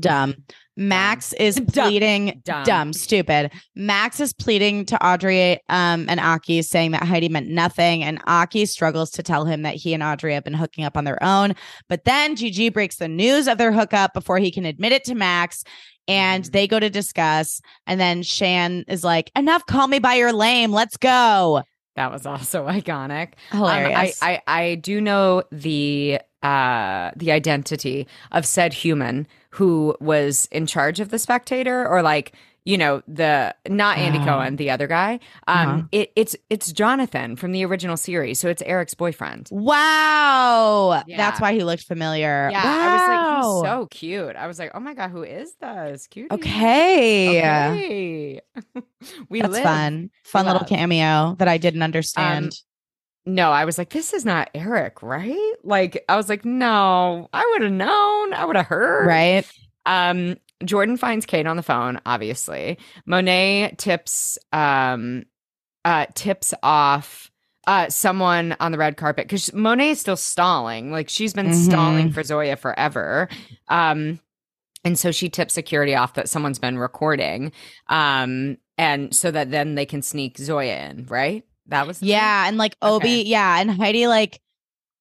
Dumb. 0.00 0.34
Max 0.80 1.34
is 1.34 1.60
pleading 1.72 2.40
Dumb. 2.42 2.64
dumb. 2.64 2.92
stupid. 2.94 3.52
Max 3.76 4.18
is 4.18 4.32
pleading 4.32 4.86
to 4.86 5.06
Audrey 5.06 5.60
um, 5.68 6.06
and 6.08 6.18
Aki, 6.18 6.62
saying 6.62 6.92
that 6.92 7.02
Heidi 7.04 7.28
meant 7.28 7.48
nothing, 7.48 8.02
and 8.02 8.18
Aki 8.26 8.64
struggles 8.64 9.10
to 9.10 9.22
tell 9.22 9.44
him 9.44 9.60
that 9.62 9.74
he 9.74 9.92
and 9.92 10.02
Audrey 10.02 10.32
have 10.32 10.42
been 10.44 10.54
hooking 10.54 10.84
up 10.84 10.96
on 10.96 11.04
their 11.04 11.22
own. 11.22 11.52
But 11.88 12.04
then 12.04 12.34
Gigi 12.34 12.70
breaks 12.70 12.96
the 12.96 13.08
news 13.08 13.46
of 13.46 13.58
their 13.58 13.72
hookup 13.72 14.14
before 14.14 14.38
he 14.38 14.50
can 14.50 14.64
admit 14.64 14.92
it 14.92 15.04
to 15.04 15.14
Max, 15.14 15.62
and 16.08 16.44
Mhm. 16.44 16.52
they 16.52 16.66
go 16.66 16.80
to 16.80 16.88
discuss. 16.88 17.60
And 17.86 18.00
then 18.00 18.22
Shan 18.22 18.84
is 18.88 19.04
like, 19.04 19.30
"Enough, 19.36 19.66
call 19.66 19.86
me 19.86 19.98
by 19.98 20.14
your 20.14 20.32
lame. 20.32 20.72
Let's 20.72 20.96
go." 20.96 21.62
That 21.96 22.10
was 22.10 22.24
also 22.24 22.66
iconic. 22.68 23.34
Um, 23.52 23.62
I, 23.64 24.12
I 24.22 24.40
I 24.46 24.74
do 24.76 25.00
know 25.02 25.42
the 25.52 26.20
uh 26.42 27.10
the 27.16 27.32
identity 27.32 28.06
of 28.32 28.46
said 28.46 28.72
human 28.72 29.26
who 29.50 29.96
was 30.00 30.48
in 30.50 30.66
charge 30.66 31.00
of 31.00 31.08
the 31.10 31.18
spectator 31.18 31.86
or 31.86 32.02
like 32.02 32.32
you 32.64 32.76
know 32.76 33.02
the 33.08 33.54
not 33.68 33.96
Andy 33.98 34.18
Oh. 34.18 34.24
Cohen 34.24 34.56
the 34.56 34.70
other 34.70 34.86
guy 34.86 35.18
um 35.48 35.68
Uh-huh. 35.68 35.82
it, 35.92 36.12
it's 36.14 36.36
it's 36.50 36.72
Jonathan 36.72 37.34
from 37.36 37.52
the 37.52 37.64
original 37.64 37.96
series 37.96 38.38
so 38.38 38.48
it's 38.48 38.62
Eric's 38.62 38.92
boyfriend 38.94 39.48
wow, 39.50 41.02
Yeah. 41.06 41.16
that's 41.16 41.40
why 41.40 41.52
he 41.54 41.64
looked 41.64 41.84
familiar. 41.84 42.50
yeah 42.52 42.62
I 42.62 42.92
was 42.92 43.00
like 43.08 43.20
Wow. 43.20 43.62
he's 43.62 43.70
so 43.70 43.86
cute 43.86 44.36
I 44.36 44.46
was 44.46 44.58
like 44.58 44.70
oh 44.74 44.80
my 44.80 44.94
god 44.94 45.10
who 45.10 45.22
is 45.22 45.54
this 45.60 46.06
cute 46.06 46.30
okay. 46.30 47.38
okay 47.38 48.40
we 49.30 49.40
That's 49.40 49.54
live. 49.54 49.62
fun. 49.62 50.10
Fun 50.24 50.44
little 50.46 50.60
love. 50.60 50.68
cameo 50.68 51.34
that 51.38 51.48
I 51.48 51.56
didn't 51.58 51.82
understand. 51.82 52.52
No, 53.26 53.50
I 53.50 53.64
was 53.64 53.76
like, 53.78 53.90
this 53.90 54.12
is 54.14 54.24
not 54.24 54.50
Eric, 54.54 55.02
right? 55.02 55.52
Like, 55.62 56.04
I 56.08 56.16
was 56.16 56.28
like, 56.28 56.44
no, 56.44 57.28
I 57.32 57.48
would 57.52 57.62
have 57.62 57.72
known. 57.72 58.32
I 58.34 58.44
would 58.44 58.56
have 58.56 58.66
heard. 58.66 59.06
right? 59.06 59.46
Um, 59.86 60.36
Jordan 60.64 60.96
finds 60.96 61.26
Kate 61.26 61.46
on 61.46 61.56
the 61.56 61.62
phone, 61.62 62.00
obviously. 62.06 62.78
Monet 63.06 63.74
tips 63.78 64.38
um 64.52 65.24
uh 65.86 66.04
tips 66.14 66.52
off 66.62 67.30
uh 67.66 67.88
someone 67.88 68.54
on 68.60 68.70
the 68.72 68.76
red 68.78 68.98
carpet 68.98 69.24
because 69.26 69.52
Monet 69.54 69.90
is 69.90 70.00
still 70.00 70.16
stalling. 70.16 70.92
Like 70.92 71.08
she's 71.08 71.32
been 71.32 71.46
Mhm. 71.48 71.54
stalling 71.54 72.10
for 72.10 72.22
Zoya 72.22 72.56
forever. 72.56 73.28
Um 73.68 74.20
and 74.84 74.98
so 74.98 75.10
she 75.12 75.30
tips 75.30 75.54
security 75.54 75.94
off 75.94 76.14
that 76.14 76.28
someone's 76.28 76.58
been 76.58 76.78
recording. 76.78 77.52
Um 77.88 78.58
and 78.76 79.14
so 79.14 79.30
that 79.30 79.50
then 79.50 79.74
they 79.76 79.86
can 79.86 80.02
sneak 80.02 80.36
Zoya 80.36 80.90
in, 80.90 81.06
right? 81.06 81.44
That 81.70 81.86
was? 81.86 82.02
Yeah, 82.02 82.46
and 82.46 82.56
like 82.58 82.76
Obi, 82.82 83.06
Okay. 83.06 83.22
yeah, 83.22 83.58
and 83.60 83.70
Heidi 83.70 84.06
like 84.06 84.40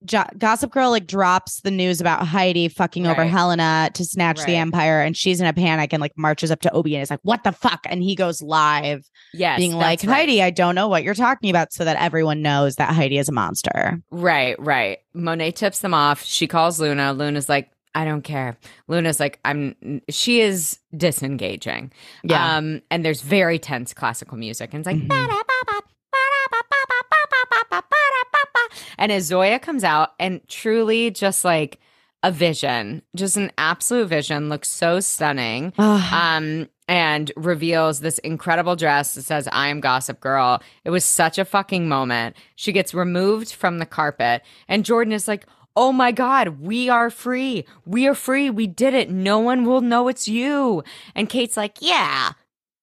jo- 0.05 0.23
Gossip 0.37 0.71
Girl 0.71 0.91
like 0.91 1.05
drops 1.07 1.61
the 1.61 1.71
news 1.71 1.99
about 1.99 2.25
Heidi 2.25 2.67
fucking 2.69 3.05
over 3.05 3.25
Helena 3.25 3.89
to 3.93 4.05
snatch 4.05 4.43
the 4.45 4.55
empire, 4.55 5.01
and 5.01 5.15
she's 5.17 5.41
in 5.41 5.47
a 5.47 5.53
panic 5.53 5.91
and 5.93 5.99
like 6.01 6.13
marches 6.17 6.51
up 6.51 6.61
to 6.61 6.71
Obi 6.71 6.95
and 6.95 7.03
is 7.03 7.09
like, 7.09 7.19
"What 7.23 7.43
the 7.43 7.51
fuck?" 7.51 7.81
And 7.85 8.01
he 8.01 8.15
goes 8.15 8.41
live, 8.41 9.03
yeah, 9.33 9.57
being 9.57 9.73
like, 9.73 10.01
right. 10.03 10.09
"Heidi, 10.09 10.41
I 10.41 10.49
don't 10.51 10.75
know 10.75 10.87
what 10.87 11.03
you're 11.03 11.13
talking 11.15 11.49
about," 11.49 11.73
so 11.73 11.83
that 11.85 11.97
everyone 12.01 12.41
knows 12.41 12.75
that 12.75 12.93
Heidi 12.93 13.17
is 13.17 13.27
a 13.27 13.33
monster. 13.33 14.01
Right, 14.11 14.57
right. 14.59 14.99
Monet 15.13 15.51
tips 15.51 15.79
them 15.79 15.93
off. 15.93 16.23
She 16.23 16.47
calls 16.47 16.79
Luna. 16.79 17.11
Luna's 17.13 17.49
like, 17.49 17.69
I 17.95 18.05
don't 18.05 18.21
care. 18.21 18.55
Luna's 18.87 19.19
like, 19.19 19.39
I'm. 19.43 19.75
She 20.11 20.41
is 20.41 20.77
disengaging. 20.95 21.91
Yeah, 22.23 22.57
Um, 22.57 22.81
and 22.91 23.03
there's 23.03 23.21
very 23.21 23.57
tense 23.57 23.93
classical 23.95 24.37
music, 24.37 24.73
and 24.73 24.81
it's 24.81 24.87
like, 24.87 24.95
Mhm. 24.95 25.41
And 28.99 29.11
as 29.11 29.23
Zoya 29.25 29.57
comes 29.57 29.83
out, 29.83 30.09
and 30.19 30.47
truly 30.47 31.09
just 31.09 31.43
like 31.43 31.79
a 32.21 32.31
vision, 32.31 33.01
just 33.15 33.37
an 33.37 33.51
absolute 33.57 34.07
vision, 34.09 34.49
looks 34.49 34.69
so 34.69 34.99
stunning. 34.99 35.73
Um, 35.79 36.69
and 36.87 37.31
reveals 37.35 37.99
this 37.99 38.17
incredible 38.19 38.75
dress 38.75 39.13
that 39.13 39.21
says, 39.21 39.47
I 39.51 39.67
am 39.67 39.79
Gossip 39.79 40.19
Girl. 40.19 40.59
It 40.83 40.89
was 40.89 41.05
such 41.05 41.37
a 41.37 41.45
fucking 41.45 41.87
moment. 41.87 42.35
She 42.55 42.71
gets 42.71 42.95
removed 42.95 43.51
from 43.53 43.77
the 43.77 43.85
carpet, 43.85 44.41
and 44.67 44.83
Jordan 44.83 45.13
is 45.13 45.27
like, 45.27 45.45
Oh 45.75 45.91
my 45.91 46.11
God, 46.11 46.59
we 46.59 46.89
are 46.89 47.11
free. 47.11 47.63
We 47.85 48.07
are 48.07 48.15
free. 48.15 48.49
We 48.49 48.65
did 48.65 48.95
it. 48.95 49.11
No 49.11 49.37
one 49.37 49.65
will 49.65 49.81
know 49.81 50.07
it's 50.07 50.27
you. 50.27 50.83
And 51.13 51.29
Kate's 51.29 51.55
like, 51.55 51.77
Yeah. 51.79 52.31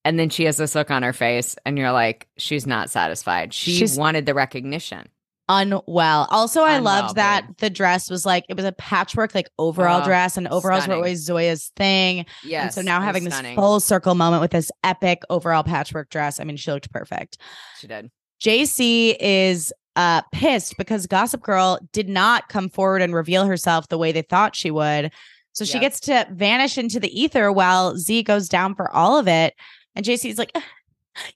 And 0.04 0.20
then 0.20 0.30
she 0.30 0.44
has 0.44 0.56
this 0.56 0.76
look 0.76 0.92
on 0.92 1.02
her 1.02 1.12
face, 1.12 1.56
and 1.66 1.76
you're 1.76 1.90
like, 1.90 2.28
She's 2.38 2.64
not 2.64 2.90
satisfied. 2.90 3.52
She 3.52 3.72
She's- 3.74 3.98
wanted 3.98 4.24
the 4.24 4.34
recognition. 4.34 5.08
Unwell. 5.48 6.26
Also, 6.30 6.62
I 6.62 6.74
Unwell, 6.76 7.02
loved 7.02 7.16
that 7.16 7.46
babe. 7.46 7.56
the 7.58 7.70
dress 7.70 8.10
was 8.10 8.26
like 8.26 8.44
it 8.48 8.56
was 8.56 8.64
a 8.64 8.72
patchwork 8.72 9.34
like 9.34 9.48
overall 9.58 10.02
Oh, 10.02 10.04
dress, 10.04 10.36
and 10.36 10.48
overalls 10.48 10.84
stunning. 10.84 10.98
were 10.98 11.04
always 11.04 11.24
Zoya's 11.28 11.70
thing. 11.76 12.26
Yes. 12.44 12.64
and 12.64 12.74
so 12.74 12.82
now 12.82 13.00
having 13.00 13.24
this 13.24 13.34
stunning. 13.34 13.56
full 13.56 13.80
circle 13.80 14.14
moment 14.14 14.40
with 14.42 14.50
this 14.50 14.70
epic 14.84 15.22
overall 15.30 15.62
patchwork 15.62 16.10
dress. 16.10 16.40
I 16.40 16.44
mean, 16.44 16.56
she 16.56 16.70
looked 16.70 16.90
perfect. 16.92 17.38
She 17.80 17.86
did. 17.86 18.10
JC 18.42 19.16
is 19.20 19.72
uh 19.96 20.22
pissed 20.32 20.76
because 20.76 21.06
Gossip 21.06 21.42
Girl 21.42 21.78
did 21.92 22.08
not 22.08 22.48
come 22.48 22.68
forward 22.68 23.00
and 23.02 23.14
reveal 23.14 23.46
herself 23.46 23.88
the 23.88 23.98
way 23.98 24.12
they 24.12 24.22
thought 24.22 24.54
she 24.56 24.70
would. 24.70 25.12
So 25.52 25.64
she 25.64 25.74
Yep. 25.74 25.80
gets 25.80 26.00
to 26.00 26.26
vanish 26.32 26.76
into 26.76 27.00
the 27.00 27.08
ether 27.18 27.50
while 27.50 27.96
Z 27.96 28.24
goes 28.24 28.46
down 28.48 28.74
for 28.74 28.90
all 28.94 29.18
of 29.18 29.26
it. 29.26 29.54
And 29.94 30.04
JC's 30.04 30.36
like, 30.36 30.52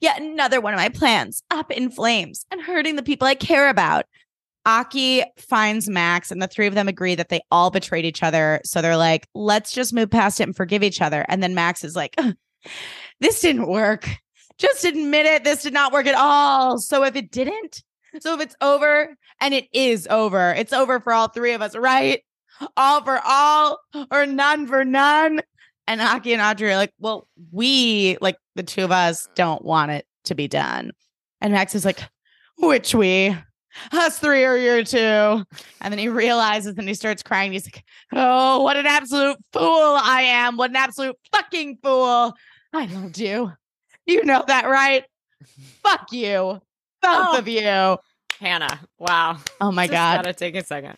yet 0.01 0.21
another 0.21 0.61
one 0.61 0.75
of 0.75 0.79
my 0.79 0.89
plans 0.89 1.43
up 1.51 1.71
in 1.71 1.91
flames 1.91 2.45
and 2.51 2.61
hurting 2.61 2.97
the 2.97 3.03
people 3.03 3.27
I 3.27 3.35
care 3.35 3.69
about. 3.69 4.07
Aki 4.67 5.25
finds 5.39 5.89
Max, 5.89 6.31
and 6.31 6.43
the 6.43 6.47
three 6.47 6.67
of 6.67 6.75
them 6.75 6.87
agree 6.87 7.15
that 7.15 7.31
they 7.31 7.41
all 7.51 7.71
betrayed 7.71 8.05
each 8.05 8.23
other. 8.23 8.61
So 8.63 8.83
they're 8.83 8.97
like, 8.97 9.27
let's 9.35 9.73
just 9.73 9.95
move 9.95 10.11
past 10.11 10.39
it 10.39 10.45
and 10.45 10.55
forgive 10.55 10.83
each 10.83 11.01
other. 11.01 11.25
And 11.29 11.43
then 11.43 11.55
Max 11.55 11.83
is 11.83 11.97
like, 11.97 12.15
this 13.21 13.41
didn't 13.41 13.69
work. 13.69 14.07
Just 14.59 14.85
admit 14.85 15.25
it. 15.25 15.45
This 15.45 15.63
did 15.63 15.73
not 15.73 15.93
work 15.93 16.07
at 16.07 16.15
all. 16.15 16.79
So 16.79 17.05
if 17.05 17.17
it 17.17 17.31
didn't, 17.31 17.83
so 18.21 18.35
if 18.35 18.41
it's 18.43 18.57
over, 18.61 19.17
and 19.41 19.55
it 19.55 19.67
is 19.73 20.07
over, 20.11 20.51
it's 20.51 20.75
over 20.75 21.01
for 21.01 21.15
all 21.15 21.29
three 21.29 21.53
of 21.53 21.63
us, 21.63 21.75
right? 21.75 22.23
All 22.77 23.03
for 23.03 23.19
all 23.25 23.79
or 24.11 24.27
none 24.27 24.67
for 24.67 24.85
none. 24.85 25.41
And 25.87 26.03
Aki 26.03 26.35
and 26.35 26.43
Audrey 26.43 26.71
are 26.71 26.77
like, 26.77 26.93
well, 26.99 27.27
we, 27.51 28.19
like 28.21 28.37
the 28.61 28.67
two 28.73 28.85
of 28.85 28.93
us, 28.93 29.27
don't 29.35 29.65
want 29.65 29.91
it 29.91 30.07
to 30.25 30.35
be 30.35 30.47
done. 30.49 30.93
And 31.41 31.53
Max 31.53 31.75
is 31.75 31.85
like, 31.85 32.01
which 32.59 32.95
we? 32.95 33.35
Us 33.93 34.19
three 34.19 34.45
or 34.45 34.57
you 34.57 34.85
two. 34.85 34.99
And 34.99 35.47
then 35.93 35.99
he 35.99 36.09
realizes 36.09 36.75
and 36.77 36.87
he 36.87 36.95
starts 36.95 37.23
crying. 37.23 37.53
He's 37.53 37.65
like, 37.67 37.83
oh, 38.13 38.63
what 38.63 38.77
an 38.77 38.85
absolute 38.87 39.39
fool 39.53 39.65
I 40.03 40.23
am. 40.27 40.57
What 40.57 40.71
an 40.71 40.77
absolute 40.77 41.17
fucking 41.33 41.79
fool. 41.83 42.35
I 42.73 42.85
loved 42.87 43.19
you. 43.19 43.53
You 44.07 44.25
know 44.25 44.45
that, 44.47 44.67
right? 44.69 45.05
Fuck 45.83 46.13
you. 46.13 46.61
Both 47.01 47.29
Oh. 47.33 47.39
of 47.39 47.49
you. 47.49 47.97
Hannah. 48.41 48.81
Wow. 48.99 49.39
Oh 49.61 49.71
my 49.73 49.87
Just 49.87 49.93
God. 49.93 50.17
Gotta 50.25 50.35
take 50.35 50.57
a 50.57 50.65
second. 50.65 50.97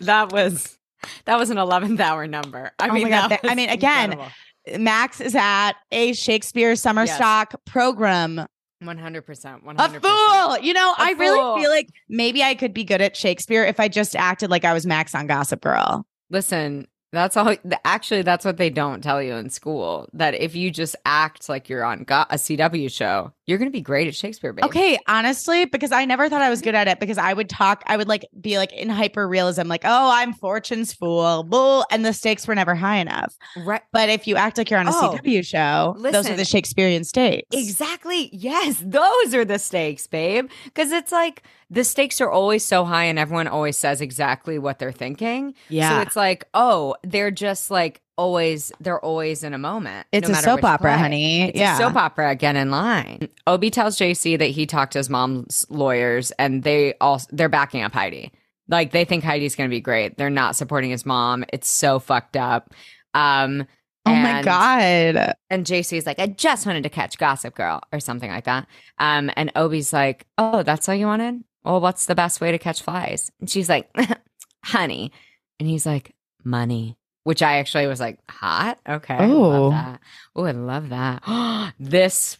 That 0.00 0.30
was 0.32 0.76
that 1.24 1.38
was 1.38 1.48
an 1.50 1.56
eleventh 1.58 1.98
hour 2.00 2.26
number. 2.26 2.70
I 2.78 2.88
Oh 2.88 2.92
mean, 2.92 3.08
God, 3.08 3.30
that 3.30 3.42
that- 3.42 3.50
I 3.50 3.54
mean, 3.54 3.70
again, 3.70 4.10
incredible. 4.12 4.32
Max 4.78 5.20
is 5.20 5.34
at 5.34 5.72
a 5.90 6.12
Shakespeare 6.12 6.76
summer 6.76 7.04
Yes. 7.04 7.16
stock 7.16 7.54
program. 7.66 8.46
One 8.82 8.98
hundred 8.98 9.22
percent. 9.26 9.62
A 9.66 9.66
hundred 9.80 10.02
percent. 10.02 10.02
fool. 10.02 10.58
You 10.58 10.72
know, 10.72 10.94
A 10.98 11.02
I 11.02 11.14
fool. 11.14 11.18
really 11.20 11.62
feel 11.62 11.70
like 11.70 11.88
maybe 12.08 12.42
I 12.42 12.54
could 12.54 12.72
be 12.72 12.84
good 12.84 13.00
at 13.02 13.16
Shakespeare 13.16 13.64
if 13.64 13.78
I 13.78 13.88
just 13.88 14.16
acted 14.16 14.50
like 14.50 14.64
I 14.64 14.72
was 14.72 14.86
Max 14.86 15.14
on 15.14 15.26
Gossip 15.26 15.60
Girl. 15.60 16.06
Listen, 16.30 16.86
that's 17.12 17.36
all. 17.36 17.54
Actually, 17.84 18.22
that's 18.22 18.44
what 18.44 18.56
they 18.56 18.70
don't 18.70 19.02
tell 19.02 19.22
you 19.22 19.34
in 19.34 19.50
school. 19.50 20.08
That 20.14 20.34
if 20.34 20.54
you 20.54 20.70
just 20.70 20.96
act 21.04 21.48
like 21.48 21.68
you're 21.68 21.84
on 21.84 22.04
go- 22.04 22.24
a 22.30 22.36
CW 22.36 22.90
show, 22.90 23.32
you're 23.50 23.58
going 23.58 23.68
to 23.70 23.72
be 23.76 23.80
great 23.82 24.08
at 24.08 24.14
Shakespeare. 24.14 24.52
Babe. 24.52 24.64
Okay, 24.64 24.98
honestly, 25.08 25.64
because 25.66 25.92
I 25.92 26.04
never 26.04 26.28
thought 26.28 26.40
I 26.40 26.48
was 26.48 26.62
good 26.62 26.74
at 26.74 26.88
it 26.88 27.00
because 27.00 27.18
I 27.18 27.32
would 27.32 27.48
talk, 27.48 27.82
I 27.86 27.96
would 27.96 28.08
like 28.08 28.24
be 28.40 28.56
like 28.56 28.72
in 28.72 28.88
hyper 28.88 29.28
realism, 29.28 29.66
like, 29.66 29.82
oh, 29.84 30.10
I'm 30.12 30.32
Fortune's 30.32 30.92
fool, 30.92 31.42
bull, 31.42 31.84
and 31.90 32.06
the 32.06 32.12
stakes 32.12 32.46
were 32.46 32.54
never 32.54 32.74
high 32.74 32.96
enough. 32.98 33.34
right? 33.56 33.82
But 33.92 34.08
if 34.08 34.26
you 34.26 34.36
act 34.36 34.56
like 34.56 34.70
you're 34.70 34.80
on 34.80 34.86
a 34.88 34.92
Oh, 34.92 35.18
CW 35.22 35.44
show, 35.44 35.94
those 35.98 36.14
are 36.26 36.30
the 36.30 36.36
listen. 36.36 36.44
Shakespearean 36.44 37.04
stakes. 37.04 37.48
Exactly. 37.52 38.30
Yes, 38.32 38.82
those 38.84 39.34
are 39.34 39.44
the 39.44 39.58
stakes, 39.58 40.06
babe. 40.06 40.48
Because 40.64 40.92
it's 40.92 41.12
like 41.12 41.42
the 41.68 41.84
stakes 41.84 42.20
are 42.20 42.30
always 42.30 42.64
so 42.64 42.84
high, 42.84 43.04
and 43.04 43.18
everyone 43.18 43.48
always 43.48 43.76
says 43.76 44.00
exactly 44.00 44.58
what 44.58 44.78
they're 44.78 44.92
thinking. 44.92 45.54
Yeah. 45.68 45.90
So 45.96 46.00
it's 46.02 46.16
like, 46.16 46.44
oh, 46.54 46.94
they're 47.02 47.30
just 47.30 47.70
like 47.70 48.00
always, 48.20 48.70
they're 48.80 49.00
always 49.00 49.42
in 49.42 49.54
a 49.54 49.58
moment. 49.58 50.06
it's 50.12 50.28
no 50.28 50.34
a 50.34 50.42
soap 50.42 50.62
opera, 50.62 50.92
play. 50.92 50.98
honey. 50.98 51.42
It's 51.48 51.58
yeah. 51.58 51.74
a 51.74 51.78
soap 51.78 51.96
opera. 51.96 52.36
Get 52.36 52.54
in 52.54 52.70
line. 52.70 53.28
Obi 53.46 53.70
tells 53.70 53.96
JC 53.96 54.38
that 54.38 54.46
he 54.46 54.66
talked 54.66 54.92
to 54.92 54.98
his 54.98 55.08
mom's 55.08 55.64
lawyers, 55.70 56.30
and 56.32 56.62
they 56.62 56.94
all 57.00 57.20
they're 57.30 57.48
backing 57.48 57.82
up 57.82 57.94
Heidi. 57.94 58.30
Like 58.68 58.92
they 58.92 59.06
think 59.06 59.24
Heidi's 59.24 59.56
going 59.56 59.70
to 59.70 59.74
be 59.74 59.80
great. 59.80 60.18
They're 60.18 60.28
not 60.28 60.54
supporting 60.54 60.90
his 60.90 61.06
mom. 61.06 61.44
It's 61.50 61.68
so 61.68 61.98
fucked 61.98 62.36
up. 62.36 62.72
Um, 63.14 63.66
oh 64.04 64.14
my 64.14 64.42
God. 64.42 65.34
and 65.48 65.66
JC's 65.66 66.06
like, 66.06 66.20
I 66.20 66.26
just 66.26 66.66
wanted 66.66 66.82
to 66.84 66.90
catch 66.90 67.18
Gossip 67.18 67.54
Girl 67.54 67.80
or 67.90 68.00
something 68.00 68.30
like 68.30 68.44
that. 68.44 68.68
Um, 68.98 69.30
and 69.34 69.50
Obi's 69.56 69.92
like, 69.92 70.26
Oh, 70.38 70.62
that's 70.62 70.88
all 70.88 70.94
you 70.94 71.06
wanted? 71.06 71.42
Well, 71.64 71.80
what's 71.80 72.06
the 72.06 72.14
best 72.14 72.40
way 72.40 72.52
to 72.52 72.58
catch 72.58 72.82
flies? 72.82 73.32
And 73.40 73.50
she's 73.50 73.68
like, 73.68 73.90
Honey. 74.64 75.10
And 75.58 75.68
he's 75.68 75.86
like, 75.86 76.14
Money. 76.44 76.96
Which 77.24 77.42
I 77.42 77.58
actually 77.58 77.86
was 77.86 78.00
like, 78.00 78.18
hot. 78.28 78.78
Okay, 78.88 79.14
I 79.14 79.26
love 79.26 79.62
oh. 79.62 79.70
that. 79.70 80.00
Oh, 80.36 80.44
I 80.44 80.52
love 80.52 80.88
that. 80.90 81.74
this 81.80 82.38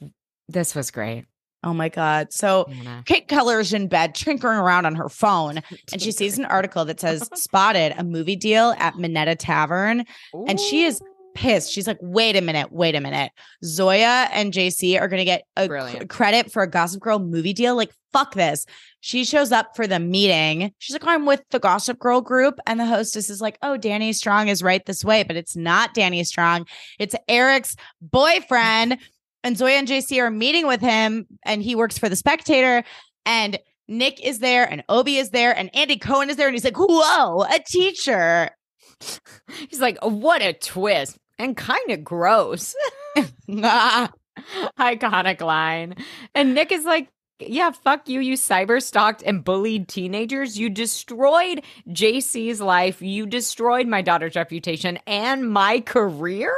this 0.48 0.74
was 0.74 0.90
great. 0.90 1.26
Oh 1.62 1.74
my 1.74 1.90
God. 1.90 2.32
So 2.32 2.66
Hannah. 2.68 3.02
Kate 3.04 3.28
Keller's 3.28 3.74
in 3.74 3.88
bed, 3.88 4.14
tinkering 4.14 4.58
around 4.58 4.86
on 4.86 4.94
her 4.94 5.08
phone, 5.08 5.60
and 5.92 6.00
she 6.00 6.10
sees 6.10 6.38
an 6.38 6.46
article 6.46 6.84
that 6.86 7.00
says 7.00 7.28
spotted 7.34 7.94
a 7.98 8.04
movie 8.04 8.36
deal 8.36 8.74
at 8.78 8.96
Minetta 8.96 9.36
Tavern. 9.36 10.04
and 10.46 10.58
she 10.58 10.84
is 10.84 11.00
Ooh. 11.02 11.09
Pissed. 11.34 11.72
She's 11.72 11.86
like, 11.86 11.98
wait 12.00 12.36
a 12.36 12.40
minute, 12.40 12.72
wait 12.72 12.94
a 12.94 13.00
minute. 13.00 13.32
Zoya 13.64 14.28
and 14.32 14.52
JC 14.52 15.00
are 15.00 15.08
going 15.08 15.18
to 15.18 15.24
get 15.24 15.44
a 15.56 15.66
c- 15.92 16.06
credit 16.06 16.52
for 16.52 16.62
a 16.62 16.70
Gossip 16.70 17.00
Girl 17.00 17.18
movie 17.18 17.52
deal. 17.52 17.76
Like, 17.76 17.92
fuck 18.12 18.34
this. 18.34 18.66
She 19.00 19.24
shows 19.24 19.50
up 19.52 19.74
for 19.74 19.86
the 19.86 19.98
meeting. 19.98 20.72
She's 20.78 20.94
like, 20.94 21.06
I'm 21.06 21.26
with 21.26 21.42
the 21.50 21.58
Gossip 21.58 21.98
Girl 21.98 22.20
group. 22.20 22.58
And 22.66 22.78
the 22.78 22.86
hostess 22.86 23.30
is 23.30 23.40
like, 23.40 23.58
oh, 23.62 23.76
Danny 23.76 24.12
Strong 24.12 24.48
is 24.48 24.62
right 24.62 24.84
this 24.84 25.04
way, 25.04 25.22
but 25.22 25.36
it's 25.36 25.56
not 25.56 25.94
Danny 25.94 26.22
Strong. 26.24 26.66
It's 26.98 27.14
Eric's 27.28 27.76
boyfriend. 28.00 28.98
And 29.42 29.56
Zoya 29.56 29.76
and 29.76 29.88
JC 29.88 30.22
are 30.22 30.30
meeting 30.30 30.66
with 30.66 30.82
him, 30.82 31.26
and 31.46 31.62
he 31.62 31.74
works 31.74 31.96
for 31.96 32.10
the 32.10 32.14
spectator. 32.14 32.84
And 33.24 33.58
Nick 33.88 34.22
is 34.22 34.40
there, 34.40 34.70
and 34.70 34.84
Obi 34.90 35.16
is 35.16 35.30
there, 35.30 35.56
and 35.56 35.74
Andy 35.74 35.96
Cohen 35.96 36.28
is 36.28 36.36
there. 36.36 36.46
And 36.46 36.54
he's 36.54 36.62
like, 36.62 36.76
whoa, 36.78 37.44
a 37.44 37.58
teacher. 37.66 38.50
He's 39.68 39.80
like, 39.80 39.98
what 40.02 40.42
a 40.42 40.52
twist 40.52 41.18
and 41.38 41.56
kind 41.56 41.90
of 41.90 42.04
gross. 42.04 42.74
Iconic 44.78 45.40
line. 45.40 45.96
And 46.34 46.54
Nick 46.54 46.72
is 46.72 46.84
like, 46.84 47.08
yeah, 47.40 47.70
fuck 47.70 48.08
you. 48.08 48.20
You 48.20 48.34
cyber 48.34 48.82
stalked 48.82 49.22
and 49.22 49.42
bullied 49.42 49.88
teenagers. 49.88 50.58
You 50.58 50.68
destroyed 50.68 51.62
JC's 51.88 52.60
life. 52.60 53.00
You 53.00 53.26
destroyed 53.26 53.86
my 53.86 54.02
daughter's 54.02 54.36
reputation 54.36 54.98
and 55.06 55.50
my 55.50 55.80
career. 55.80 56.54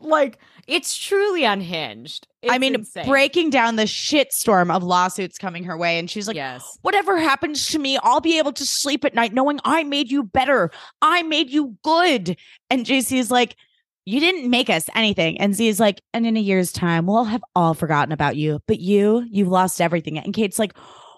Like, 0.00 0.38
it's 0.66 0.96
truly 0.96 1.44
unhinged. 1.44 2.26
I 2.48 2.58
mean, 2.58 2.74
insane. 2.74 3.06
breaking 3.06 3.50
down 3.50 3.76
the 3.76 3.84
shitstorm 3.84 4.74
of 4.74 4.82
lawsuits 4.82 5.38
coming 5.38 5.64
her 5.64 5.76
way. 5.76 5.98
And 5.98 6.10
she's 6.10 6.26
like, 6.26 6.36
yes. 6.36 6.78
whatever 6.82 7.18
happens 7.18 7.68
to 7.68 7.78
me, 7.78 7.98
I'll 8.02 8.20
be 8.20 8.38
able 8.38 8.52
to 8.52 8.66
sleep 8.66 9.04
at 9.04 9.14
night 9.14 9.32
knowing 9.32 9.60
I 9.64 9.84
made 9.84 10.10
you 10.10 10.24
better. 10.24 10.70
I 11.00 11.22
made 11.22 11.50
you 11.50 11.76
good. 11.82 12.36
And 12.70 12.86
JC 12.86 13.18
is 13.18 13.30
like, 13.30 13.56
you 14.04 14.18
didn't 14.18 14.50
make 14.50 14.68
us 14.68 14.88
anything. 14.94 15.40
And 15.40 15.54
Z 15.54 15.68
is 15.68 15.78
like, 15.78 16.00
and 16.12 16.26
in 16.26 16.36
a 16.36 16.40
year's 16.40 16.72
time, 16.72 17.06
we'll 17.06 17.24
have 17.24 17.44
all 17.54 17.74
forgotten 17.74 18.12
about 18.12 18.36
you. 18.36 18.60
But 18.66 18.80
you, 18.80 19.24
you've 19.30 19.48
lost 19.48 19.80
everything. 19.80 20.18
And 20.18 20.34
Kate's 20.34 20.58
like, 20.58 20.74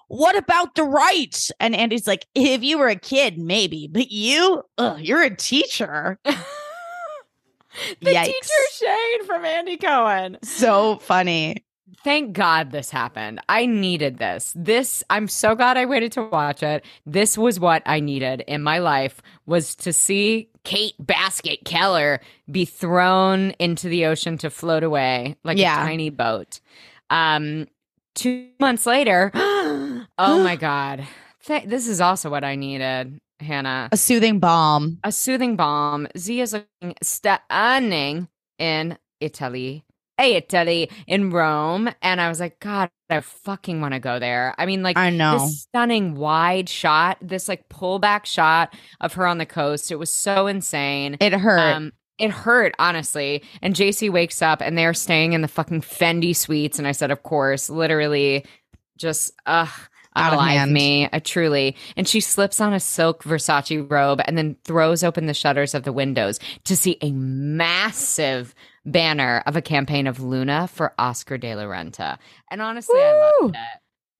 what 0.07 0.37
about 0.37 0.75
the 0.75 0.83
rights? 0.83 1.51
And 1.59 1.75
Andy's 1.75 2.05
like, 2.05 2.27
if 2.35 2.63
you 2.63 2.77
were 2.77 2.89
a 2.89 2.95
kid, 2.95 3.39
maybe. 3.39 3.87
But 3.87 4.11
you, 4.11 4.63
ugh, 4.77 4.99
you're 4.99 5.23
a 5.23 5.35
teacher. 5.35 6.19
the 8.01 8.11
Yikes. 8.11 8.25
teacher 8.25 8.63
Shane 8.73 9.25
from 9.25 9.45
Andy 9.45 9.77
Cohen. 9.77 10.37
So 10.43 10.97
funny. 10.97 11.63
Thank 12.03 12.33
God 12.33 12.71
this 12.71 12.91
happened. 12.91 13.39
I 13.49 13.65
needed 13.65 14.17
this. 14.19 14.53
This 14.55 15.03
I'm 15.09 15.27
so 15.27 15.55
glad 15.55 15.75
I 15.77 15.85
waited 15.85 16.11
to 16.13 16.23
watch 16.23 16.61
it. 16.61 16.85
This 17.05 17.37
was 17.37 17.59
what 17.59 17.81
I 17.85 17.99
needed 17.99 18.41
in 18.47 18.61
my 18.61 18.77
life 18.79 19.21
was 19.47 19.73
to 19.77 19.91
see 19.93 20.49
Kate 20.63 20.93
Basket 20.99 21.59
Keller 21.65 22.21
be 22.51 22.65
thrown 22.65 23.51
into 23.59 23.87
the 23.89 24.05
ocean 24.05 24.37
to 24.39 24.49
float 24.51 24.83
away 24.83 25.35
like 25.43 25.57
Yeah. 25.57 25.81
a 25.81 25.85
tiny 25.85 26.09
boat. 26.11 26.59
Um 27.09 27.67
2 28.15 28.49
months 28.59 28.85
later, 28.85 29.31
oh 29.35 30.05
my 30.17 30.55
god. 30.59 31.07
Th- 31.45 31.65
this 31.65 31.87
is 31.87 32.01
also 32.01 32.29
what 32.29 32.43
I 32.43 32.55
needed, 32.55 33.19
Hannah. 33.39 33.89
A 33.91 33.97
soothing 33.97 34.39
balm. 34.39 34.99
A 35.03 35.11
soothing 35.11 35.55
balm. 35.55 36.07
Z 36.17 36.41
is 36.41 36.53
looking 36.53 36.95
stunning 37.01 38.27
in 38.57 38.97
Italy. 39.19 39.83
Hey, 40.17 40.35
Italy 40.35 40.89
in 41.07 41.29
Rome. 41.31 41.89
And 42.01 42.21
I 42.21 42.29
was 42.29 42.39
like, 42.39 42.59
God, 42.59 42.89
I 43.09 43.19
fucking 43.19 43.81
want 43.81 43.93
to 43.93 43.99
go 43.99 44.17
there. 44.17 44.55
I 44.57 44.65
mean, 44.65 44.81
like 44.81 44.97
I 44.97 45.09
know. 45.09 45.39
this 45.39 45.63
stunning 45.63 46.15
wide 46.15 46.69
shot, 46.69 47.17
this 47.21 47.49
like 47.49 47.67
pullback 47.67 48.25
shot 48.25 48.73
of 49.01 49.13
her 49.13 49.27
on 49.27 49.37
the 49.37 49.45
coast. 49.45 49.91
It 49.91 49.97
was 49.97 50.09
so 50.09 50.47
insane. 50.47 51.17
It 51.19 51.33
hurt. 51.33 51.59
Um, 51.59 51.91
it 52.17 52.31
hurt, 52.31 52.73
honestly. 52.79 53.43
And 53.61 53.75
JC 53.75 54.09
wakes 54.09 54.41
up 54.41 54.61
and 54.61 54.77
they're 54.77 54.93
staying 54.93 55.33
in 55.33 55.41
the 55.41 55.49
fucking 55.49 55.81
Fendi 55.81 56.33
suites. 56.33 56.79
And 56.79 56.87
I 56.87 56.93
said, 56.93 57.11
of 57.11 57.23
course, 57.23 57.69
literally 57.69 58.45
just 58.97 59.33
ugh. 59.45 59.69
Out 60.15 60.33
of 60.33 60.39
hand. 60.39 60.71
me, 60.71 61.09
uh, 61.11 61.19
truly. 61.23 61.75
And 61.97 62.07
she 62.07 62.21
slips 62.21 62.61
on 62.61 62.73
a 62.73 62.79
silk 62.79 63.23
Versace 63.23 63.89
robe 63.89 64.21
and 64.25 64.37
then 64.37 64.55
throws 64.63 65.03
open 65.03 65.25
the 65.25 65.33
shutters 65.33 65.73
of 65.73 65.83
the 65.83 65.93
windows 65.93 66.39
to 66.65 66.75
see 66.75 66.97
a 67.01 67.11
massive 67.11 68.55
banner 68.85 69.43
of 69.45 69.55
a 69.55 69.61
campaign 69.61 70.07
of 70.07 70.19
Luna 70.19 70.67
for 70.67 70.93
Oscar 70.97 71.37
de 71.37 71.55
la 71.55 71.63
Renta. 71.63 72.17
And 72.49 72.61
honestly, 72.61 72.99
I 72.99 73.31
Woo! 73.39 73.47
loved 73.47 73.57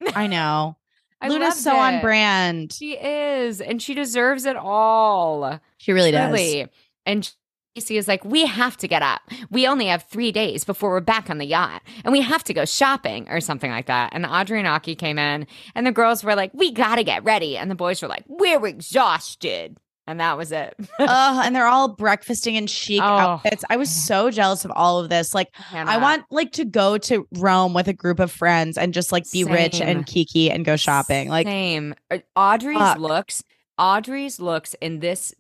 it. 0.02 0.18
I 0.18 0.28
know. 0.28 0.78
I 1.22 1.30
Luna's 1.30 1.64
so 1.64 1.76
on 1.76 2.02
brand. 2.02 2.74
She 2.74 2.94
is, 2.94 3.62
and 3.62 3.82
she 3.82 3.94
deserves 3.94 4.46
it 4.46 4.58
all. 4.58 5.60
She 5.78 5.94
really 5.94 6.12
does. 6.12 6.68
And 7.06 7.32
Casey 7.76 7.98
is 7.98 8.08
like, 8.08 8.24
we 8.24 8.46
have 8.46 8.78
to 8.78 8.88
get 8.88 9.02
up. 9.02 9.22
We 9.52 9.68
only 9.68 9.88
have 9.88 10.04
three 10.04 10.32
days 10.32 10.64
before 10.64 10.92
we're 10.92 11.02
back 11.02 11.30
on 11.30 11.40
the 11.40 11.46
yacht, 11.46 11.82
and 12.06 12.14
we 12.14 12.22
have 12.22 12.42
to 12.46 12.54
go 12.54 12.64
shopping 12.64 13.28
or 13.30 13.42
something 13.42 13.70
like 13.70 13.88
that. 13.88 14.14
And 14.14 14.26
Audrey 14.26 14.60
and 14.60 14.68
Aki 14.68 14.96
came 14.96 15.20
in, 15.20 15.46
and 15.76 15.86
the 15.86 15.92
girls 15.92 16.24
were 16.24 16.36
like, 16.36 16.52
we 16.54 16.72
got 16.72 16.96
to 16.96 17.04
get 17.04 17.26
ready. 17.26 17.58
And 17.58 17.70
the 17.70 17.76
boys 17.76 18.02
were 18.02 18.08
like, 18.08 18.24
we're 18.28 18.66
exhausted. 18.66 19.78
And 20.08 20.22
that 20.22 20.38
was 20.38 20.54
it. 20.54 20.74
Ugh, 21.00 21.42
and 21.46 21.54
they're 21.54 21.68
all 21.68 21.90
breakfasting 21.90 22.56
in 22.56 22.68
chic 22.68 23.02
Oh. 23.02 23.06
outfits. 23.06 23.66
I 23.70 23.76
was 23.76 23.90
so 23.90 24.32
jealous 24.32 24.64
of 24.64 24.72
all 24.74 25.00
of 25.00 25.10
this. 25.10 25.34
Like, 25.34 25.50
I 25.74 25.98
want 25.98 26.24
like 26.32 26.54
to 26.54 26.64
go 26.64 26.98
to 27.00 27.28
Rome 27.34 27.74
with 27.74 27.90
a 27.90 27.94
group 27.94 28.20
of 28.22 28.32
friends 28.32 28.78
and 28.78 28.94
just 28.94 29.12
like 29.12 29.30
be 29.32 29.44
rich 29.44 29.82
and 29.82 30.06
kiki 30.06 30.50
and 30.50 30.64
go 30.64 30.78
shopping. 30.78 31.28
Like, 31.28 31.46
same. 31.48 31.94
Audrey's 32.38 32.78
Fuck. 32.78 33.00
looks, 33.00 33.44
Audrey's 33.80 34.40
looks 34.40 34.76
in 34.80 35.00
this 35.00 35.34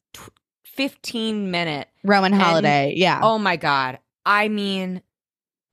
15 0.75 1.51
minute 1.51 1.87
Roman 2.03 2.33
holiday. 2.33 2.93
Yeah. 2.95 3.19
Oh 3.23 3.37
my 3.39 3.55
god. 3.55 3.99
I 4.25 4.47
mean 4.47 5.01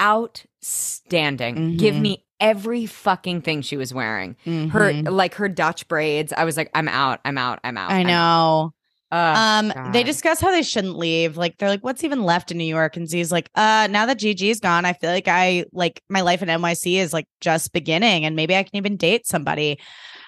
outstanding. 0.00 1.76
Give 1.76 1.94
Mhm. 1.94 2.00
me 2.00 2.24
every 2.40 2.86
fucking 2.86 3.42
thing 3.42 3.62
she 3.62 3.76
was 3.76 3.94
wearing. 3.94 4.36
Her 4.44 4.92
Mhm. 4.92 5.10
like 5.10 5.34
her 5.36 5.48
Dutch 5.48 5.86
braids. 5.88 6.32
I 6.36 6.44
was 6.44 6.56
like 6.56 6.70
I'm 6.74 6.88
out. 6.88 7.20
I'm 7.24 7.38
out. 7.38 7.60
I'm 7.64 7.76
out. 7.78 7.90
I 7.90 8.00
out. 8.00 8.06
know. 8.06 8.72
Ugh, 9.12 9.36
Um, 9.76 9.92
they 9.92 10.02
discuss 10.04 10.40
how 10.40 10.50
they 10.50 10.62
shouldn't 10.62 10.96
leave. 10.96 11.36
Like, 11.36 11.58
they're 11.58 11.68
like, 11.68 11.84
"What's 11.84 12.02
even 12.02 12.22
left 12.22 12.50
in 12.50 12.56
New 12.56 12.64
York?" 12.64 12.96
And 12.96 13.06
Z's 13.06 13.30
like, 13.30 13.50
"Uh, 13.54 13.86
now 13.90 14.06
that 14.06 14.18
Gigi's 14.18 14.58
gone, 14.58 14.86
I 14.86 14.94
feel 14.94 15.10
like 15.10 15.28
I 15.28 15.66
like 15.74 16.00
my 16.08 16.22
life 16.22 16.40
in 16.42 16.48
NYC 16.48 16.96
is 16.96 17.12
like 17.12 17.26
just 17.42 17.74
beginning, 17.74 18.24
and 18.24 18.34
maybe 18.36 18.56
I 18.56 18.62
can 18.62 18.74
even 18.76 18.96
date 18.96 19.26
somebody." 19.26 19.78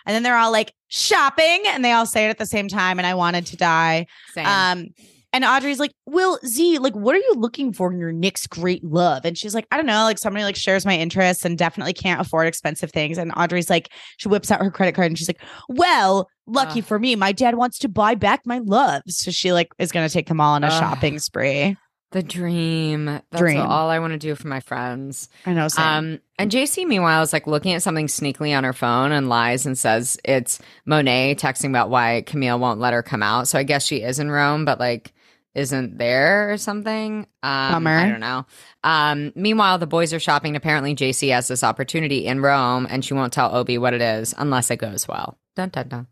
And 0.06 0.14
then 0.14 0.22
they're 0.22 0.36
all 0.36 0.52
like, 0.52 0.72
"Shopping," 0.88 1.62
and 1.66 1.84
they 1.84 1.92
all 1.92 2.06
say 2.06 2.26
it 2.26 2.28
at 2.28 2.38
the 2.38 2.46
same 2.46 2.68
time. 2.68 2.98
And 2.98 3.06
I 3.06 3.14
wanted 3.14 3.46
to 3.46 3.56
die. 3.56 4.06
Same. 4.34 4.46
Um, 4.46 4.86
and 5.32 5.44
Audrey's 5.44 5.80
like, 5.80 5.90
"Will 6.06 6.38
Z, 6.46 6.78
like, 6.78 6.94
what 6.94 7.16
are 7.16 7.18
you 7.18 7.34
looking 7.36 7.72
for 7.72 7.92
in 7.92 7.98
your 7.98 8.12
next 8.12 8.48
great 8.50 8.84
love?" 8.84 9.24
And 9.24 9.36
she's 9.36 9.54
like, 9.54 9.66
"I 9.72 9.76
don't 9.76 9.86
know, 9.86 10.04
like 10.04 10.18
somebody 10.18 10.44
like 10.44 10.54
shares 10.54 10.86
my 10.86 10.96
interests 10.96 11.44
and 11.44 11.58
definitely 11.58 11.92
can't 11.92 12.20
afford 12.20 12.46
expensive 12.46 12.92
things." 12.92 13.18
And 13.18 13.32
Audrey's 13.36 13.68
like, 13.68 13.90
she 14.16 14.28
whips 14.28 14.52
out 14.52 14.60
her 14.60 14.70
credit 14.70 14.94
card 14.94 15.08
and 15.08 15.18
she's 15.18 15.28
like, 15.28 15.42
"Well, 15.68 16.28
lucky 16.46 16.80
Ugh. 16.80 16.86
for 16.86 16.98
me, 17.00 17.16
my 17.16 17.32
dad 17.32 17.56
wants 17.56 17.78
to 17.80 17.88
buy 17.88 18.14
back 18.14 18.42
my 18.46 18.58
love." 18.58 19.02
So 19.08 19.32
she 19.32 19.52
like 19.52 19.72
is 19.78 19.90
gonna 19.90 20.08
take 20.08 20.28
them 20.28 20.40
all 20.40 20.54
on 20.54 20.62
a 20.62 20.68
Ugh. 20.68 20.80
shopping 20.80 21.18
spree. 21.18 21.76
The 22.14 22.22
dream. 22.22 23.06
That's 23.06 23.38
Dream. 23.38 23.60
all 23.60 23.90
I 23.90 23.98
want 23.98 24.12
to 24.12 24.18
do 24.18 24.36
for 24.36 24.46
my 24.46 24.60
friends. 24.60 25.28
I 25.44 25.52
know. 25.52 25.66
Same. 25.66 25.84
Um, 25.84 26.20
and 26.38 26.48
JC, 26.48 26.86
meanwhile, 26.86 27.22
is 27.22 27.32
like 27.32 27.48
looking 27.48 27.72
at 27.74 27.82
something 27.82 28.06
sneakily 28.06 28.56
on 28.56 28.62
her 28.62 28.72
phone 28.72 29.10
and 29.10 29.28
lies 29.28 29.66
and 29.66 29.76
says 29.76 30.16
it's 30.24 30.60
Monet 30.86 31.34
texting 31.34 31.70
about 31.70 31.90
why 31.90 32.22
Camille 32.24 32.60
won't 32.60 32.78
let 32.78 32.92
her 32.92 33.02
come 33.02 33.22
out. 33.24 33.48
So 33.48 33.58
I 33.58 33.64
guess 33.64 33.84
she 33.84 33.96
is 33.96 34.20
in 34.20 34.30
Rome, 34.30 34.64
but 34.64 34.78
like 34.78 35.12
isn't 35.54 35.98
there 35.98 36.52
or 36.52 36.56
something. 36.56 37.26
Um, 37.42 37.72
Bummer. 37.72 37.96
I 37.98 38.08
don't 38.08 38.20
know. 38.20 38.46
Um, 38.84 39.32
meanwhile, 39.34 39.78
the 39.78 39.86
boys 39.88 40.12
are 40.12 40.20
shopping. 40.20 40.54
Apparently, 40.54 40.94
JC 40.94 41.32
has 41.32 41.48
this 41.48 41.64
opportunity 41.64 42.26
in 42.26 42.40
Rome, 42.40 42.86
and 42.88 43.04
she 43.04 43.14
won't 43.14 43.32
tell 43.32 43.54
Obi 43.54 43.76
what 43.78 43.92
it 43.94 44.02
is 44.02 44.34
unless 44.38 44.70
it 44.70 44.76
goes 44.76 45.08
well. 45.08 45.36
Dun 45.56 45.70
dun 45.70 45.88
dun. 45.88 46.06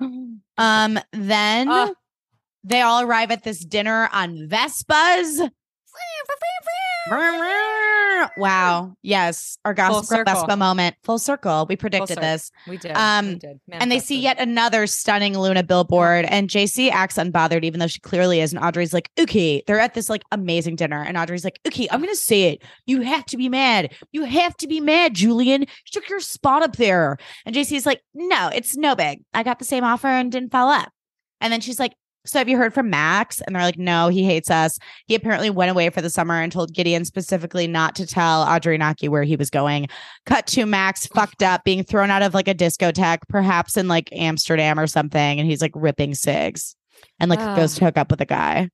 um, 0.58 0.98
then 1.12 1.68
Ah. 1.70 1.90
They 2.68 2.82
all 2.82 3.02
arrive 3.02 3.30
at 3.30 3.44
this 3.44 3.64
dinner 3.64 4.08
on 4.12 4.48
Vespas. 4.48 5.50
Wow. 8.36 8.94
Yes. 9.02 9.58
Our 9.64 9.72
gossip 9.72 10.08
girl. 10.08 10.24
Vespa 10.24 10.56
moment. 10.56 10.96
Full 11.02 11.18
circle. 11.18 11.66
We 11.66 11.76
predicted 11.76 12.16
circle. 12.16 12.22
this. 12.22 12.50
We 12.68 12.76
did. 12.76 12.92
Um, 12.92 13.28
we 13.28 13.34
did. 13.36 13.60
And 13.70 13.90
they 13.90 13.98
see 13.98 14.20
yet 14.20 14.38
another 14.38 14.86
stunning 14.86 15.38
Luna 15.38 15.62
billboard. 15.62 16.26
And 16.26 16.50
JC 16.50 16.90
acts 16.90 17.16
unbothered, 17.16 17.64
even 17.64 17.80
though 17.80 17.86
she 17.86 18.00
clearly 18.00 18.40
is. 18.40 18.52
And 18.52 18.62
Audrey's 18.62 18.92
like, 18.92 19.10
okay, 19.18 19.62
they're 19.66 19.80
at 19.80 19.94
this 19.94 20.10
like 20.10 20.22
amazing 20.30 20.76
dinner. 20.76 21.02
And 21.02 21.16
Audrey's 21.16 21.44
like, 21.44 21.60
okay, 21.66 21.88
I'm 21.90 22.00
going 22.00 22.12
to 22.12 22.16
say 22.16 22.44
it. 22.52 22.62
You 22.86 23.00
have 23.02 23.24
to 23.26 23.36
be 23.36 23.48
mad. 23.48 23.94
You 24.12 24.24
have 24.24 24.56
to 24.58 24.68
be 24.68 24.80
mad, 24.80 25.14
Julian. 25.14 25.62
You 25.62 25.66
took 25.90 26.08
your 26.08 26.20
spot 26.20 26.62
up 26.62 26.76
there. 26.76 27.16
And 27.46 27.54
JC's 27.54 27.86
like, 27.86 28.02
no, 28.12 28.50
it's 28.54 28.76
no 28.76 28.94
big. 28.94 29.22
I 29.32 29.42
got 29.42 29.58
the 29.58 29.64
same 29.64 29.84
offer 29.84 30.08
and 30.08 30.30
didn't 30.30 30.52
follow 30.52 30.72
up. 30.72 30.92
And 31.40 31.52
then 31.52 31.60
she's 31.60 31.78
like, 31.78 31.94
So 32.28 32.38
have 32.38 32.48
you 32.48 32.56
heard 32.56 32.74
from 32.74 32.90
Max? 32.90 33.40
And 33.40 33.56
they're 33.56 33.62
like, 33.62 33.78
no, 33.78 34.08
he 34.08 34.24
hates 34.24 34.50
us. 34.50 34.78
He 35.06 35.14
apparently 35.14 35.50
went 35.50 35.70
away 35.70 35.90
for 35.90 36.00
the 36.02 36.10
summer 36.10 36.34
and 36.40 36.52
told 36.52 36.74
Gideon 36.74 37.04
specifically 37.04 37.66
not 37.66 37.94
to 37.96 38.06
tell 38.06 38.42
Audrey 38.42 38.74
and 38.74 38.82
Aki 38.82 39.08
where 39.08 39.22
he 39.24 39.36
was 39.36 39.50
going. 39.50 39.88
Cut 40.26 40.46
to 40.48 40.66
Max 40.66 41.06
fucked 41.06 41.42
up, 41.42 41.64
being 41.64 41.82
thrown 41.82 42.10
out 42.10 42.22
of 42.22 42.34
like 42.34 42.48
a 42.48 42.54
discotheque, 42.54 43.20
perhaps 43.28 43.76
in 43.76 43.88
like 43.88 44.08
Amsterdam 44.12 44.78
or 44.78 44.86
something. 44.86 45.40
And 45.40 45.48
he's 45.48 45.62
like 45.62 45.72
ripping 45.74 46.14
cigs 46.14 46.76
and 47.18 47.30
like 47.30 47.40
Ah. 47.40 47.56
goes 47.56 47.74
to 47.76 47.84
hook 47.84 47.96
up 47.96 48.10
with 48.10 48.20
a 48.20 48.26
guy. 48.26 48.70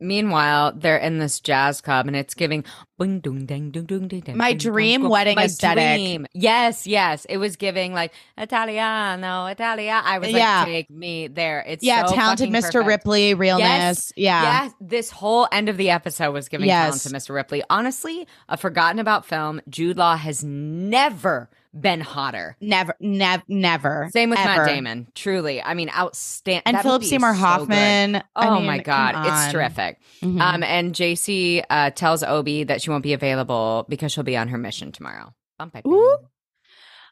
Meanwhile, 0.00 0.74
they're 0.76 0.96
in 0.96 1.18
this 1.18 1.40
jazz 1.40 1.80
club 1.80 2.06
and 2.06 2.14
it's 2.14 2.34
giving 2.34 2.64
boing, 3.00 3.20
dung, 3.20 3.46
dang, 3.46 3.70
dung, 3.70 3.84
dung, 3.86 4.06
ding, 4.08 4.22
My 4.36 4.52
dream 4.52 5.08
wedding 5.08 5.34
My 5.36 5.44
aesthetic. 5.44 5.96
dream. 5.98 6.26
Yes, 6.34 6.86
yes. 6.86 7.24
It 7.24 7.38
was 7.38 7.56
giving 7.56 7.92
like 7.94 8.12
Italiano, 8.36 9.46
Italia. 9.46 10.00
I 10.04 10.18
was 10.18 10.28
like, 10.28 10.36
Yeah. 10.40 10.64
take 10.64 10.90
me 10.90 11.26
there. 11.28 11.64
It's 11.66 11.82
yeah, 11.84 12.06
so 12.06 12.14
talented 12.14 12.50
Mr. 12.50 12.72
perfect. 12.72 12.86
Ripley, 12.86 13.34
realness. 13.34 14.12
Yeah. 14.16 14.64
Yes, 14.64 14.74
this 14.80 15.10
whole 15.10 15.48
end 15.50 15.68
of 15.68 15.76
the 15.76 15.90
episode 15.90 16.32
was 16.32 16.48
giving 16.48 16.66
Yes. 16.66 17.02
talent 17.02 17.02
to 17.02 17.08
Mr. 17.32 17.34
Ripley. 17.34 17.62
Honestly, 17.70 18.26
a 18.48 18.56
forgotten 18.56 18.98
about 18.98 19.26
film. 19.26 19.60
Jude 19.68 19.96
Law 19.96 20.16
has 20.16 20.44
never 20.44 21.50
been 21.78 22.00
hotter. 22.00 22.56
Never, 22.60 22.94
never, 23.00 23.42
never. 23.48 24.08
Same 24.12 24.30
with 24.30 24.38
ever. 24.38 24.64
Matt 24.64 24.68
Damon. 24.68 25.08
Truly, 25.14 25.62
I 25.62 25.74
mean, 25.74 25.90
outstanding. 25.90 26.62
And 26.66 26.80
Philip 26.80 27.04
Seymour 27.04 27.32
Hoffman. 27.32 28.22
Oh 28.36 28.56
mean, 28.56 28.66
my 28.66 28.78
god, 28.78 29.26
it's 29.26 29.52
terrific. 29.52 30.00
Mhm. 30.22 30.40
Um, 30.40 30.62
and 30.62 30.94
JC 30.94 31.62
uh, 31.68 31.90
tells 31.90 32.22
Obi 32.22 32.64
that 32.64 32.82
she 32.82 32.90
won't 32.90 33.02
be 33.02 33.12
available 33.12 33.86
because 33.88 34.12
she'll 34.12 34.24
be 34.24 34.36
on 34.36 34.48
her 34.48 34.58
mission 34.58 34.92
tomorrow. 34.92 35.34
Bum, 35.58 35.70
bum, 35.70 35.82
bum. 35.84 36.18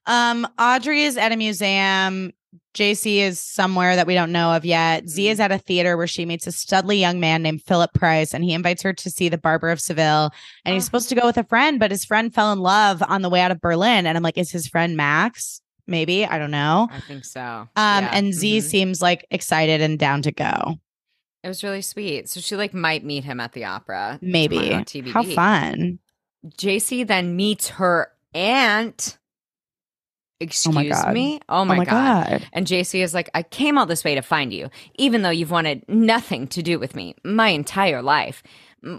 Um, 0.07 0.49
Audrey 0.59 1.03
is 1.03 1.17
at 1.17 1.33
a 1.33 1.37
museum. 1.37 2.33
JC 2.75 3.19
is 3.19 3.41
somewhere 3.41 3.97
that 3.97 4.07
we 4.07 4.15
don't 4.15 4.33
know 4.33 4.53
of 4.55 4.65
yet. 4.65 5.09
Z 5.09 5.29
is 5.29 5.41
at 5.41 5.51
a 5.53 5.59
theater 5.59 5.97
where 5.97 6.07
she 6.07 6.25
meets 6.27 6.47
a 6.47 6.51
studly 6.51 6.99
young 7.01 7.19
man 7.21 7.43
named 7.43 7.63
Philip 7.63 7.93
Price, 7.95 8.35
and 8.35 8.45
he 8.45 8.53
invites 8.53 8.83
her 8.83 8.93
to 8.93 9.11
see 9.11 9.29
The 9.29 9.39
Barber 9.39 9.71
of 9.71 9.81
Seville. 9.81 10.31
And 10.65 10.75
he's 10.75 10.85
Oh. 10.85 10.87
supposed 10.87 11.09
to 11.09 11.15
go 11.15 11.25
with 11.27 11.37
a 11.39 11.45
friend, 11.45 11.79
but 11.81 11.91
his 11.91 12.05
friend 12.05 12.35
fell 12.35 12.53
in 12.53 12.59
love 12.61 13.03
on 13.07 13.23
the 13.23 13.31
way 13.31 13.41
out 13.41 13.51
of 13.51 13.61
Berlin. 13.61 14.07
And 14.07 14.17
I'm 14.17 14.23
like, 14.23 14.37
is 14.39 14.51
his 14.51 14.67
friend 14.69 14.97
Max? 14.97 15.61
Maybe 15.87 16.27
I 16.27 16.39
don't 16.39 16.51
know. 16.51 16.89
I 16.91 17.01
think 17.01 17.25
so. 17.25 17.41
Um, 17.41 17.69
Yeah. 17.77 18.11
and 18.13 18.35
Z 18.35 18.59
Mhm. 18.59 18.63
seems 18.63 19.01
like 19.01 19.25
excited 19.31 19.81
and 19.81 19.99
down 19.99 20.23
to 20.23 20.33
go. 20.33 20.77
It 21.45 21.49
was 21.49 21.63
really 21.63 21.83
sweet. 21.83 22.29
So 22.29 22.41
she 22.41 22.57
like 22.57 22.75
might 22.75 23.05
meet 23.05 23.23
him 23.25 23.39
at 23.39 23.53
the 23.53 23.65
opera. 23.67 24.19
Maybe. 24.21 24.71
How 25.13 25.23
fun! 25.23 26.01
JC 26.59 27.05
then 27.07 27.37
meets 27.37 27.69
her 27.69 28.11
aunt. 28.35 29.19
Excuse 30.39 30.91
God. 30.91 31.15
me. 31.15 31.41
Oh 31.49 31.65
my, 31.65 31.75
oh 31.75 31.79
my 31.79 31.85
god. 31.85 32.29
god! 32.29 32.49
And 32.53 32.67
JC 32.67 33.03
is 33.03 33.15
like, 33.15 33.31
I 33.35 33.43
came 33.43 33.79
all 33.79 33.87
this 33.87 34.05
way 34.05 34.15
to 34.15 34.23
find 34.23 34.53
you, 34.53 34.69
even 34.97 35.23
though 35.23 35.31
you've 35.31 35.51
wanted 35.51 35.85
nothing 35.89 36.47
to 36.49 36.63
do 36.63 36.79
with 36.79 36.95
me 36.95 37.15
my 37.25 37.49
entire 37.49 38.03
life. 38.03 38.43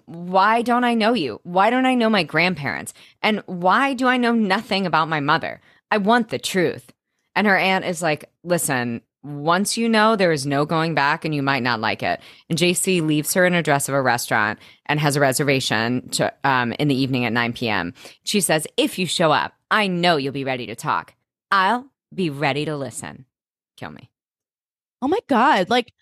Why 0.05 0.63
don't 0.63 0.83
I 0.83 0.95
know 0.95 1.13
you? 1.13 1.39
Why 1.43 1.69
don't 1.69 1.85
I 1.85 1.93
know 1.93 2.09
my 2.09 2.23
grandparents? 2.23 2.93
And 3.21 3.43
why 3.45 3.93
do 3.93 4.07
I 4.07 4.17
know 4.17 4.33
nothing 4.33 4.85
about 4.85 5.09
my 5.09 5.19
mother? 5.19 5.61
I 5.91 5.97
want 5.97 6.29
the 6.29 6.39
truth. 6.39 6.91
And 7.35 7.45
her 7.45 7.55
aunt 7.55 7.85
is 7.85 8.01
like, 8.01 8.29
listen, 8.43 9.01
once 9.23 9.77
you 9.77 9.87
know, 9.87 10.15
there 10.15 10.31
is 10.31 10.45
no 10.45 10.65
going 10.65 10.95
back 10.95 11.23
and 11.23 11.35
you 11.35 11.43
might 11.43 11.63
not 11.63 11.79
like 11.79 12.01
it. 12.01 12.19
And 12.49 12.57
JC 12.57 13.05
leaves 13.05 13.33
her 13.35 13.45
an 13.45 13.53
address 13.53 13.87
of 13.87 13.95
a 13.95 14.01
restaurant 14.01 14.57
and 14.87 14.99
has 14.99 15.15
a 15.15 15.19
reservation 15.19 16.09
to, 16.09 16.33
um, 16.43 16.73
in 16.73 16.87
the 16.87 16.99
evening 16.99 17.25
at 17.25 17.33
9 17.33 17.53
p.m. 17.53 17.93
She 18.23 18.41
says, 18.41 18.67
if 18.75 18.97
you 18.97 19.05
show 19.05 19.31
up, 19.31 19.53
I 19.69 19.87
know 19.87 20.17
you'll 20.17 20.33
be 20.33 20.43
ready 20.43 20.65
to 20.67 20.75
talk. 20.75 21.13
I'll 21.51 21.85
be 22.13 22.29
ready 22.29 22.65
to 22.65 22.75
listen. 22.77 23.25
Kill 23.77 23.91
me. 23.91 24.09
Oh 25.01 25.07
my 25.07 25.19
god! 25.27 25.69
Like 25.69 25.93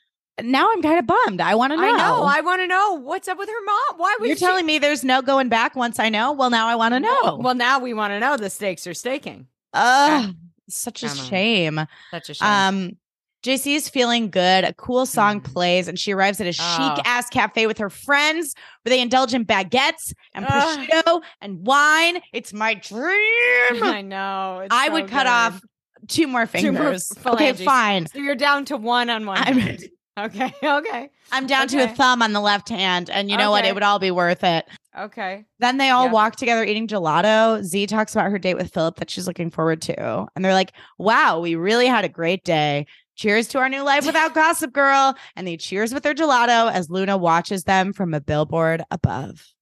now, 0.42 0.70
I'm 0.72 0.82
kind 0.82 1.00
of 1.00 1.08
bummed. 1.08 1.40
I 1.42 1.56
want 1.56 1.72
to 1.74 1.78
know. 1.78 1.84
I 1.84 1.92
know. 1.98 2.24
I 2.24 2.42
want 2.42 2.62
to 2.62 2.68
know 2.68 2.94
what's 3.00 3.28
up 3.28 3.38
with 3.38 3.48
her 3.50 3.64
mom. 3.66 3.98
Why 3.98 4.18
was 4.20 4.28
You're 4.28 4.38
she- 4.38 4.46
telling 4.46 4.66
me 4.66 4.80
there's 4.80 5.04
no 5.04 5.22
going 5.22 5.50
back 5.50 5.76
once 5.76 6.00
I 6.00 6.10
know? 6.10 6.32
Well, 6.34 6.50
now 6.50 6.68
I 6.68 6.76
want 6.76 6.94
to 6.94 7.00
know. 7.00 7.38
Well, 7.42 7.56
now 7.56 7.80
we 7.80 7.94
want 7.94 8.12
to 8.12 8.20
know. 8.20 8.38
The 8.38 8.50
stakes 8.50 8.86
are 8.88 8.94
staking. 8.94 9.48
Ugh, 9.74 10.34
such 10.70 11.04
a 11.04 11.08
Come 11.08 11.20
on. 11.20 11.26
shame. 11.26 11.88
Such 12.12 12.30
a 12.30 12.34
shame. 12.34 12.48
Um, 12.48 12.98
JC 13.46 13.76
is 13.76 13.88
feeling 13.88 14.30
good. 14.32 14.64
A 14.64 14.74
cool 14.74 15.06
song 15.06 15.40
Mhm. 15.40 15.54
plays, 15.54 15.88
and 15.88 16.00
she 16.00 16.12
arrives 16.14 16.42
at 16.42 16.48
a 16.48 16.50
Oh. 16.60 16.96
chic 16.96 17.06
ass 17.06 17.30
cafe 17.30 17.68
with 17.68 17.78
her 17.78 17.90
friends 17.92 18.56
where 18.84 18.90
they 18.90 19.00
indulge 19.02 19.34
in 19.36 19.46
baguettes 19.46 20.14
and 20.34 20.46
Ugh. 20.50 20.52
prosciutto 20.90 21.22
and 21.42 21.66
wine. 21.66 22.22
It's 22.34 22.54
my 22.54 22.74
dream. 22.74 23.84
I 23.84 24.02
know. 24.02 24.66
I 24.72 24.88
so 24.88 24.94
would 24.94 25.08
cut 25.10 25.28
off 25.28 25.62
two 26.08 26.28
more 26.28 26.48
Two 26.48 26.72
more 26.72 26.82
fingers. 26.82 27.12
okay, 27.26 27.54
fine. 27.54 28.08
So 28.08 28.18
you're 28.20 28.36
down 28.36 28.66
to 28.66 28.78
one 28.78 29.10
on 29.10 29.26
one. 29.26 29.38
I'm- 29.38 29.78
Okay. 30.18 30.54
Okay. 30.64 31.10
I'm 31.34 31.46
down 31.46 31.68
to 31.68 31.84
a 31.84 31.88
thumb 31.90 32.22
on 32.22 32.32
the 32.32 32.40
left 32.40 32.70
hand, 32.70 33.10
and 33.10 33.30
you 33.30 33.36
know 33.36 33.52
what? 33.52 33.66
It 33.66 33.74
would 33.74 33.84
all 33.84 34.00
be 34.00 34.12
worth 34.12 34.46
it. 34.46 34.66
Okay. 34.98 35.44
Then 35.60 35.78
they 35.78 35.90
all 35.90 36.06
Yeah. 36.06 36.12
walk 36.12 36.38
together 36.38 36.64
eating 36.64 36.88
gelato. 36.88 37.62
Z 37.62 37.88
talks 37.88 38.16
about 38.16 38.32
her 38.32 38.40
date 38.40 38.54
with 38.56 38.74
Philip 38.74 38.96
that 38.96 39.10
she's 39.10 39.28
looking 39.28 39.52
forward 39.52 39.82
to. 39.84 40.26
And 40.34 40.46
they're 40.46 40.54
like, 40.54 40.72
wow, 40.98 41.42
we 41.42 41.56
really 41.56 41.88
had 41.88 42.06
a 42.06 42.10
great 42.10 42.46
day. 42.46 42.86
Cheers 43.16 43.48
to 43.50 43.60
our 43.60 43.70
new 43.70 43.82
life 43.82 44.06
without 44.06 44.34
Gossip 44.36 44.74
Girl. 44.74 45.16
And 45.36 45.48
they 45.48 45.58
cheers 45.58 45.94
with 45.94 46.04
their 46.04 46.14
gelato 46.14 46.72
as 46.72 46.90
Luna 46.90 47.18
watches 47.18 47.64
them 47.64 47.94
from 47.94 48.14
a 48.14 48.22
billboard 48.22 48.84
above. 48.92 49.54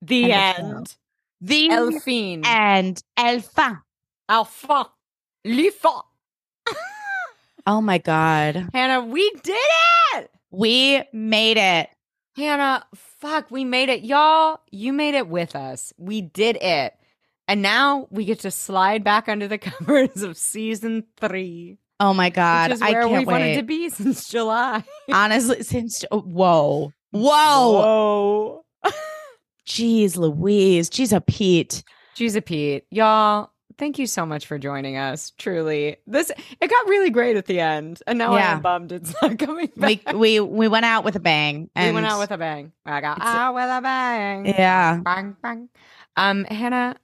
The 0.00 0.32
End 0.32 0.58
end. 0.58 0.96
The 1.40 1.70
Elfine. 1.70 2.42
And 2.44 3.02
Elfa. 3.16 3.82
Alpha. 4.28 4.90
Lifa. 5.46 6.02
Oh 7.64 7.80
my 7.80 7.98
God. 7.98 8.70
Hannah, 8.72 9.04
we 9.04 9.30
did 9.44 9.56
it. 10.16 10.30
We 10.50 11.00
made 11.12 11.58
it. 11.58 11.90
Hannah, 12.36 12.84
fuck, 12.92 13.52
we 13.52 13.64
made 13.64 13.88
it. 13.88 14.02
Y'all, 14.02 14.58
you 14.72 14.92
made 14.92 15.14
it 15.14 15.28
with 15.28 15.54
us. 15.54 15.92
We 15.96 16.22
did 16.22 16.56
it. 16.56 16.94
And 17.46 17.62
now 17.62 18.08
we 18.10 18.24
get 18.24 18.40
to 18.40 18.50
slide 18.50 19.04
back 19.04 19.28
under 19.28 19.46
the 19.46 19.58
covers 19.58 20.22
of 20.22 20.36
season 20.36 21.04
three, 21.18 21.78
Oh 22.02 22.12
my 22.12 22.30
God. 22.30 22.72
I 22.82 22.94
can't 22.94 23.12
we've 23.12 23.26
wanted 23.28 23.54
to 23.58 23.62
be 23.62 23.88
since 23.90 24.28
July. 24.28 24.82
Honestly, 25.12 25.62
since 25.62 26.04
whoa. 26.10 26.92
Whoa. 27.12 27.72
Whoa. 27.72 28.64
Jeez 29.68 30.16
Louise. 30.16 30.90
Jeez 30.90 31.12
a 31.16 31.20
Pete. 31.20 31.84
jeez 32.16 32.34
a 32.34 32.42
Pete. 32.42 32.86
Y'all, 32.90 33.52
thank 33.78 34.00
you 34.00 34.08
so 34.08 34.26
much 34.26 34.46
for 34.46 34.58
joining 34.58 34.96
us. 34.96 35.30
Truly. 35.38 35.96
This 36.08 36.32
it 36.60 36.68
got 36.68 36.88
really 36.88 37.10
great 37.10 37.36
at 37.36 37.46
the 37.46 37.60
end. 37.60 38.02
And 38.08 38.18
now 38.18 38.34
I'm 38.34 38.60
bummed 38.62 38.90
it's 38.90 39.14
not 39.22 39.38
coming 39.38 39.70
We 39.76 39.96
back. 39.96 40.12
we 40.12 40.40
we 40.40 40.66
went 40.66 40.84
out 40.84 41.04
with 41.04 41.14
a 41.14 41.20
bang. 41.20 41.70
We 41.76 41.92
went 41.92 42.06
out 42.06 42.18
with 42.18 42.32
a 42.32 42.38
bang. 42.38 42.72
I 42.84 43.00
got 43.00 43.20
out 43.22 43.54
with 43.54 43.70
a 43.70 43.80
bang. 43.80 44.46
Yeah. 44.46 44.96
Bang, 44.96 45.36
bang. 45.40 45.68
Um, 46.16 46.44
Hannah, 46.46 46.96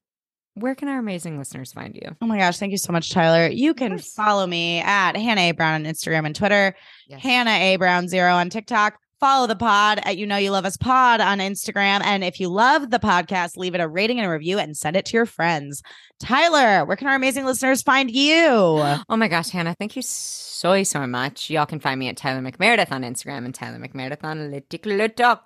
where 0.60 0.74
can 0.74 0.88
our 0.88 0.98
amazing 0.98 1.38
listeners 1.38 1.72
find 1.72 1.94
you? 1.94 2.16
Oh 2.20 2.26
my 2.26 2.38
gosh, 2.38 2.58
thank 2.58 2.72
you 2.72 2.78
so 2.78 2.92
much, 2.92 3.10
Tyler. 3.10 3.48
You 3.48 3.74
can 3.74 3.98
follow 3.98 4.46
me 4.46 4.80
at 4.80 5.16
Hannah 5.16 5.40
A. 5.42 5.52
Brown 5.52 5.74
on 5.86 5.92
Instagram 5.92 6.26
and 6.26 6.34
Twitter, 6.36 6.74
Yes. 7.08 7.20
Hannah 7.22 7.50
A. 7.50 7.76
Brown 7.76 8.08
Zero 8.08 8.32
on 8.34 8.50
TikTok. 8.50 8.98
Follow 9.20 9.48
the 9.48 9.56
pod 9.56 10.00
at 10.04 10.16
You 10.16 10.26
Know 10.28 10.36
You 10.36 10.52
Love 10.52 10.64
Us 10.64 10.76
Pod 10.76 11.20
on 11.20 11.38
Instagram. 11.38 12.02
And 12.04 12.22
if 12.22 12.38
you 12.38 12.48
love 12.48 12.90
the 12.90 13.00
podcast, 13.00 13.56
leave 13.56 13.74
it 13.74 13.80
a 13.80 13.88
rating 13.88 14.18
and 14.20 14.26
a 14.28 14.30
review 14.30 14.60
and 14.60 14.76
send 14.76 14.94
it 14.94 15.06
to 15.06 15.16
your 15.16 15.26
friends. 15.26 15.82
Tyler, 16.20 16.84
where 16.84 16.96
can 16.96 17.08
our 17.08 17.16
amazing 17.16 17.44
listeners 17.44 17.82
find 17.82 18.12
you? 18.12 18.46
Oh 18.46 19.16
my 19.16 19.26
gosh, 19.26 19.48
Hannah, 19.50 19.74
thank 19.76 19.96
you 19.96 20.02
so, 20.02 20.84
so 20.84 21.04
much. 21.06 21.50
Y'all 21.50 21.66
can 21.66 21.80
find 21.80 21.98
me 21.98 22.08
at 22.08 22.16
Tyler 22.16 22.40
McMeredith 22.40 22.92
on 22.92 23.02
Instagram 23.02 23.44
and 23.44 23.52
Tyler 23.54 23.78
McMeredith 23.80 24.22
on. 24.22 24.54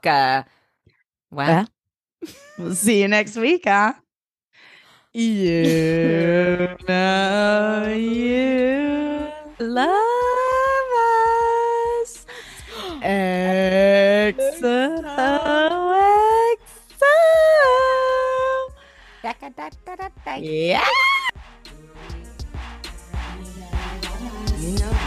Uh, 0.06 0.42
well, 1.30 1.66
We'll 2.58 2.74
see 2.74 3.00
you 3.00 3.08
next 3.08 3.36
week, 3.36 3.62
huh? 3.66 3.94
You 5.14 6.74
know 6.88 7.92
you 7.92 9.28
love 9.58 9.92
us. 12.00 12.24
XOXO. 13.02 13.52
Yeah. 20.40 20.88
You 24.58 24.78
know 24.78 25.01